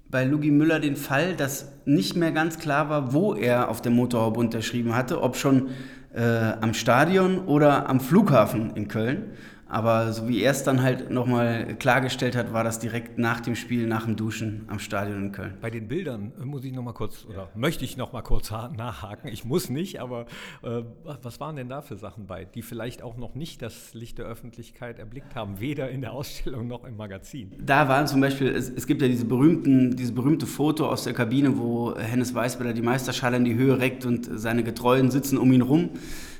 bei 0.09 0.23
Lugi 0.23 0.51
Müller 0.51 0.79
den 0.79 0.95
Fall, 0.95 1.35
dass 1.35 1.73
nicht 1.85 2.15
mehr 2.15 2.31
ganz 2.31 2.59
klar 2.59 2.89
war, 2.89 3.13
wo 3.13 3.33
er 3.33 3.69
auf 3.69 3.81
der 3.81 3.91
Motorhaube 3.91 4.39
unterschrieben 4.39 4.95
hatte, 4.95 5.21
ob 5.21 5.35
schon 5.35 5.69
äh, 6.13 6.53
am 6.61 6.73
Stadion 6.73 7.45
oder 7.45 7.89
am 7.89 7.99
Flughafen 7.99 8.75
in 8.75 8.87
Köln. 8.87 9.33
Aber 9.69 10.13
so 10.13 10.27
wie 10.27 10.41
er 10.41 10.51
es 10.51 10.63
dann 10.63 10.81
halt 10.81 11.09
nochmal 11.09 11.75
klargestellt 11.75 12.35
hat, 12.35 12.53
war 12.53 12.63
das 12.63 12.79
direkt 12.79 13.17
nach 13.17 13.41
dem 13.41 13.55
Spiel, 13.55 13.85
nach 13.85 14.05
dem 14.05 14.15
Duschen 14.15 14.65
am 14.67 14.79
Stadion 14.79 15.25
in 15.25 15.31
Köln. 15.31 15.57
Bei 15.61 15.69
den 15.69 15.87
Bildern 15.87 16.31
äh, 16.39 16.45
muss 16.45 16.63
ich 16.63 16.71
nochmal 16.71 16.93
kurz, 16.93 17.25
oder 17.25 17.49
möchte 17.55 17.83
ich 17.83 17.97
nochmal 17.97 18.23
kurz 18.23 18.49
nachhaken. 18.51 19.29
Ich 19.31 19.43
muss 19.43 19.69
nicht, 19.69 19.99
aber 19.99 20.25
äh, 20.63 20.83
was 21.21 21.39
waren 21.39 21.57
denn 21.57 21.67
da 21.67 21.81
für 21.81 21.97
Sachen 21.97 22.27
bei, 22.27 22.45
die 22.45 22.61
vielleicht 22.61 23.01
auch 23.01 23.17
noch 23.17 23.35
nicht 23.35 23.61
das 23.61 23.93
Licht 23.93 24.17
der 24.17 24.25
Öffentlichkeit 24.25 24.99
erblickt 24.99 25.35
haben, 25.35 25.59
weder 25.59 25.89
in 25.89 26.01
der 26.01 26.13
Ausstellung 26.13 26.67
noch 26.67 26.85
im 26.85 26.95
Magazin? 26.95 27.51
Da 27.59 27.89
waren 27.89 28.07
zum 28.07 28.21
Beispiel, 28.21 28.47
es, 28.47 28.69
es 28.69 28.87
gibt 28.87 29.01
ja 29.01 29.07
diese 29.07 29.25
berühmten, 29.25 29.95
dieses 29.95 30.15
berühmte 30.15 30.45
Foto 30.45 30.87
aus 30.87 31.03
der 31.03 31.13
Kabine, 31.13 31.57
wo 31.57 31.95
Hennes 31.97 32.33
Weißberger 32.33 32.73
die 32.73 32.81
Meisterschale 32.81 33.37
in 33.37 33.43
die 33.43 33.55
Höhe 33.55 33.79
reckt 33.79 34.05
und 34.05 34.29
seine 34.31 34.63
Getreuen 34.63 35.11
sitzen 35.11 35.37
um 35.37 35.51
ihn 35.51 35.61
rum. 35.61 35.89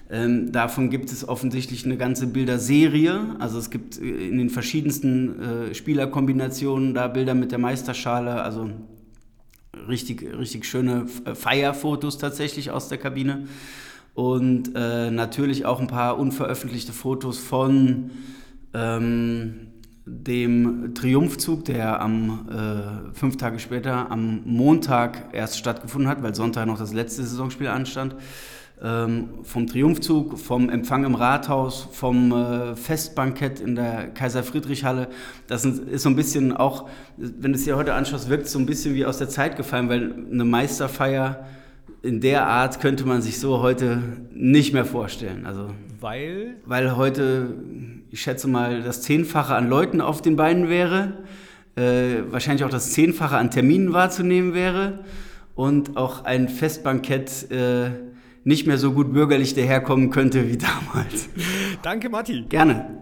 Ähm, 0.10 0.54
davon 0.54 0.90
gibt 0.90 1.12
es 1.12 1.28
offensichtlich 1.28 1.86
eine 1.86 1.98
ganze 1.98 2.28
Bilderserie. 2.28 3.36
Also 3.40 3.60
es 3.60 3.70
gibt 3.70 4.00
äh, 4.00 4.30
in 4.30 4.38
den 4.38 4.50
verschiedensten 4.50 5.42
äh, 5.42 5.76
Spielerkombinationen 5.76 6.94
da 6.94 7.08
Bilder 7.08 7.34
mit 7.34 7.52
der 7.52 7.60
Meisterschale, 7.60 8.42
also 8.42 8.70
richtig, 9.88 10.24
richtig 10.38 10.66
schöne 10.66 11.08
äh, 11.26 11.36
Feierfotos 11.36 12.18
tatsächlich 12.18 12.72
aus 12.72 12.88
der 12.88 13.00
Kabine. 13.00 13.48
Und 14.14 14.72
äh, 14.76 15.12
natürlich 15.12 15.66
auch 15.66 15.80
ein 15.80 15.88
paar 15.88 16.18
unveröffentlichte 16.18 16.94
Fotos 16.94 17.38
von 17.38 18.12
ähm, 18.74 19.68
dem 20.06 20.96
Triumphzug, 20.96 21.66
der 21.66 22.02
am 22.02 22.48
äh, 22.50 23.14
fünf 23.14 23.36
Tage 23.36 23.60
später 23.60 24.10
am 24.10 24.42
Montag 24.46 25.34
erst 25.34 25.58
stattgefunden 25.58 26.10
hat, 26.10 26.24
weil 26.24 26.34
Sonntag 26.34 26.66
noch 26.66 26.80
das 26.80 26.94
letzte 26.94 27.24
Saisonspiel 27.24 27.68
anstand 27.68 28.16
vom 28.80 29.66
Triumphzug, 29.66 30.38
vom 30.38 30.70
Empfang 30.70 31.04
im 31.04 31.16
Rathaus, 31.16 31.88
vom 31.92 32.32
äh, 32.32 32.76
Festbankett 32.76 33.60
in 33.60 33.76
der 33.76 34.10
Kaiser-Friedrich-Halle. 34.10 35.08
Das 35.48 35.66
ist 35.66 36.04
so 36.04 36.10
ein 36.10 36.16
bisschen 36.16 36.56
auch, 36.56 36.88
wenn 37.18 37.54
du 37.54 37.58
es 37.58 37.64
dir 37.64 37.76
heute 37.76 37.96
anschaust, 37.96 38.30
wirkt 38.30 38.46
es 38.46 38.52
so 38.52 38.60
ein 38.60 38.68
bisschen 38.68 38.94
wie 38.94 39.06
aus 39.06 39.18
der 39.18 39.30
Zeit 39.30 39.58
gefallen, 39.58 39.90
weil 39.90 40.14
eine 40.32 40.46
Meisterfeier 40.46 41.46
in 42.04 42.22
der 42.22 42.46
Art 42.46 42.80
könnte 42.80 43.06
man 43.06 43.24
sich 43.24 43.40
so 43.40 43.62
heute 43.62 44.02
nicht 44.32 44.74
mehr 44.74 44.86
vorstellen. 44.86 45.48
Also, 45.48 45.72
weil? 46.00 46.58
Weil 46.66 46.96
heute, 46.96 47.56
ich 48.12 48.22
schätze 48.22 48.48
mal, 48.48 48.84
das 48.84 49.02
Zehnfache 49.02 49.56
an 49.56 49.68
Leuten 49.68 50.02
auf 50.02 50.22
den 50.22 50.36
Beinen 50.36 50.70
wäre, 50.70 51.14
äh, 51.76 52.24
wahrscheinlich 52.30 52.64
auch 52.64 52.70
das 52.70 52.92
Zehnfache 52.92 53.38
an 53.38 53.50
Terminen 53.50 53.94
wahrzunehmen 53.94 54.54
wäre 54.54 55.00
und 55.56 55.98
auch 55.98 56.26
ein 56.26 56.48
Festbankett 56.48 57.50
äh, 57.52 57.90
nicht 58.48 58.66
mehr 58.66 58.78
so 58.78 58.94
gut 58.94 59.12
bürgerlich 59.12 59.54
daherkommen 59.56 60.10
könnte 60.10 60.48
wie 60.50 60.58
damals. 60.58 61.28
Danke, 61.82 62.08
Matti. 62.08 62.44
Gerne. 62.44 62.98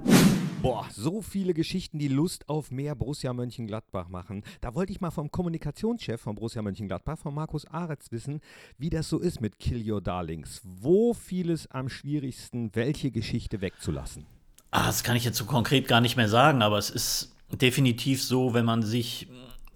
Boah, 0.63 0.87
so 0.91 1.21
viele 1.21 1.53
Geschichten, 1.53 1.99
die 1.99 2.07
Lust 2.07 2.49
auf 2.49 2.71
mehr 2.71 2.95
Borussia 2.95 3.31
Mönchengladbach 3.31 4.09
machen. 4.09 4.41
Da 4.61 4.73
wollte 4.73 4.91
ich 4.91 5.01
mal 5.01 5.11
vom 5.11 5.29
Kommunikationschef 5.29 6.19
von 6.19 6.33
Borussia 6.33 6.63
Mönchengladbach, 6.63 7.19
von 7.19 7.35
Markus 7.35 7.67
Aretz, 7.67 8.11
wissen, 8.11 8.41
wie 8.79 8.89
das 8.89 9.07
so 9.07 9.19
ist 9.19 9.39
mit 9.39 9.59
Kill 9.59 9.87
Your 9.87 10.01
Darlings. 10.01 10.61
Wo 10.63 11.13
fiel 11.13 11.51
es 11.51 11.69
am 11.69 11.89
schwierigsten, 11.89 12.71
welche 12.73 13.11
Geschichte 13.11 13.61
wegzulassen? 13.61 14.25
Ah, 14.71 14.87
das 14.87 15.03
kann 15.03 15.15
ich 15.15 15.25
jetzt 15.25 15.37
so 15.37 15.45
konkret 15.45 15.87
gar 15.87 16.01
nicht 16.01 16.17
mehr 16.17 16.27
sagen, 16.27 16.63
aber 16.63 16.79
es 16.79 16.89
ist 16.89 17.35
definitiv 17.51 18.23
so, 18.23 18.55
wenn 18.55 18.65
man 18.65 18.81
sich 18.81 19.27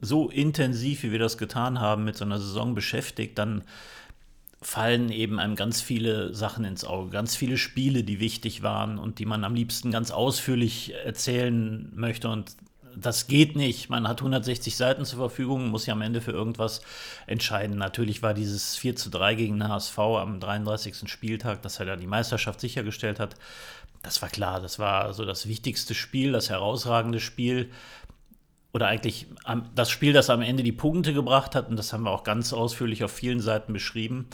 so 0.01 0.29
intensiv, 0.29 1.03
wie 1.03 1.11
wir 1.11 1.19
das 1.19 1.37
getan 1.37 1.79
haben, 1.79 2.05
mit 2.05 2.15
so 2.15 2.25
einer 2.25 2.39
Saison 2.39 2.73
beschäftigt, 2.73 3.37
dann 3.37 3.63
fallen 4.61 5.09
eben 5.09 5.39
einem 5.39 5.55
ganz 5.55 5.81
viele 5.81 6.33
Sachen 6.33 6.65
ins 6.65 6.83
Auge, 6.83 7.11
ganz 7.11 7.35
viele 7.35 7.57
Spiele, 7.57 8.03
die 8.03 8.19
wichtig 8.19 8.61
waren 8.61 8.99
und 8.99 9.19
die 9.19 9.25
man 9.25 9.43
am 9.43 9.55
liebsten 9.55 9.91
ganz 9.91 10.11
ausführlich 10.11 10.93
erzählen 11.05 11.89
möchte. 11.95 12.29
Und 12.29 12.57
das 12.95 13.27
geht 13.27 13.55
nicht. 13.55 13.89
Man 13.89 14.07
hat 14.07 14.19
160 14.19 14.75
Seiten 14.75 15.05
zur 15.05 15.19
Verfügung, 15.19 15.69
muss 15.69 15.85
ja 15.85 15.93
am 15.93 16.01
Ende 16.01 16.19
für 16.19 16.31
irgendwas 16.31 16.81
entscheiden. 17.25 17.77
Natürlich 17.77 18.21
war 18.21 18.33
dieses 18.33 18.75
4 18.75 18.95
zu 18.97 19.09
3 19.09 19.35
gegen 19.35 19.59
den 19.59 19.69
HSV 19.69 19.97
am 19.97 20.39
33. 20.41 21.09
Spieltag, 21.09 21.61
das 21.61 21.79
er 21.79 21.87
ja 21.87 21.95
die 21.95 22.07
Meisterschaft 22.07 22.59
sichergestellt 22.59 23.19
hat. 23.19 23.35
Das 24.01 24.21
war 24.21 24.29
klar, 24.29 24.61
das 24.61 24.79
war 24.79 25.13
so 25.13 25.25
das 25.25 25.47
wichtigste 25.47 25.93
Spiel, 25.93 26.31
das 26.31 26.49
herausragende 26.49 27.19
Spiel 27.19 27.69
oder 28.71 28.87
eigentlich 28.87 29.27
das 29.75 29.89
Spiel, 29.89 30.13
das 30.13 30.29
am 30.29 30.41
Ende 30.41 30.63
die 30.63 30.71
Punkte 30.71 31.13
gebracht 31.13 31.55
hat, 31.55 31.69
und 31.69 31.77
das 31.77 31.91
haben 31.91 32.03
wir 32.03 32.11
auch 32.11 32.23
ganz 32.23 32.53
ausführlich 32.53 33.03
auf 33.03 33.11
vielen 33.11 33.39
Seiten 33.39 33.73
beschrieben. 33.73 34.27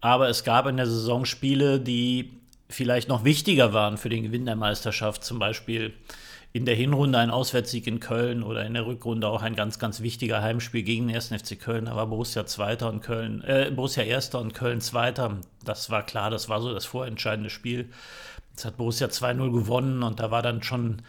Aber 0.00 0.28
es 0.28 0.44
gab 0.44 0.66
in 0.66 0.76
der 0.76 0.86
Saison 0.86 1.24
Spiele, 1.24 1.80
die 1.80 2.30
vielleicht 2.68 3.08
noch 3.08 3.24
wichtiger 3.24 3.72
waren 3.72 3.96
für 3.96 4.08
den 4.08 4.22
Gewinn 4.22 4.46
der 4.46 4.56
Meisterschaft, 4.56 5.24
zum 5.24 5.38
Beispiel 5.38 5.92
in 6.52 6.64
der 6.64 6.74
Hinrunde 6.74 7.18
ein 7.18 7.30
Auswärtssieg 7.30 7.86
in 7.86 8.00
Köln 8.00 8.42
oder 8.42 8.64
in 8.64 8.72
der 8.72 8.86
Rückrunde 8.86 9.28
auch 9.28 9.42
ein 9.42 9.54
ganz, 9.54 9.78
ganz 9.78 10.00
wichtiger 10.00 10.40
Heimspiel 10.40 10.82
gegen 10.82 11.08
den 11.08 11.16
1. 11.16 11.28
FC 11.28 11.60
Köln. 11.60 11.84
Da 11.84 11.96
war 11.96 12.06
Borussia 12.06 12.46
Zweiter 12.46 12.88
und 12.88 13.02
Köln, 13.02 13.42
äh, 13.42 13.70
Borussia 13.70 14.02
Erster 14.02 14.40
und 14.40 14.54
Köln 14.54 14.80
Zweiter. 14.80 15.36
Das 15.64 15.90
war 15.90 16.02
klar, 16.02 16.30
das 16.30 16.48
war 16.48 16.62
so 16.62 16.72
das 16.72 16.86
vorentscheidende 16.86 17.50
Spiel. 17.50 17.90
Jetzt 18.52 18.64
hat 18.64 18.78
Borussia 18.78 19.08
2-0 19.08 19.52
gewonnen 19.52 20.02
und 20.02 20.18
da 20.18 20.30
war 20.30 20.40
dann 20.40 20.62
schon 20.62 21.02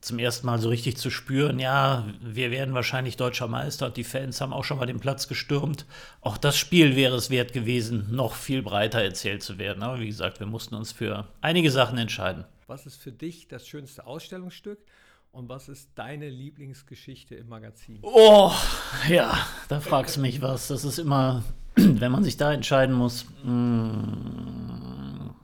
zum 0.00 0.18
ersten 0.18 0.46
Mal 0.46 0.58
so 0.58 0.68
richtig 0.68 0.96
zu 0.96 1.10
spüren, 1.10 1.58
ja, 1.58 2.06
wir 2.20 2.50
werden 2.50 2.74
wahrscheinlich 2.74 3.16
deutscher 3.16 3.48
Meister 3.48 3.86
und 3.86 3.96
die 3.96 4.04
Fans 4.04 4.40
haben 4.40 4.52
auch 4.52 4.64
schon 4.64 4.78
mal 4.78 4.86
den 4.86 5.00
Platz 5.00 5.26
gestürmt. 5.26 5.86
Auch 6.20 6.38
das 6.38 6.56
Spiel 6.56 6.94
wäre 6.94 7.16
es 7.16 7.30
wert 7.30 7.52
gewesen, 7.52 8.06
noch 8.10 8.34
viel 8.34 8.62
breiter 8.62 9.02
erzählt 9.02 9.42
zu 9.42 9.58
werden. 9.58 9.82
Aber 9.82 9.98
wie 9.98 10.06
gesagt, 10.06 10.38
wir 10.38 10.46
mussten 10.46 10.76
uns 10.76 10.92
für 10.92 11.26
einige 11.40 11.70
Sachen 11.70 11.98
entscheiden. 11.98 12.44
Was 12.68 12.86
ist 12.86 12.96
für 12.96 13.12
dich 13.12 13.48
das 13.48 13.66
schönste 13.66 14.06
Ausstellungsstück 14.06 14.78
und 15.32 15.48
was 15.48 15.68
ist 15.68 15.90
deine 15.96 16.28
Lieblingsgeschichte 16.28 17.34
im 17.34 17.48
Magazin? 17.48 17.98
Oh, 18.02 18.52
ja, 19.08 19.46
da 19.68 19.80
fragst 19.80 20.16
du 20.16 20.20
mich 20.20 20.42
was. 20.42 20.68
Das 20.68 20.84
ist 20.84 20.98
immer, 20.98 21.42
wenn 21.74 22.12
man 22.12 22.22
sich 22.22 22.36
da 22.36 22.52
entscheiden 22.52 22.94
muss, 22.94 23.26
mh, 23.42 23.52
mm, 23.52 25.34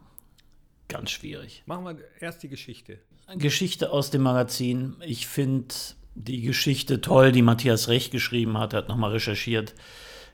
ganz 0.89 1.11
schwierig. 1.11 1.65
Machen 1.67 1.85
wir 1.85 1.99
erst 2.21 2.43
die 2.43 2.49
Geschichte. 2.49 3.01
Geschichte 3.37 3.91
aus 3.91 4.11
dem 4.11 4.23
Magazin. 4.23 4.97
Ich 5.01 5.27
finde 5.27 5.75
die 6.15 6.43
Geschichte 6.43 7.01
toll, 7.01 7.33
die 7.33 7.43
Matthias 7.43 7.89
Recht 7.89 8.13
geschrieben 8.13 8.59
hat. 8.59 8.73
Er 8.73 8.81
hat 8.81 8.89
nochmal 8.89 9.13
recherchiert, 9.13 9.75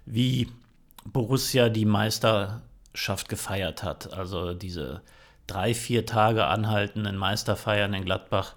wie 0.07 0.49
Borussia 1.05 1.69
die 1.69 1.87
Meisterschaft 1.87 3.29
gefeiert 3.29 3.83
hat. 3.83 4.13
Also 4.13 4.55
diese 4.55 5.03
drei, 5.47 5.75
vier 5.75 6.07
Tage 6.07 6.47
anhaltenden 6.47 7.17
Meisterfeiern 7.17 7.95
in 7.95 8.05
Gladbach. 8.05 8.55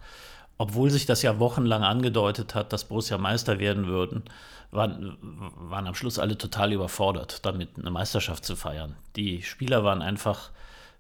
Obwohl 0.58 0.90
sich 0.90 1.06
das 1.06 1.22
ja 1.22 1.40
wochenlang 1.40 1.84
angedeutet 1.84 2.54
hat, 2.56 2.74
dass 2.74 2.86
Borussia 2.86 3.18
Meister 3.18 3.60
werden 3.60 3.88
würden, 3.88 4.24
waren, 4.72 5.18
waren 5.22 5.88
am 5.88 5.96
Schluss 5.96 6.20
alle 6.20 6.38
total 6.38 6.74
überfordert, 6.74 7.46
damit 7.46 7.78
eine 7.78 7.92
Meisterschaft 7.92 8.46
zu 8.46 8.56
feiern. 8.56 8.96
Die 9.16 9.42
Spieler 9.42 9.84
waren 9.84 10.02
einfach 10.02 10.52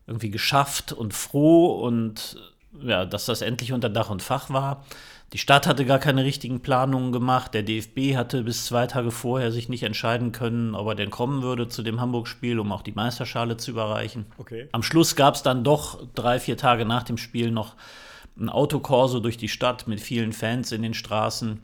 irgendwie 0.07 0.31
geschafft 0.31 0.91
und 0.91 1.13
froh 1.13 1.81
und 1.81 2.37
ja, 2.81 3.05
dass 3.05 3.25
das 3.25 3.41
endlich 3.41 3.73
unter 3.73 3.89
Dach 3.89 4.09
und 4.09 4.21
Fach 4.21 4.49
war. 4.49 4.85
Die 5.33 5.39
Stadt 5.39 5.65
hatte 5.65 5.83
gar 5.83 5.97
keine 5.97 6.23
richtigen 6.23 6.61
Planungen 6.61 7.11
gemacht. 7.11 7.55
Der 7.55 7.63
DFB 7.63 8.15
hatte 8.15 8.43
bis 8.43 8.65
zwei 8.65 8.85
Tage 8.85 9.09
vorher 9.09 9.51
sich 9.51 9.67
nicht 9.67 9.81
entscheiden 9.81 10.31
können, 10.31 10.75
ob 10.75 10.87
er 10.87 10.95
denn 10.95 11.09
kommen 11.09 11.41
würde 11.41 11.67
zu 11.67 11.81
dem 11.81 11.99
Hamburg-Spiel, 11.99 12.59
um 12.59 12.71
auch 12.71 12.83
die 12.83 12.91
Meisterschale 12.91 13.57
zu 13.57 13.71
überreichen. 13.71 14.27
Okay. 14.37 14.69
Am 14.71 14.83
Schluss 14.83 15.15
gab 15.15 15.33
es 15.33 15.41
dann 15.41 15.63
doch 15.63 16.05
drei, 16.13 16.39
vier 16.39 16.55
Tage 16.55 16.85
nach 16.85 17.01
dem 17.01 17.17
Spiel 17.17 17.49
noch 17.49 17.75
ein 18.39 18.49
Autokorso 18.49 19.19
durch 19.19 19.37
die 19.37 19.49
Stadt 19.49 19.87
mit 19.87 19.99
vielen 19.99 20.33
Fans 20.33 20.71
in 20.71 20.83
den 20.83 20.93
Straßen. 20.93 21.61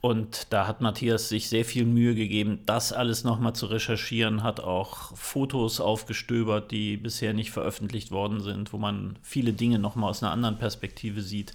Und 0.00 0.46
da 0.50 0.66
hat 0.66 0.80
Matthias 0.80 1.28
sich 1.28 1.50
sehr 1.50 1.64
viel 1.64 1.84
Mühe 1.84 2.14
gegeben, 2.14 2.60
das 2.64 2.92
alles 2.92 3.22
nochmal 3.22 3.52
zu 3.52 3.66
recherchieren, 3.66 4.42
hat 4.42 4.58
auch 4.60 5.14
Fotos 5.14 5.78
aufgestöbert, 5.78 6.70
die 6.70 6.96
bisher 6.96 7.34
nicht 7.34 7.50
veröffentlicht 7.50 8.10
worden 8.10 8.40
sind, 8.40 8.72
wo 8.72 8.78
man 8.78 9.18
viele 9.22 9.52
Dinge 9.52 9.78
nochmal 9.78 10.08
aus 10.08 10.22
einer 10.22 10.32
anderen 10.32 10.56
Perspektive 10.56 11.20
sieht. 11.20 11.54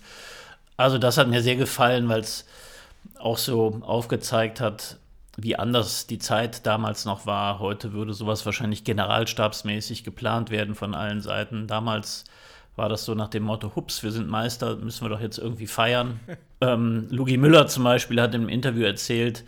Also 0.77 0.99
das 0.99 1.17
hat 1.17 1.27
mir 1.27 1.41
sehr 1.41 1.55
gefallen, 1.55 2.07
weil 2.07 2.19
es 2.19 2.45
auch 3.17 3.39
so 3.39 3.79
aufgezeigt 3.81 4.61
hat, 4.61 4.97
wie 5.37 5.55
anders 5.55 6.05
die 6.05 6.19
Zeit 6.19 6.65
damals 6.67 7.05
noch 7.05 7.25
war. 7.25 7.59
Heute 7.59 7.93
würde 7.93 8.13
sowas 8.13 8.45
wahrscheinlich 8.45 8.83
generalstabsmäßig 8.83 10.03
geplant 10.03 10.51
werden 10.51 10.75
von 10.75 10.93
allen 10.93 11.21
Seiten. 11.21 11.65
Damals 11.67 12.25
war 12.75 12.89
das 12.89 13.05
so 13.05 13.15
nach 13.15 13.29
dem 13.29 13.43
Motto, 13.43 13.75
hups, 13.75 14.03
wir 14.03 14.11
sind 14.11 14.27
Meister, 14.29 14.75
müssen 14.75 15.05
wir 15.05 15.09
doch 15.09 15.21
jetzt 15.21 15.37
irgendwie 15.37 15.67
feiern. 15.67 16.19
ähm, 16.61 17.07
Lugi 17.09 17.37
Müller 17.37 17.67
zum 17.67 17.83
Beispiel 17.83 18.21
hat 18.21 18.35
im 18.35 18.49
Interview 18.49 18.83
erzählt, 18.83 19.43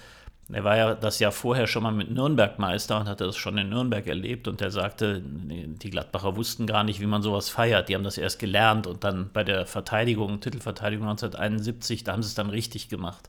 er 0.52 0.64
war 0.64 0.78
ja 0.78 0.96
das 0.96 1.20
Jahr 1.20 1.34
vorher 1.34 1.68
schon 1.68 1.84
mal 1.84 1.92
mit 1.92 2.10
Nürnberg 2.10 2.58
Meister 2.58 3.00
und 3.00 3.10
hatte 3.10 3.26
das 3.26 3.36
schon 3.36 3.58
in 3.58 3.68
Nürnberg 3.70 4.08
erlebt 4.08 4.48
und 4.48 4.62
er 4.62 4.72
sagte, 4.72 5.22
die 5.22 5.90
Gladbacher 5.90 6.38
wussten 6.38 6.66
gar 6.66 6.86
nicht, 6.86 7.02
wie 7.02 7.06
man 7.06 7.22
sowas 7.22 7.50
feiert. 7.50 7.90
Die 7.90 7.96
haben 7.96 8.06
das 8.06 8.18
erst 8.18 8.40
gelernt 8.40 8.88
und 8.88 9.04
dann 9.04 9.30
bei 9.34 9.44
der 9.44 9.66
Verteidigung, 9.66 10.40
Titelverteidigung 10.40 11.08
1971, 11.10 12.06
da 12.06 12.14
haben 12.14 12.24
sie 12.24 12.30
es 12.30 12.36
dann 12.36 12.50
richtig 12.50 12.88
gemacht. 12.88 13.28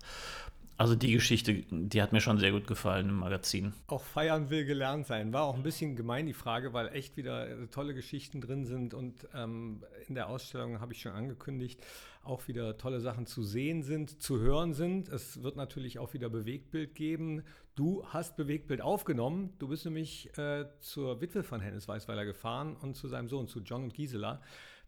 Also 0.78 0.94
die 0.94 1.10
Geschichte, 1.10 1.64
die 1.72 2.00
hat 2.00 2.12
mir 2.12 2.20
schon 2.20 2.38
sehr 2.38 2.52
gut 2.52 2.68
gefallen 2.68 3.08
im 3.08 3.16
Magazin. 3.16 3.72
Auch 3.88 4.04
feiern 4.04 4.48
will 4.48 4.64
gelernt 4.64 5.08
sein. 5.08 5.32
War 5.32 5.42
auch 5.42 5.56
ein 5.56 5.64
bisschen 5.64 5.96
gemein 5.96 6.26
die 6.26 6.32
Frage, 6.32 6.72
weil 6.72 6.86
echt 6.94 7.16
wieder 7.16 7.68
tolle 7.72 7.94
Geschichten 7.94 8.40
drin 8.40 8.64
sind 8.64 8.94
und 8.94 9.26
ähm, 9.34 9.82
in 10.06 10.14
der 10.14 10.28
Ausstellung 10.28 10.80
habe 10.80 10.92
ich 10.92 11.00
schon 11.02 11.10
angekündigt, 11.10 11.84
auch 12.22 12.46
wieder 12.46 12.78
tolle 12.78 13.00
Sachen 13.00 13.26
zu 13.26 13.42
sehen 13.42 13.82
sind, 13.82 14.22
zu 14.22 14.38
hören 14.38 14.72
sind. 14.72 15.08
Es 15.08 15.42
wird 15.42 15.56
natürlich 15.56 15.98
auch 15.98 16.14
wieder 16.14 16.28
Bewegtbild 16.28 16.94
geben. 16.94 17.42
Du 17.74 18.04
hast 18.06 18.36
Bewegtbild 18.36 18.80
aufgenommen. 18.80 19.54
Du 19.58 19.66
bist 19.66 19.84
nämlich 19.84 20.30
äh, 20.38 20.66
zur 20.78 21.20
Witwe 21.20 21.42
von 21.42 21.60
Hennes 21.60 21.88
Weißweiler 21.88 22.24
gefahren 22.24 22.76
und 22.76 22.94
zu 22.94 23.08
seinem 23.08 23.28
Sohn, 23.28 23.48
zu 23.48 23.62
John 23.62 23.82
und 23.82 23.94
Gisela. 23.94 24.40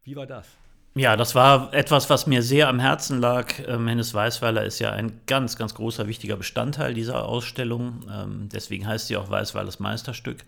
Wie 0.05 0.15
war 0.15 0.29
das? 0.29 0.57
Ja, 0.95 1.17
das 1.17 1.37
war 1.37 1.73
etwas, 1.73 2.11
was 2.11 2.27
mir 2.27 2.43
sehr 2.43 2.69
am 2.69 2.81
Herzen 2.81 3.21
lag. 3.21 3.53
Ähm, 3.67 3.87
Hennes 3.87 4.13
Weißweiler 4.13 4.65
ist 4.65 4.81
ja 4.81 4.91
ein 4.91 5.21
ganz, 5.27 5.57
ganz 5.57 5.75
großer, 5.75 6.09
wichtiger 6.09 6.37
Bestandteil 6.37 6.95
dieser 6.95 7.27
Ausstellung. 7.27 8.01
Ähm, 8.13 8.49
deswegen 8.53 8.87
heißt 8.87 9.07
sie 9.07 9.17
auch 9.17 9.31
Weißweilers 9.31 9.79
Meisterstück. 9.79 10.45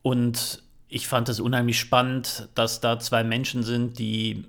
Und 0.00 0.62
ich 0.88 1.06
fand 1.06 1.28
es 1.28 1.40
unheimlich 1.40 1.78
spannend, 1.78 2.48
dass 2.54 2.80
da 2.80 2.98
zwei 2.98 3.22
Menschen 3.22 3.62
sind, 3.62 3.98
die 3.98 4.44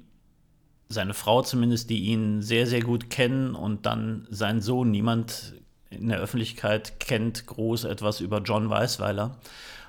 seine 0.88 1.14
Frau 1.14 1.42
zumindest, 1.42 1.90
die 1.90 2.06
ihn 2.06 2.42
sehr, 2.42 2.66
sehr 2.66 2.82
gut 2.82 3.10
kennen 3.10 3.56
und 3.56 3.86
dann 3.86 4.28
sein 4.30 4.62
Sohn. 4.62 4.92
Niemand 4.92 5.56
in 5.90 6.08
der 6.08 6.20
Öffentlichkeit 6.20 7.02
kennt 7.02 7.46
groß 7.48 7.84
etwas 7.84 8.22
über 8.22 8.40
John 8.40 8.70
Weißweiler. 8.70 9.38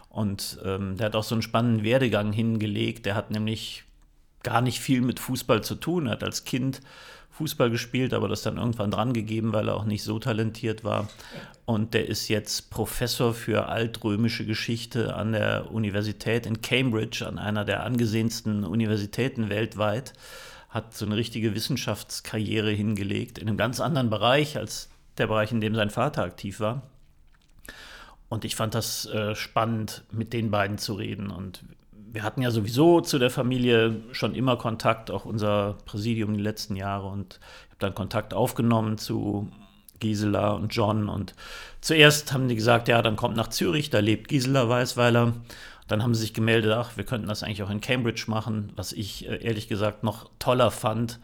Und 0.08 0.58
ähm, 0.64 0.96
der 0.96 1.06
hat 1.06 1.16
auch 1.16 1.22
so 1.22 1.36
einen 1.36 1.42
spannenden 1.42 1.84
Werdegang 1.84 2.32
hingelegt. 2.32 3.06
Der 3.06 3.14
hat 3.14 3.30
nämlich 3.30 3.84
gar 4.42 4.60
nicht 4.60 4.80
viel 4.80 5.00
mit 5.00 5.20
Fußball 5.20 5.62
zu 5.62 5.74
tun. 5.74 6.06
Er 6.06 6.12
hat 6.12 6.24
als 6.24 6.44
Kind 6.44 6.80
Fußball 7.32 7.70
gespielt, 7.70 8.12
aber 8.12 8.28
das 8.28 8.42
dann 8.42 8.58
irgendwann 8.58 8.90
dran 8.90 9.12
gegeben, 9.12 9.52
weil 9.52 9.68
er 9.68 9.76
auch 9.76 9.84
nicht 9.84 10.02
so 10.02 10.18
talentiert 10.18 10.84
war. 10.84 11.08
Und 11.64 11.94
der 11.94 12.08
ist 12.08 12.28
jetzt 12.28 12.70
Professor 12.70 13.32
für 13.32 13.68
altrömische 13.68 14.44
Geschichte 14.44 15.14
an 15.14 15.32
der 15.32 15.70
Universität 15.70 16.44
in 16.44 16.60
Cambridge, 16.60 17.26
an 17.26 17.38
einer 17.38 17.64
der 17.64 17.84
angesehensten 17.84 18.64
Universitäten 18.64 19.48
weltweit 19.48 20.12
hat 20.70 20.94
so 20.94 21.04
eine 21.04 21.16
richtige 21.16 21.54
Wissenschaftskarriere 21.54 22.70
hingelegt, 22.70 23.38
in 23.38 23.48
einem 23.48 23.56
ganz 23.56 23.80
anderen 23.80 24.08
Bereich 24.08 24.56
als 24.56 24.88
der 25.18 25.26
Bereich, 25.26 25.52
in 25.52 25.60
dem 25.60 25.74
sein 25.74 25.90
Vater 25.90 26.22
aktiv 26.22 26.60
war. 26.60 26.82
Und 28.28 28.44
ich 28.44 28.54
fand 28.54 28.76
das 28.76 29.06
äh, 29.06 29.34
spannend, 29.34 30.04
mit 30.12 30.32
den 30.32 30.52
beiden 30.52 30.78
zu 30.78 30.94
reden. 30.94 31.30
Und 31.30 31.64
wir 32.12 32.22
hatten 32.22 32.42
ja 32.42 32.50
sowieso 32.50 33.00
zu 33.00 33.18
der 33.18 33.30
Familie 33.30 33.96
schon 34.12 34.34
immer 34.34 34.56
Kontakt, 34.56 35.10
auch 35.10 35.24
unser 35.24 35.76
Präsidium 35.84 36.34
die 36.34 36.42
letzten 36.42 36.76
Jahre. 36.76 37.06
Und 37.06 37.38
ich 37.64 37.70
habe 37.70 37.78
dann 37.78 37.94
Kontakt 37.94 38.34
aufgenommen 38.34 38.98
zu 38.98 39.50
Gisela 40.00 40.50
und 40.50 40.74
John. 40.74 41.08
Und 41.08 41.34
zuerst 41.80 42.32
haben 42.32 42.48
die 42.48 42.56
gesagt, 42.56 42.88
ja, 42.88 43.00
dann 43.02 43.16
kommt 43.16 43.36
nach 43.36 43.48
Zürich, 43.48 43.90
da 43.90 44.00
lebt 44.00 44.28
Gisela 44.28 44.68
Weißweiler. 44.68 45.34
Dann 45.86 46.02
haben 46.02 46.14
sie 46.14 46.22
sich 46.22 46.34
gemeldet, 46.34 46.72
ach, 46.72 46.96
wir 46.96 47.04
könnten 47.04 47.28
das 47.28 47.42
eigentlich 47.42 47.62
auch 47.62 47.70
in 47.70 47.80
Cambridge 47.80 48.24
machen, 48.28 48.72
was 48.76 48.92
ich 48.92 49.28
äh, 49.28 49.42
ehrlich 49.42 49.68
gesagt 49.68 50.04
noch 50.04 50.30
toller 50.38 50.70
fand, 50.70 51.18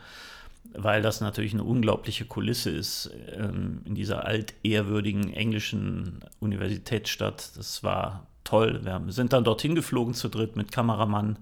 weil 0.72 1.02
das 1.02 1.20
natürlich 1.20 1.54
eine 1.54 1.62
unglaubliche 1.64 2.24
Kulisse 2.24 2.70
ist 2.70 3.10
ähm, 3.32 3.82
in 3.84 3.94
dieser 3.94 4.24
altehrwürdigen 4.24 5.32
englischen 5.32 6.20
Universitätsstadt. 6.40 7.56
Das 7.56 7.84
war 7.84 8.26
toll. 8.46 8.80
Wir 8.84 9.00
sind 9.08 9.32
dann 9.32 9.44
dorthin 9.44 9.74
geflogen 9.74 10.14
zu 10.14 10.28
dritt 10.28 10.56
mit 10.56 10.72
Kameramann, 10.72 11.38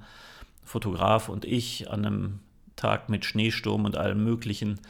Fotograf 0.65 1.29
und 1.29 1.45
ich 1.45 1.91
an 1.91 2.05
einem 2.05 2.41
Tag 2.77 3.09
mit 3.09 3.25
Schneesturm 3.25 3.85
und 3.85 3.97
allem 3.97 4.25
Möglichen 4.25 4.81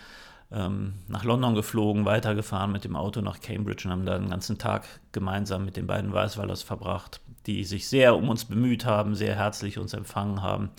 ähm, 0.50 0.94
nach 1.08 1.24
London 1.24 1.54
geflogen, 1.54 2.04
weitergefahren 2.04 2.72
mit 2.72 2.84
dem 2.84 2.96
Auto 2.96 3.20
nach 3.20 3.40
Cambridge 3.40 3.82
und 3.84 3.90
haben 3.90 4.06
da 4.06 4.18
den 4.18 4.30
ganzen 4.30 4.56
Tag 4.56 4.84
gemeinsam 5.12 5.64
mit 5.64 5.76
den 5.76 5.86
beiden 5.86 6.12
Weißweilers 6.12 6.62
verbracht 6.62 7.20
die 7.46 7.64
sich 7.64 7.88
sehr 7.88 8.16
um 8.16 8.28
uns 8.28 8.44
bemüht 8.44 8.84
haben, 8.84 9.14
sehr 9.14 9.36
herzlich 9.36 9.78
uns 9.78 9.92
empfangen 9.92 10.42
haben. 10.42 10.70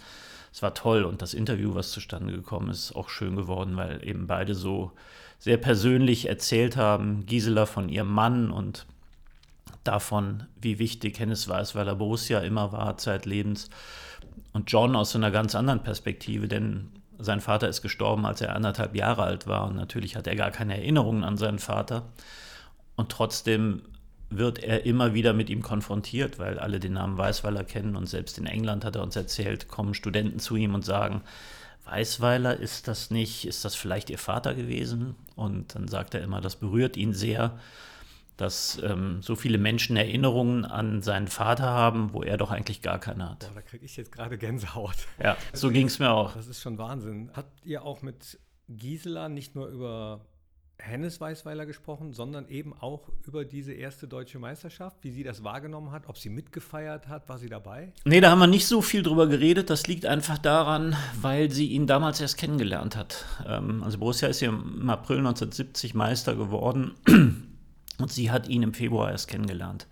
Es 0.51 0.61
war 0.61 0.73
toll 0.73 1.03
und 1.03 1.21
das 1.21 1.33
Interview, 1.33 1.75
was 1.75 1.91
zustande 1.91 2.33
gekommen 2.33 2.69
ist, 2.69 2.95
auch 2.95 3.09
schön 3.09 3.35
geworden, 3.35 3.75
weil 3.75 4.05
eben 4.07 4.25
beide 4.27 4.55
so 4.55 4.91
sehr 5.37 5.57
persönlich 5.57 6.29
erzählt 6.29 6.77
haben. 6.77 7.25
Gisela 7.25 7.65
von 7.65 7.89
ihrem 7.89 8.11
Mann 8.11 8.51
und 8.51 8.85
davon, 9.87 10.43
wie 10.59 10.79
wichtig 10.79 11.19
Hennes 11.19 11.47
Weißweiler 11.47 11.95
Borussia 11.95 12.39
immer 12.39 12.71
war, 12.71 12.97
zeitlebens. 12.97 13.69
Und 14.53 14.71
John 14.71 14.95
aus 14.95 15.15
einer 15.15 15.31
ganz 15.31 15.55
anderen 15.55 15.83
Perspektive, 15.83 16.47
denn 16.47 16.89
sein 17.17 17.41
Vater 17.41 17.69
ist 17.69 17.81
gestorben, 17.81 18.25
als 18.25 18.41
er 18.41 18.55
anderthalb 18.55 18.95
Jahre 18.95 19.23
alt 19.23 19.47
war 19.47 19.67
und 19.67 19.75
natürlich 19.75 20.15
hat 20.15 20.27
er 20.27 20.35
gar 20.35 20.51
keine 20.51 20.77
Erinnerungen 20.77 21.23
an 21.23 21.37
seinen 21.37 21.59
Vater. 21.59 22.03
Und 22.95 23.09
trotzdem 23.09 23.81
wird 24.29 24.59
er 24.59 24.85
immer 24.85 25.13
wieder 25.13 25.33
mit 25.33 25.49
ihm 25.49 25.61
konfrontiert, 25.61 26.39
weil 26.39 26.59
alle 26.59 26.79
den 26.79 26.93
Namen 26.93 27.17
Weißweiler 27.17 27.63
kennen 27.63 27.95
und 27.95 28.07
selbst 28.07 28.37
in 28.37 28.45
England 28.45 28.83
hat 28.83 28.95
er 28.95 29.03
uns 29.03 29.15
erzählt, 29.15 29.67
kommen 29.67 29.93
Studenten 29.93 30.39
zu 30.39 30.55
ihm 30.55 30.73
und 30.73 30.83
sagen, 30.83 31.21
Weißweiler, 31.85 32.57
ist 32.57 32.87
das 32.87 33.11
nicht, 33.11 33.45
ist 33.45 33.63
das 33.63 33.75
vielleicht 33.75 34.09
Ihr 34.09 34.17
Vater 34.17 34.55
gewesen? 34.55 35.15
Und 35.35 35.75
dann 35.75 35.87
sagt 35.87 36.15
er 36.15 36.21
immer, 36.21 36.41
das 36.41 36.55
berührt 36.55 36.97
ihn 36.97 37.13
sehr, 37.13 37.59
dass 38.37 38.81
ähm, 38.83 39.21
so 39.21 39.35
viele 39.35 39.57
Menschen 39.57 39.95
Erinnerungen 39.95 40.65
an 40.65 41.01
seinen 41.01 41.27
Vater 41.27 41.65
haben, 41.65 42.13
wo 42.13 42.21
er 42.21 42.37
doch 42.37 42.51
eigentlich 42.51 42.81
gar 42.81 42.99
keine 42.99 43.29
hat. 43.29 43.39
Boah, 43.39 43.55
da 43.55 43.61
kriege 43.61 43.85
ich 43.85 43.95
jetzt 43.97 44.11
gerade 44.11 44.37
Gänsehaut. 44.37 44.95
Ja, 45.21 45.37
so 45.53 45.69
ging 45.69 45.87
es 45.87 45.99
mir 45.99 46.11
auch. 46.11 46.33
Das 46.33 46.47
ist 46.47 46.61
schon 46.61 46.77
Wahnsinn. 46.77 47.31
Habt 47.33 47.65
ihr 47.65 47.83
auch 47.83 48.01
mit 48.01 48.39
Gisela 48.67 49.29
nicht 49.29 49.55
nur 49.55 49.67
über 49.67 50.25
Hennes 50.77 51.21
Weißweiler 51.21 51.65
gesprochen, 51.65 52.11
sondern 52.11 52.49
eben 52.49 52.73
auch 52.73 53.09
über 53.25 53.45
diese 53.45 53.71
erste 53.71 54.09
deutsche 54.09 54.39
Meisterschaft, 54.39 54.97
wie 55.03 55.11
sie 55.11 55.23
das 55.23 55.43
wahrgenommen 55.43 55.91
hat, 55.91 56.07
ob 56.07 56.17
sie 56.17 56.29
mitgefeiert 56.29 57.07
hat, 57.07 57.29
war 57.29 57.37
sie 57.37 57.47
dabei? 57.47 57.93
Nee, 58.03 58.19
da 58.19 58.29
haben 58.29 58.39
wir 58.39 58.47
nicht 58.47 58.67
so 58.67 58.81
viel 58.81 59.01
drüber 59.01 59.27
geredet. 59.27 59.69
Das 59.69 59.87
liegt 59.87 60.05
einfach 60.05 60.37
daran, 60.37 60.95
weil 61.21 61.49
sie 61.49 61.67
ihn 61.67 61.87
damals 61.87 62.19
erst 62.19 62.37
kennengelernt 62.37 62.97
hat. 62.97 63.25
Ähm, 63.47 63.83
also 63.83 63.99
Borussia 63.99 64.27
ist 64.27 64.41
ja 64.41 64.49
im 64.49 64.89
April 64.89 65.19
1970 65.19 65.93
Meister 65.93 66.35
geworden 66.35 66.93
und 67.99 68.11
sie 68.11 68.31
hat 68.31 68.47
ihn 68.47 68.63
im 68.63 68.73
Februar 68.73 69.11
erst 69.11 69.27
kennengelernt. 69.27 69.87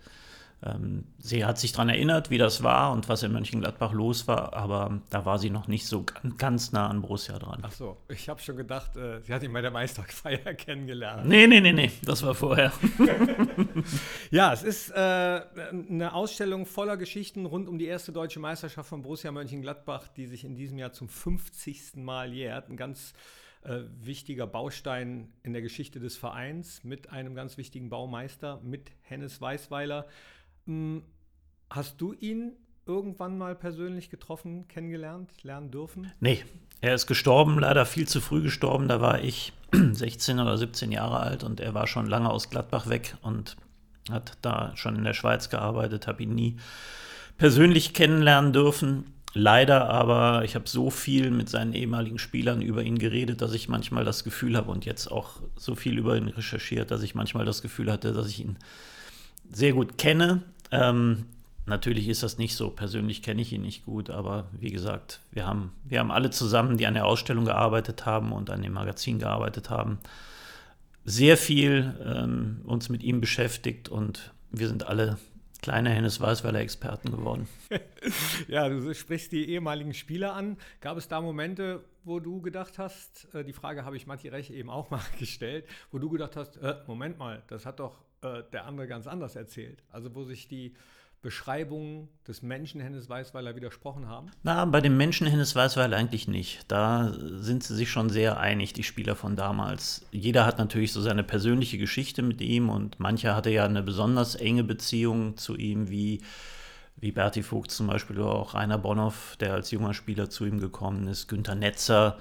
Ähm, 0.64 1.04
sie 1.18 1.44
hat 1.44 1.58
sich 1.58 1.72
daran 1.72 1.90
erinnert, 1.90 2.30
wie 2.30 2.38
das 2.38 2.62
war 2.62 2.92
und 2.92 3.08
was 3.08 3.22
in 3.22 3.32
Mönchengladbach 3.32 3.92
los 3.92 4.26
war, 4.26 4.54
aber 4.54 5.00
da 5.10 5.26
war 5.26 5.38
sie 5.38 5.50
noch 5.50 5.68
nicht 5.68 5.86
so 5.86 6.06
ganz 6.38 6.72
nah 6.72 6.88
an 6.88 7.02
Borussia 7.02 7.38
dran. 7.38 7.60
Ach 7.62 7.72
so, 7.72 7.98
ich 8.08 8.28
habe 8.30 8.40
schon 8.40 8.56
gedacht, 8.56 8.96
äh, 8.96 9.20
sie 9.20 9.34
hat 9.34 9.42
ihn 9.42 9.52
bei 9.52 9.60
der 9.60 9.70
Meisterfeier 9.70 10.54
kennengelernt. 10.54 11.26
Nee, 11.26 11.46
nee, 11.46 11.60
nee, 11.60 11.72
nee, 11.72 11.90
das 12.04 12.22
war 12.22 12.34
vorher. 12.34 12.72
ja, 14.30 14.54
es 14.54 14.62
ist 14.62 14.90
äh, 14.90 14.94
eine 14.94 16.14
Ausstellung 16.14 16.64
voller 16.64 16.96
Geschichten 16.96 17.44
rund 17.44 17.68
um 17.68 17.78
die 17.78 17.86
erste 17.86 18.12
deutsche 18.12 18.40
Meisterschaft 18.40 18.88
von 18.88 19.02
Borussia 19.02 19.32
Mönchengladbach, 19.32 20.08
die 20.08 20.26
sich 20.26 20.44
in 20.44 20.54
diesem 20.54 20.78
Jahr 20.78 20.92
zum 20.92 21.08
50. 21.08 21.96
Mal 21.96 22.32
jährt. 22.32 22.70
Ein 22.70 22.78
ganz 22.78 23.12
äh, 23.64 23.80
wichtiger 24.00 24.46
Baustein 24.46 25.32
in 25.42 25.52
der 25.52 25.62
Geschichte 25.62 26.00
des 26.00 26.16
Vereins 26.16 26.84
mit 26.84 27.10
einem 27.10 27.34
ganz 27.34 27.56
wichtigen 27.56 27.88
Baumeister, 27.88 28.60
mit 28.62 28.90
Hennes 29.02 29.40
Weißweiler. 29.40 30.06
Hm, 30.66 31.02
hast 31.70 32.00
du 32.00 32.12
ihn 32.12 32.52
irgendwann 32.86 33.38
mal 33.38 33.54
persönlich 33.54 34.10
getroffen, 34.10 34.68
kennengelernt, 34.68 35.30
lernen 35.42 35.70
dürfen? 35.70 36.12
Nee, 36.20 36.44
er 36.80 36.94
ist 36.94 37.06
gestorben, 37.06 37.58
leider 37.58 37.86
viel 37.86 38.06
zu 38.06 38.20
früh 38.20 38.42
gestorben. 38.42 38.88
Da 38.88 39.00
war 39.00 39.22
ich 39.22 39.52
16 39.72 40.38
oder 40.38 40.58
17 40.58 40.92
Jahre 40.92 41.20
alt 41.20 41.42
und 41.44 41.60
er 41.60 41.74
war 41.74 41.86
schon 41.86 42.06
lange 42.06 42.30
aus 42.30 42.50
Gladbach 42.50 42.88
weg 42.88 43.16
und 43.22 43.56
hat 44.10 44.36
da 44.42 44.72
schon 44.76 44.96
in 44.96 45.04
der 45.04 45.14
Schweiz 45.14 45.48
gearbeitet, 45.48 46.06
habe 46.06 46.22
ihn 46.22 46.34
nie 46.34 46.56
persönlich 47.38 47.94
kennenlernen 47.94 48.52
dürfen. 48.52 49.13
Leider 49.36 49.90
aber, 49.90 50.44
ich 50.44 50.54
habe 50.54 50.68
so 50.68 50.90
viel 50.90 51.32
mit 51.32 51.48
seinen 51.48 51.72
ehemaligen 51.72 52.20
Spielern 52.20 52.62
über 52.62 52.84
ihn 52.84 52.98
geredet, 52.98 53.42
dass 53.42 53.52
ich 53.52 53.68
manchmal 53.68 54.04
das 54.04 54.22
Gefühl 54.22 54.56
habe 54.56 54.70
und 54.70 54.84
jetzt 54.84 55.10
auch 55.10 55.40
so 55.56 55.74
viel 55.74 55.98
über 55.98 56.16
ihn 56.16 56.28
recherchiert, 56.28 56.92
dass 56.92 57.02
ich 57.02 57.16
manchmal 57.16 57.44
das 57.44 57.60
Gefühl 57.60 57.90
hatte, 57.90 58.12
dass 58.12 58.28
ich 58.28 58.38
ihn 58.40 58.56
sehr 59.50 59.72
gut 59.72 59.98
kenne. 59.98 60.42
Ähm, 60.70 61.26
natürlich 61.66 62.08
ist 62.08 62.22
das 62.22 62.38
nicht 62.38 62.54
so. 62.54 62.70
Persönlich 62.70 63.22
kenne 63.22 63.42
ich 63.42 63.52
ihn 63.52 63.62
nicht 63.62 63.84
gut, 63.84 64.08
aber 64.08 64.46
wie 64.60 64.70
gesagt, 64.70 65.18
wir 65.32 65.46
haben, 65.46 65.72
wir 65.82 65.98
haben 65.98 66.12
alle 66.12 66.30
zusammen, 66.30 66.76
die 66.76 66.86
an 66.86 66.94
der 66.94 67.06
Ausstellung 67.06 67.44
gearbeitet 67.44 68.06
haben 68.06 68.30
und 68.30 68.50
an 68.50 68.62
dem 68.62 68.72
Magazin 68.72 69.18
gearbeitet 69.18 69.68
haben, 69.68 69.98
sehr 71.04 71.36
viel 71.36 71.92
ähm, 72.04 72.60
uns 72.64 72.88
mit 72.88 73.02
ihm 73.02 73.20
beschäftigt 73.20 73.88
und 73.88 74.32
wir 74.52 74.68
sind 74.68 74.86
alle 74.86 75.18
kleine 75.64 75.88
Hennes 75.88 76.20
Weißweiler 76.20 76.60
Experten 76.60 77.10
geworden. 77.10 77.48
ja, 78.48 78.68
du 78.68 78.92
sprichst 78.92 79.32
die 79.32 79.48
ehemaligen 79.48 79.94
Spieler 79.94 80.34
an. 80.34 80.58
Gab 80.82 80.98
es 80.98 81.08
da 81.08 81.22
Momente, 81.22 81.82
wo 82.04 82.20
du 82.20 82.42
gedacht 82.42 82.78
hast, 82.78 83.34
äh, 83.34 83.44
die 83.44 83.54
Frage 83.54 83.86
habe 83.86 83.96
ich 83.96 84.06
Matti 84.06 84.28
Rech 84.28 84.50
eben 84.50 84.68
auch 84.68 84.90
mal 84.90 85.00
gestellt, 85.18 85.64
wo 85.90 85.98
du 85.98 86.10
gedacht 86.10 86.36
hast, 86.36 86.58
äh, 86.58 86.76
Moment 86.86 87.16
mal, 87.16 87.42
das 87.46 87.64
hat 87.64 87.80
doch 87.80 88.04
äh, 88.20 88.42
der 88.52 88.66
andere 88.66 88.86
ganz 88.86 89.06
anders 89.06 89.36
erzählt. 89.36 89.82
Also 89.88 90.14
wo 90.14 90.24
sich 90.24 90.48
die 90.48 90.74
Beschreibungen 91.24 92.08
des 92.28 92.42
Menschen 92.42 92.80
Hennes 92.80 93.08
Weißweiler 93.08 93.56
widersprochen 93.56 94.08
haben? 94.08 94.30
Na, 94.42 94.64
bei 94.66 94.82
dem 94.82 94.96
Menschen 94.96 95.26
Hennes 95.26 95.56
Weißweiler 95.56 95.96
eigentlich 95.96 96.28
nicht. 96.28 96.70
Da 96.70 97.12
sind 97.18 97.64
sie 97.64 97.74
sich 97.74 97.90
schon 97.90 98.10
sehr 98.10 98.38
einig, 98.38 98.74
die 98.74 98.84
Spieler 98.84 99.16
von 99.16 99.34
damals. 99.34 100.06
Jeder 100.12 100.44
hat 100.46 100.58
natürlich 100.58 100.92
so 100.92 101.00
seine 101.00 101.24
persönliche 101.24 101.78
Geschichte 101.78 102.22
mit 102.22 102.40
ihm 102.42 102.68
und 102.68 103.00
mancher 103.00 103.34
hatte 103.34 103.50
ja 103.50 103.64
eine 103.64 103.82
besonders 103.82 104.34
enge 104.34 104.64
Beziehung 104.64 105.38
zu 105.38 105.56
ihm, 105.56 105.88
wie, 105.88 106.20
wie 106.96 107.10
Berti 107.10 107.42
Vogt 107.42 107.70
zum 107.70 107.86
Beispiel 107.86 108.20
oder 108.20 108.32
auch 108.32 108.52
Rainer 108.52 108.78
Bonhoff, 108.78 109.36
der 109.40 109.54
als 109.54 109.70
junger 109.70 109.94
Spieler 109.94 110.28
zu 110.28 110.44
ihm 110.44 110.60
gekommen 110.60 111.08
ist, 111.08 111.26
Günter 111.26 111.54
Netzer 111.54 112.18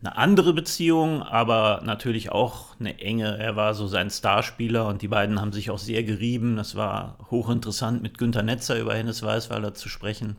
eine 0.00 0.16
andere 0.16 0.52
Beziehung, 0.52 1.22
aber 1.22 1.80
natürlich 1.84 2.30
auch 2.30 2.78
eine 2.78 3.00
enge. 3.00 3.36
Er 3.38 3.56
war 3.56 3.74
so 3.74 3.88
sein 3.88 4.10
Starspieler 4.10 4.86
und 4.86 5.02
die 5.02 5.08
beiden 5.08 5.40
haben 5.40 5.52
sich 5.52 5.70
auch 5.70 5.78
sehr 5.78 6.04
gerieben. 6.04 6.56
Das 6.56 6.76
war 6.76 7.18
hochinteressant, 7.30 8.00
mit 8.00 8.16
Günter 8.16 8.44
Netzer 8.44 8.78
über 8.78 8.94
Hennes 8.94 9.22
Weißweiler 9.22 9.74
zu 9.74 9.88
sprechen. 9.88 10.36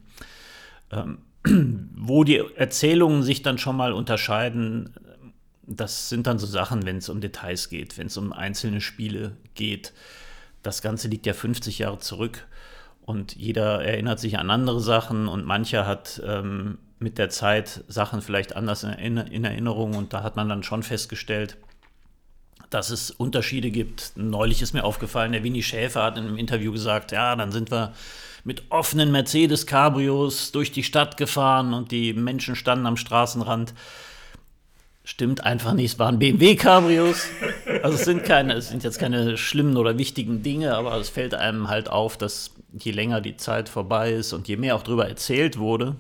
Ähm, 0.92 1.20
wo 1.96 2.24
die 2.24 2.42
Erzählungen 2.56 3.24
sich 3.24 3.42
dann 3.42 3.58
schon 3.58 3.76
mal 3.76 3.92
unterscheiden, 3.92 4.94
das 5.68 6.10
sind 6.10 6.26
dann 6.26 6.40
so 6.40 6.48
Sachen, 6.48 6.86
wenn 6.86 6.98
es 6.98 7.10
um 7.10 7.22
Details 7.22 7.70
geht, 7.70 7.98
wenn 7.98 8.08
es 8.08 8.18
um 8.18 8.34
einzelne 8.34 8.82
Spiele 8.82 9.38
geht. 9.56 9.94
Das 10.64 10.82
Ganze 10.82 11.08
liegt 11.08 11.26
ja 11.26 11.34
50 11.34 11.80
Jahre 11.80 12.00
zurück 12.00 12.48
und 13.02 13.36
jeder 13.36 13.84
erinnert 13.84 14.20
sich 14.20 14.40
an 14.40 14.50
andere 14.50 14.80
Sachen 14.80 15.28
und 15.28 15.46
mancher 15.46 15.86
hat 15.86 16.22
ähm, 16.26 16.78
mit 17.00 17.18
der 17.18 17.30
Zeit 17.30 17.84
Sachen 17.88 18.22
vielleicht 18.22 18.56
anders 18.56 18.84
in, 18.84 19.18
in 19.18 19.46
Erinnerung 19.46 19.96
und 19.96 20.14
da 20.14 20.22
hat 20.22 20.36
man 20.36 20.50
dann 20.50 20.64
schon 20.64 20.84
festgestellt, 20.84 21.58
dass 22.70 22.90
es 22.90 23.10
Unterschiede 23.10 23.72
gibt. 23.72 24.12
Neulich 24.16 24.62
ist 24.62 24.74
mir 24.74 24.84
aufgefallen, 24.84 25.32
der 25.32 25.44
Winnie 25.44 25.64
Schäfer 25.64 26.04
hat 26.04 26.18
in 26.18 26.26
einem 26.26 26.38
Interview 26.38 26.72
gesagt, 26.72 27.12
ja, 27.12 27.36
dann 27.36 27.52
sind 27.52 27.72
wir 27.72 27.94
mit 28.44 28.64
offenen 28.70 29.12
Mercedes-Cabrios 29.12 30.52
durch 30.52 30.72
die 30.72 30.84
Stadt 30.84 31.18
gefahren 31.18 31.74
und 31.74 31.92
die 31.92 32.14
Menschen 32.14 32.56
standen 32.56 32.86
am 32.86 32.98
Straßenrand. 32.98 33.74
Stimmt 35.04 35.44
einfach 35.44 35.74
nicht, 35.74 35.94
es 35.94 36.00
waren 36.00 36.20
BMW-Cabrios. 36.20 37.28
Also 37.82 37.96
es 37.96 38.06
sind 38.06 38.24
keine, 38.26 38.54
es 38.54 38.70
sind 38.70 38.84
jetzt 38.84 39.00
keine 39.00 39.38
schlimmen 39.38 39.78
oder 39.78 39.98
wichtigen 39.98 40.44
Dinge, 40.44 40.76
aber 40.76 40.96
es 40.98 41.10
fällt 41.10 41.34
einem 41.34 41.70
halt 41.70 41.90
auf, 41.90 42.18
dass 42.18 42.52
je 42.74 42.92
länger 42.92 43.22
die 43.22 43.38
Zeit 43.38 43.70
vorbei 43.70 44.12
ist 44.12 44.34
und 44.34 44.48
je 44.48 44.58
mehr 44.58 44.76
auch 44.76 44.84
darüber 44.84 45.08
erzählt 45.08 45.58
wurde, 45.58 45.96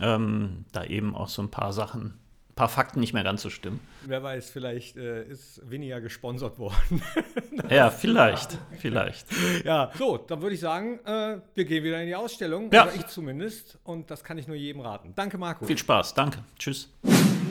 ähm, 0.00 0.64
da 0.72 0.84
eben 0.84 1.14
auch 1.14 1.28
so 1.28 1.42
ein 1.42 1.50
paar 1.50 1.72
Sachen, 1.72 2.18
ein 2.50 2.54
paar 2.54 2.68
Fakten 2.68 3.00
nicht 3.00 3.12
mehr 3.12 3.24
ganz 3.24 3.42
so 3.42 3.50
stimmen. 3.50 3.80
Wer 4.06 4.22
weiß, 4.22 4.50
vielleicht 4.50 4.96
äh, 4.96 5.24
ist 5.24 5.68
weniger 5.68 6.00
gesponsert 6.00 6.58
worden. 6.58 7.02
ja, 7.70 7.90
vielleicht, 7.90 8.58
vielleicht. 8.78 9.26
Ja, 9.64 9.90
so, 9.96 10.18
dann 10.18 10.42
würde 10.42 10.54
ich 10.54 10.60
sagen, 10.60 11.00
äh, 11.04 11.40
wir 11.54 11.64
gehen 11.64 11.84
wieder 11.84 12.00
in 12.00 12.06
die 12.06 12.16
Ausstellung. 12.16 12.70
Ja. 12.72 12.84
Oder 12.84 12.94
ich 12.94 13.06
zumindest. 13.06 13.78
Und 13.84 14.10
das 14.10 14.24
kann 14.24 14.38
ich 14.38 14.46
nur 14.46 14.56
jedem 14.56 14.80
raten. 14.80 15.12
Danke, 15.14 15.38
Marco. 15.38 15.64
Viel 15.64 15.78
Spaß, 15.78 16.14
danke. 16.14 16.38
Tschüss. 16.58 16.88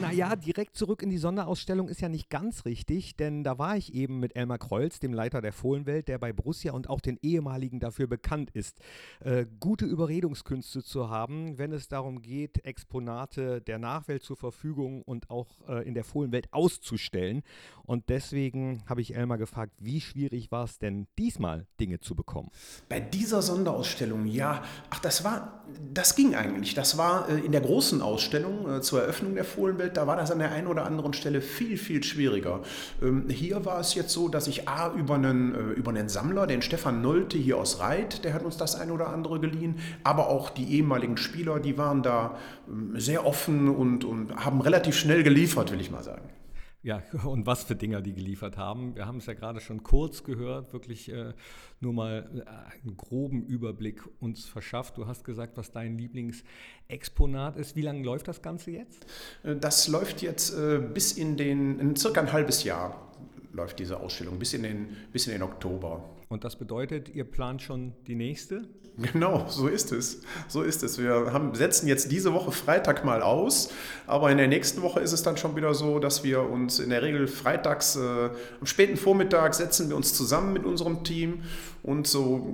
Naja, 0.02 0.36
direkt 0.36 0.78
zurück 0.78 1.04
in 1.04 1.10
die 1.10 1.18
Sonderausstellung 1.18 1.90
ist 1.90 2.00
ja 2.00 2.10
nicht 2.10 2.30
ganz 2.30 2.66
richtig, 2.66 3.18
denn 3.18 3.44
da 3.44 3.58
war 3.58 3.76
ich 3.76 3.94
eben 3.94 4.20
mit 4.20 4.36
Elmar 4.36 4.58
Kreuz, 4.58 5.00
dem 5.00 5.14
Leiter 5.14 5.42
der 5.42 5.52
Fohlenwelt, 5.52 6.08
der 6.08 6.18
bei 6.18 6.32
Borussia 6.32 6.72
und 6.72 6.90
auch 6.90 7.02
den 7.02 7.20
ehemaligen 7.22 7.80
dafür 7.80 8.08
bekannt 8.08 8.50
ist, 8.54 8.80
äh, 9.20 9.46
gute 9.60 9.86
Überredungskünste 9.86 10.84
zu 10.84 11.10
haben, 11.10 11.58
wenn 11.58 11.74
es 11.74 11.90
darum 11.90 12.22
geht, 12.22 12.64
Exponate 12.66 13.62
der 13.62 13.78
Nachwelt 13.78 14.24
zur 14.24 14.38
Verfügung 14.38 15.02
und 15.02 15.30
auch 15.30 15.48
äh, 15.68 15.86
in 15.88 15.94
der 15.94 16.06
Fohlenwelt 16.06 16.54
auszustellen. 16.54 17.44
Und 17.84 18.10
deswegen 18.10 18.84
habe 18.88 19.02
ich 19.02 19.16
Elmar 19.16 19.38
gefragt, 19.38 19.74
wie 19.80 20.00
schwierig 20.00 20.52
war 20.52 20.64
es 20.64 20.80
denn 20.80 21.08
diesmal, 21.18 21.68
Dinge 21.80 22.00
zu 22.00 22.16
bekommen? 22.16 22.52
Bei 22.88 23.00
dieser 23.00 23.42
Sonderausstellung, 23.42 24.28
ja, 24.28 24.64
ach, 24.90 25.00
das 25.00 25.24
war, 25.24 25.66
das 25.92 26.16
ging 26.16 26.36
eigentlich. 26.36 26.74
Das 26.74 26.98
war 26.98 27.28
äh, 27.30 27.40
in 27.40 27.52
der 27.52 27.62
großen 27.62 28.02
Ausstellung 28.02 28.70
äh, 28.70 28.82
zur 28.82 29.02
Eröffnung 29.02 29.36
der 29.36 29.46
Fohlenwelt, 29.46 29.89
da 29.98 30.08
war 30.08 30.16
das 30.16 30.32
an 30.32 30.40
der 30.40 30.52
einen 30.52 30.68
oder 30.68 30.86
anderen 30.86 31.14
Stelle 31.14 31.42
viel, 31.42 31.78
viel 31.78 32.04
schwieriger. 32.04 32.62
Ähm, 33.02 33.26
hier 33.30 33.66
war 33.66 33.80
es 33.80 33.96
jetzt 33.96 34.12
so, 34.12 34.30
dass 34.30 34.48
ich 34.48 34.68
A, 34.68 34.94
über 34.94 35.16
einen, 35.16 35.56
äh, 35.56 35.60
über 35.74 35.92
einen 35.92 36.10
Sammler, 36.10 36.48
den 36.48 36.62
Stefan 36.62 37.02
Nolte 37.02 37.38
hier 37.38 37.58
aus 37.58 37.80
Reit, 37.80 38.24
der 38.24 38.34
hat 38.34 38.44
uns 38.44 38.58
das 38.58 38.76
ein 38.76 38.92
oder 38.92 39.10
andere 39.10 39.40
geliehen, 39.40 39.76
aber 40.04 40.30
auch 40.30 40.50
die 40.50 40.76
ehemaligen 40.76 41.18
Spieler, 41.18 41.60
die 41.60 41.78
waren 41.78 42.04
da 42.04 42.38
ähm, 42.68 42.94
sehr 43.00 43.26
offen 43.26 43.70
und, 43.70 44.06
und 44.06 44.36
haben 44.36 44.62
relativ 44.62 44.98
schnell 44.98 45.24
geliefert, 45.24 45.72
will 45.72 45.82
ich 45.82 45.92
mal 45.92 46.04
sagen. 46.04 46.30
Ja, 46.82 47.04
und 47.26 47.46
was 47.46 47.64
für 47.64 47.76
Dinger 47.76 48.02
die 48.02 48.14
geliefert 48.14 48.58
haben. 48.58 48.96
Wir 48.96 49.06
haben 49.06 49.18
es 49.18 49.26
ja 49.26 49.34
gerade 49.34 49.60
schon 49.60 49.84
kurz 49.84 50.24
gehört, 50.24 50.72
wirklich 50.72 51.12
äh, 51.12 51.34
nur 51.80 51.94
mal 51.94 52.30
äh, 52.36 52.84
einen 52.84 52.96
groben 52.96 53.44
Überblick 53.44 54.02
uns 54.22 54.46
verschafft. 54.46 54.98
Du 54.98 55.06
hast 55.06 55.24
gesagt, 55.24 55.58
was 55.58 55.72
dein 55.72 55.98
Lieblingsexponat 55.98 57.58
ist. 57.58 57.76
Wie 57.76 57.82
lange 57.82 58.04
läuft 58.04 58.28
das 58.28 58.42
Ganze 58.42 58.72
jetzt? 58.72 59.06
Äh, 59.44 59.58
das 59.58 59.88
läuft 59.88 60.22
jetzt 60.22 60.54
äh, 60.54 60.80
bis 60.80 61.14
in 61.14 61.36
den, 61.36 61.80
in 61.80 61.96
circa 61.96 62.22
ein 62.22 62.32
halbes 62.32 62.64
Jahr 62.64 63.06
läuft 63.52 63.80
diese 63.80 64.00
Ausstellung, 64.00 64.38
bis 64.38 64.54
in 64.54 64.64
den, 64.64 64.96
bis 65.12 65.28
in 65.28 65.34
den 65.34 65.42
Oktober. 65.42 66.08
Und 66.30 66.44
das 66.44 66.58
bedeutet, 66.58 67.10
ihr 67.10 67.24
plant 67.24 67.64
schon 67.64 67.94
die 68.06 68.14
nächste? 68.14 68.62
Genau, 69.14 69.48
so 69.48 69.68
ist 69.68 69.92
es. 69.92 70.22
So 70.48 70.62
ist 70.62 70.84
es. 70.84 71.00
Wir 71.00 71.34
haben, 71.34 71.56
setzen 71.56 71.88
jetzt 71.88 72.12
diese 72.12 72.34
Woche 72.34 72.52
Freitag 72.52 73.04
mal 73.04 73.24
aus, 73.24 73.72
aber 74.06 74.30
in 74.30 74.38
der 74.38 74.48
nächsten 74.48 74.84
Woche 74.84 75.00
ist 75.00 75.12
es 75.12 75.24
dann 75.24 75.38
schon 75.38 75.56
wieder 75.56 75.74
so, 75.74 75.98
dass 76.00 76.24
wir 76.24 76.42
uns 76.42 76.78
in 76.78 76.92
der 76.92 77.02
Regel 77.02 77.28
freitags 77.28 77.96
äh, 77.96 78.30
am 78.60 78.66
späten 78.66 78.98
Vormittag 78.98 79.56
setzen 79.56 79.90
wir 79.90 79.96
uns 79.96 80.14
zusammen 80.14 80.54
mit 80.54 80.66
unserem 80.66 81.04
Team 81.04 81.44
und 81.82 82.08
so 82.08 82.54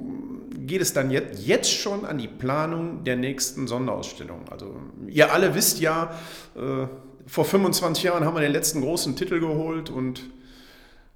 geht 0.54 0.82
es 0.82 0.94
dann 0.94 1.12
jetzt, 1.12 1.46
jetzt 1.46 1.72
schon 1.72 2.06
an 2.06 2.18
die 2.18 2.28
Planung 2.28 3.04
der 3.04 3.16
nächsten 3.16 3.68
Sonderausstellung. 3.68 4.48
Also 4.52 4.76
ihr 5.08 5.34
alle 5.34 5.56
wisst 5.56 5.82
ja, 5.82 6.18
äh, 6.56 6.88
vor 7.26 7.44
25 7.44 8.04
Jahren 8.04 8.24
haben 8.24 8.36
wir 8.36 8.42
den 8.42 8.52
letzten 8.52 8.82
großen 8.82 9.16
Titel 9.16 9.40
geholt 9.40 9.90
und 9.90 10.30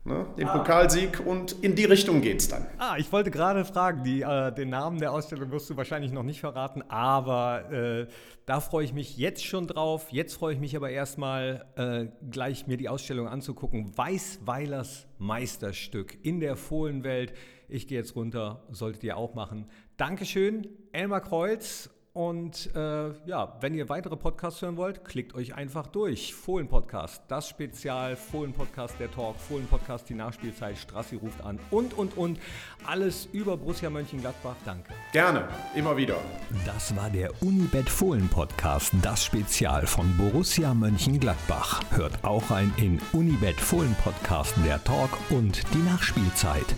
Ne, 0.05 0.25
den 0.37 0.47
ah. 0.47 0.57
Pokalsieg 0.57 1.19
und 1.25 1.51
in 1.61 1.75
die 1.75 1.83
Richtung 1.83 2.21
geht 2.21 2.39
es 2.39 2.47
dann. 2.47 2.65
Ah, 2.77 2.95
ich 2.97 3.11
wollte 3.11 3.31
gerade 3.31 3.65
fragen, 3.65 4.03
die, 4.03 4.21
äh, 4.21 4.51
den 4.53 4.69
Namen 4.69 4.97
der 4.97 5.11
Ausstellung 5.11 5.51
wirst 5.51 5.69
du 5.69 5.75
wahrscheinlich 5.75 6.13
noch 6.13 6.23
nicht 6.23 6.39
verraten, 6.39 6.81
aber 6.87 7.69
äh, 7.71 8.07
da 8.45 8.61
freue 8.61 8.85
ich 8.85 8.93
mich 8.93 9.17
jetzt 9.17 9.45
schon 9.45 9.67
drauf. 9.67 10.07
Jetzt 10.11 10.35
freue 10.35 10.53
ich 10.53 10.59
mich 10.59 10.75
aber 10.75 10.89
erstmal 10.89 11.65
äh, 11.75 12.07
gleich 12.31 12.65
mir 12.65 12.77
die 12.77 12.87
Ausstellung 12.87 13.27
anzugucken. 13.27 13.95
Weißweilers 13.97 15.05
Meisterstück 15.17 16.17
in 16.23 16.39
der 16.39 16.55
Fohlenwelt. 16.55 17.33
Ich 17.67 17.87
gehe 17.87 17.99
jetzt 17.99 18.15
runter, 18.15 18.63
solltet 18.71 19.03
ihr 19.03 19.17
auch 19.17 19.35
machen. 19.35 19.67
Dankeschön, 19.97 20.67
Elmar 20.93 21.21
Kreuz 21.21 21.89
und 22.19 22.75
äh, 22.75 23.11
ja, 23.27 23.55
wenn 23.61 23.73
ihr 23.73 23.87
weitere 23.87 24.17
Podcasts 24.17 24.61
hören 24.61 24.75
wollt, 24.75 25.05
klickt 25.05 25.35
euch 25.35 25.55
einfach 25.55 25.87
durch. 25.87 26.33
Fohlen-Podcast, 26.33 27.21
das 27.29 27.47
Spezial, 27.47 28.17
Fohlen-Podcast, 28.17 28.95
der 28.99 29.09
Talk, 29.09 29.37
Fohlen-Podcast, 29.37 30.09
die 30.09 30.15
Nachspielzeit, 30.15 30.77
Strassi 30.77 31.15
ruft 31.15 31.39
an 31.39 31.57
und, 31.71 31.97
und, 31.97 32.17
und. 32.17 32.37
Alles 32.85 33.29
über 33.31 33.55
Borussia 33.55 33.89
Mönchengladbach. 33.89 34.57
Danke. 34.65 34.91
Gerne, 35.13 35.47
immer 35.75 35.95
wieder. 35.95 36.17
Das 36.65 36.93
war 36.93 37.09
der 37.09 37.31
Unibet 37.41 37.89
Fohlen-Podcast, 37.89 38.95
das 39.01 39.23
Spezial 39.23 39.87
von 39.87 40.05
Borussia 40.17 40.73
Mönchengladbach. 40.73 41.81
Hört 41.91 42.21
auch 42.25 42.51
ein 42.51 42.73
in 42.75 42.99
Unibet 43.13 43.61
Fohlen-Podcast, 43.61 44.55
der 44.65 44.83
Talk 44.83 45.11
und 45.29 45.63
die 45.73 45.89
Nachspielzeit. 45.89 46.75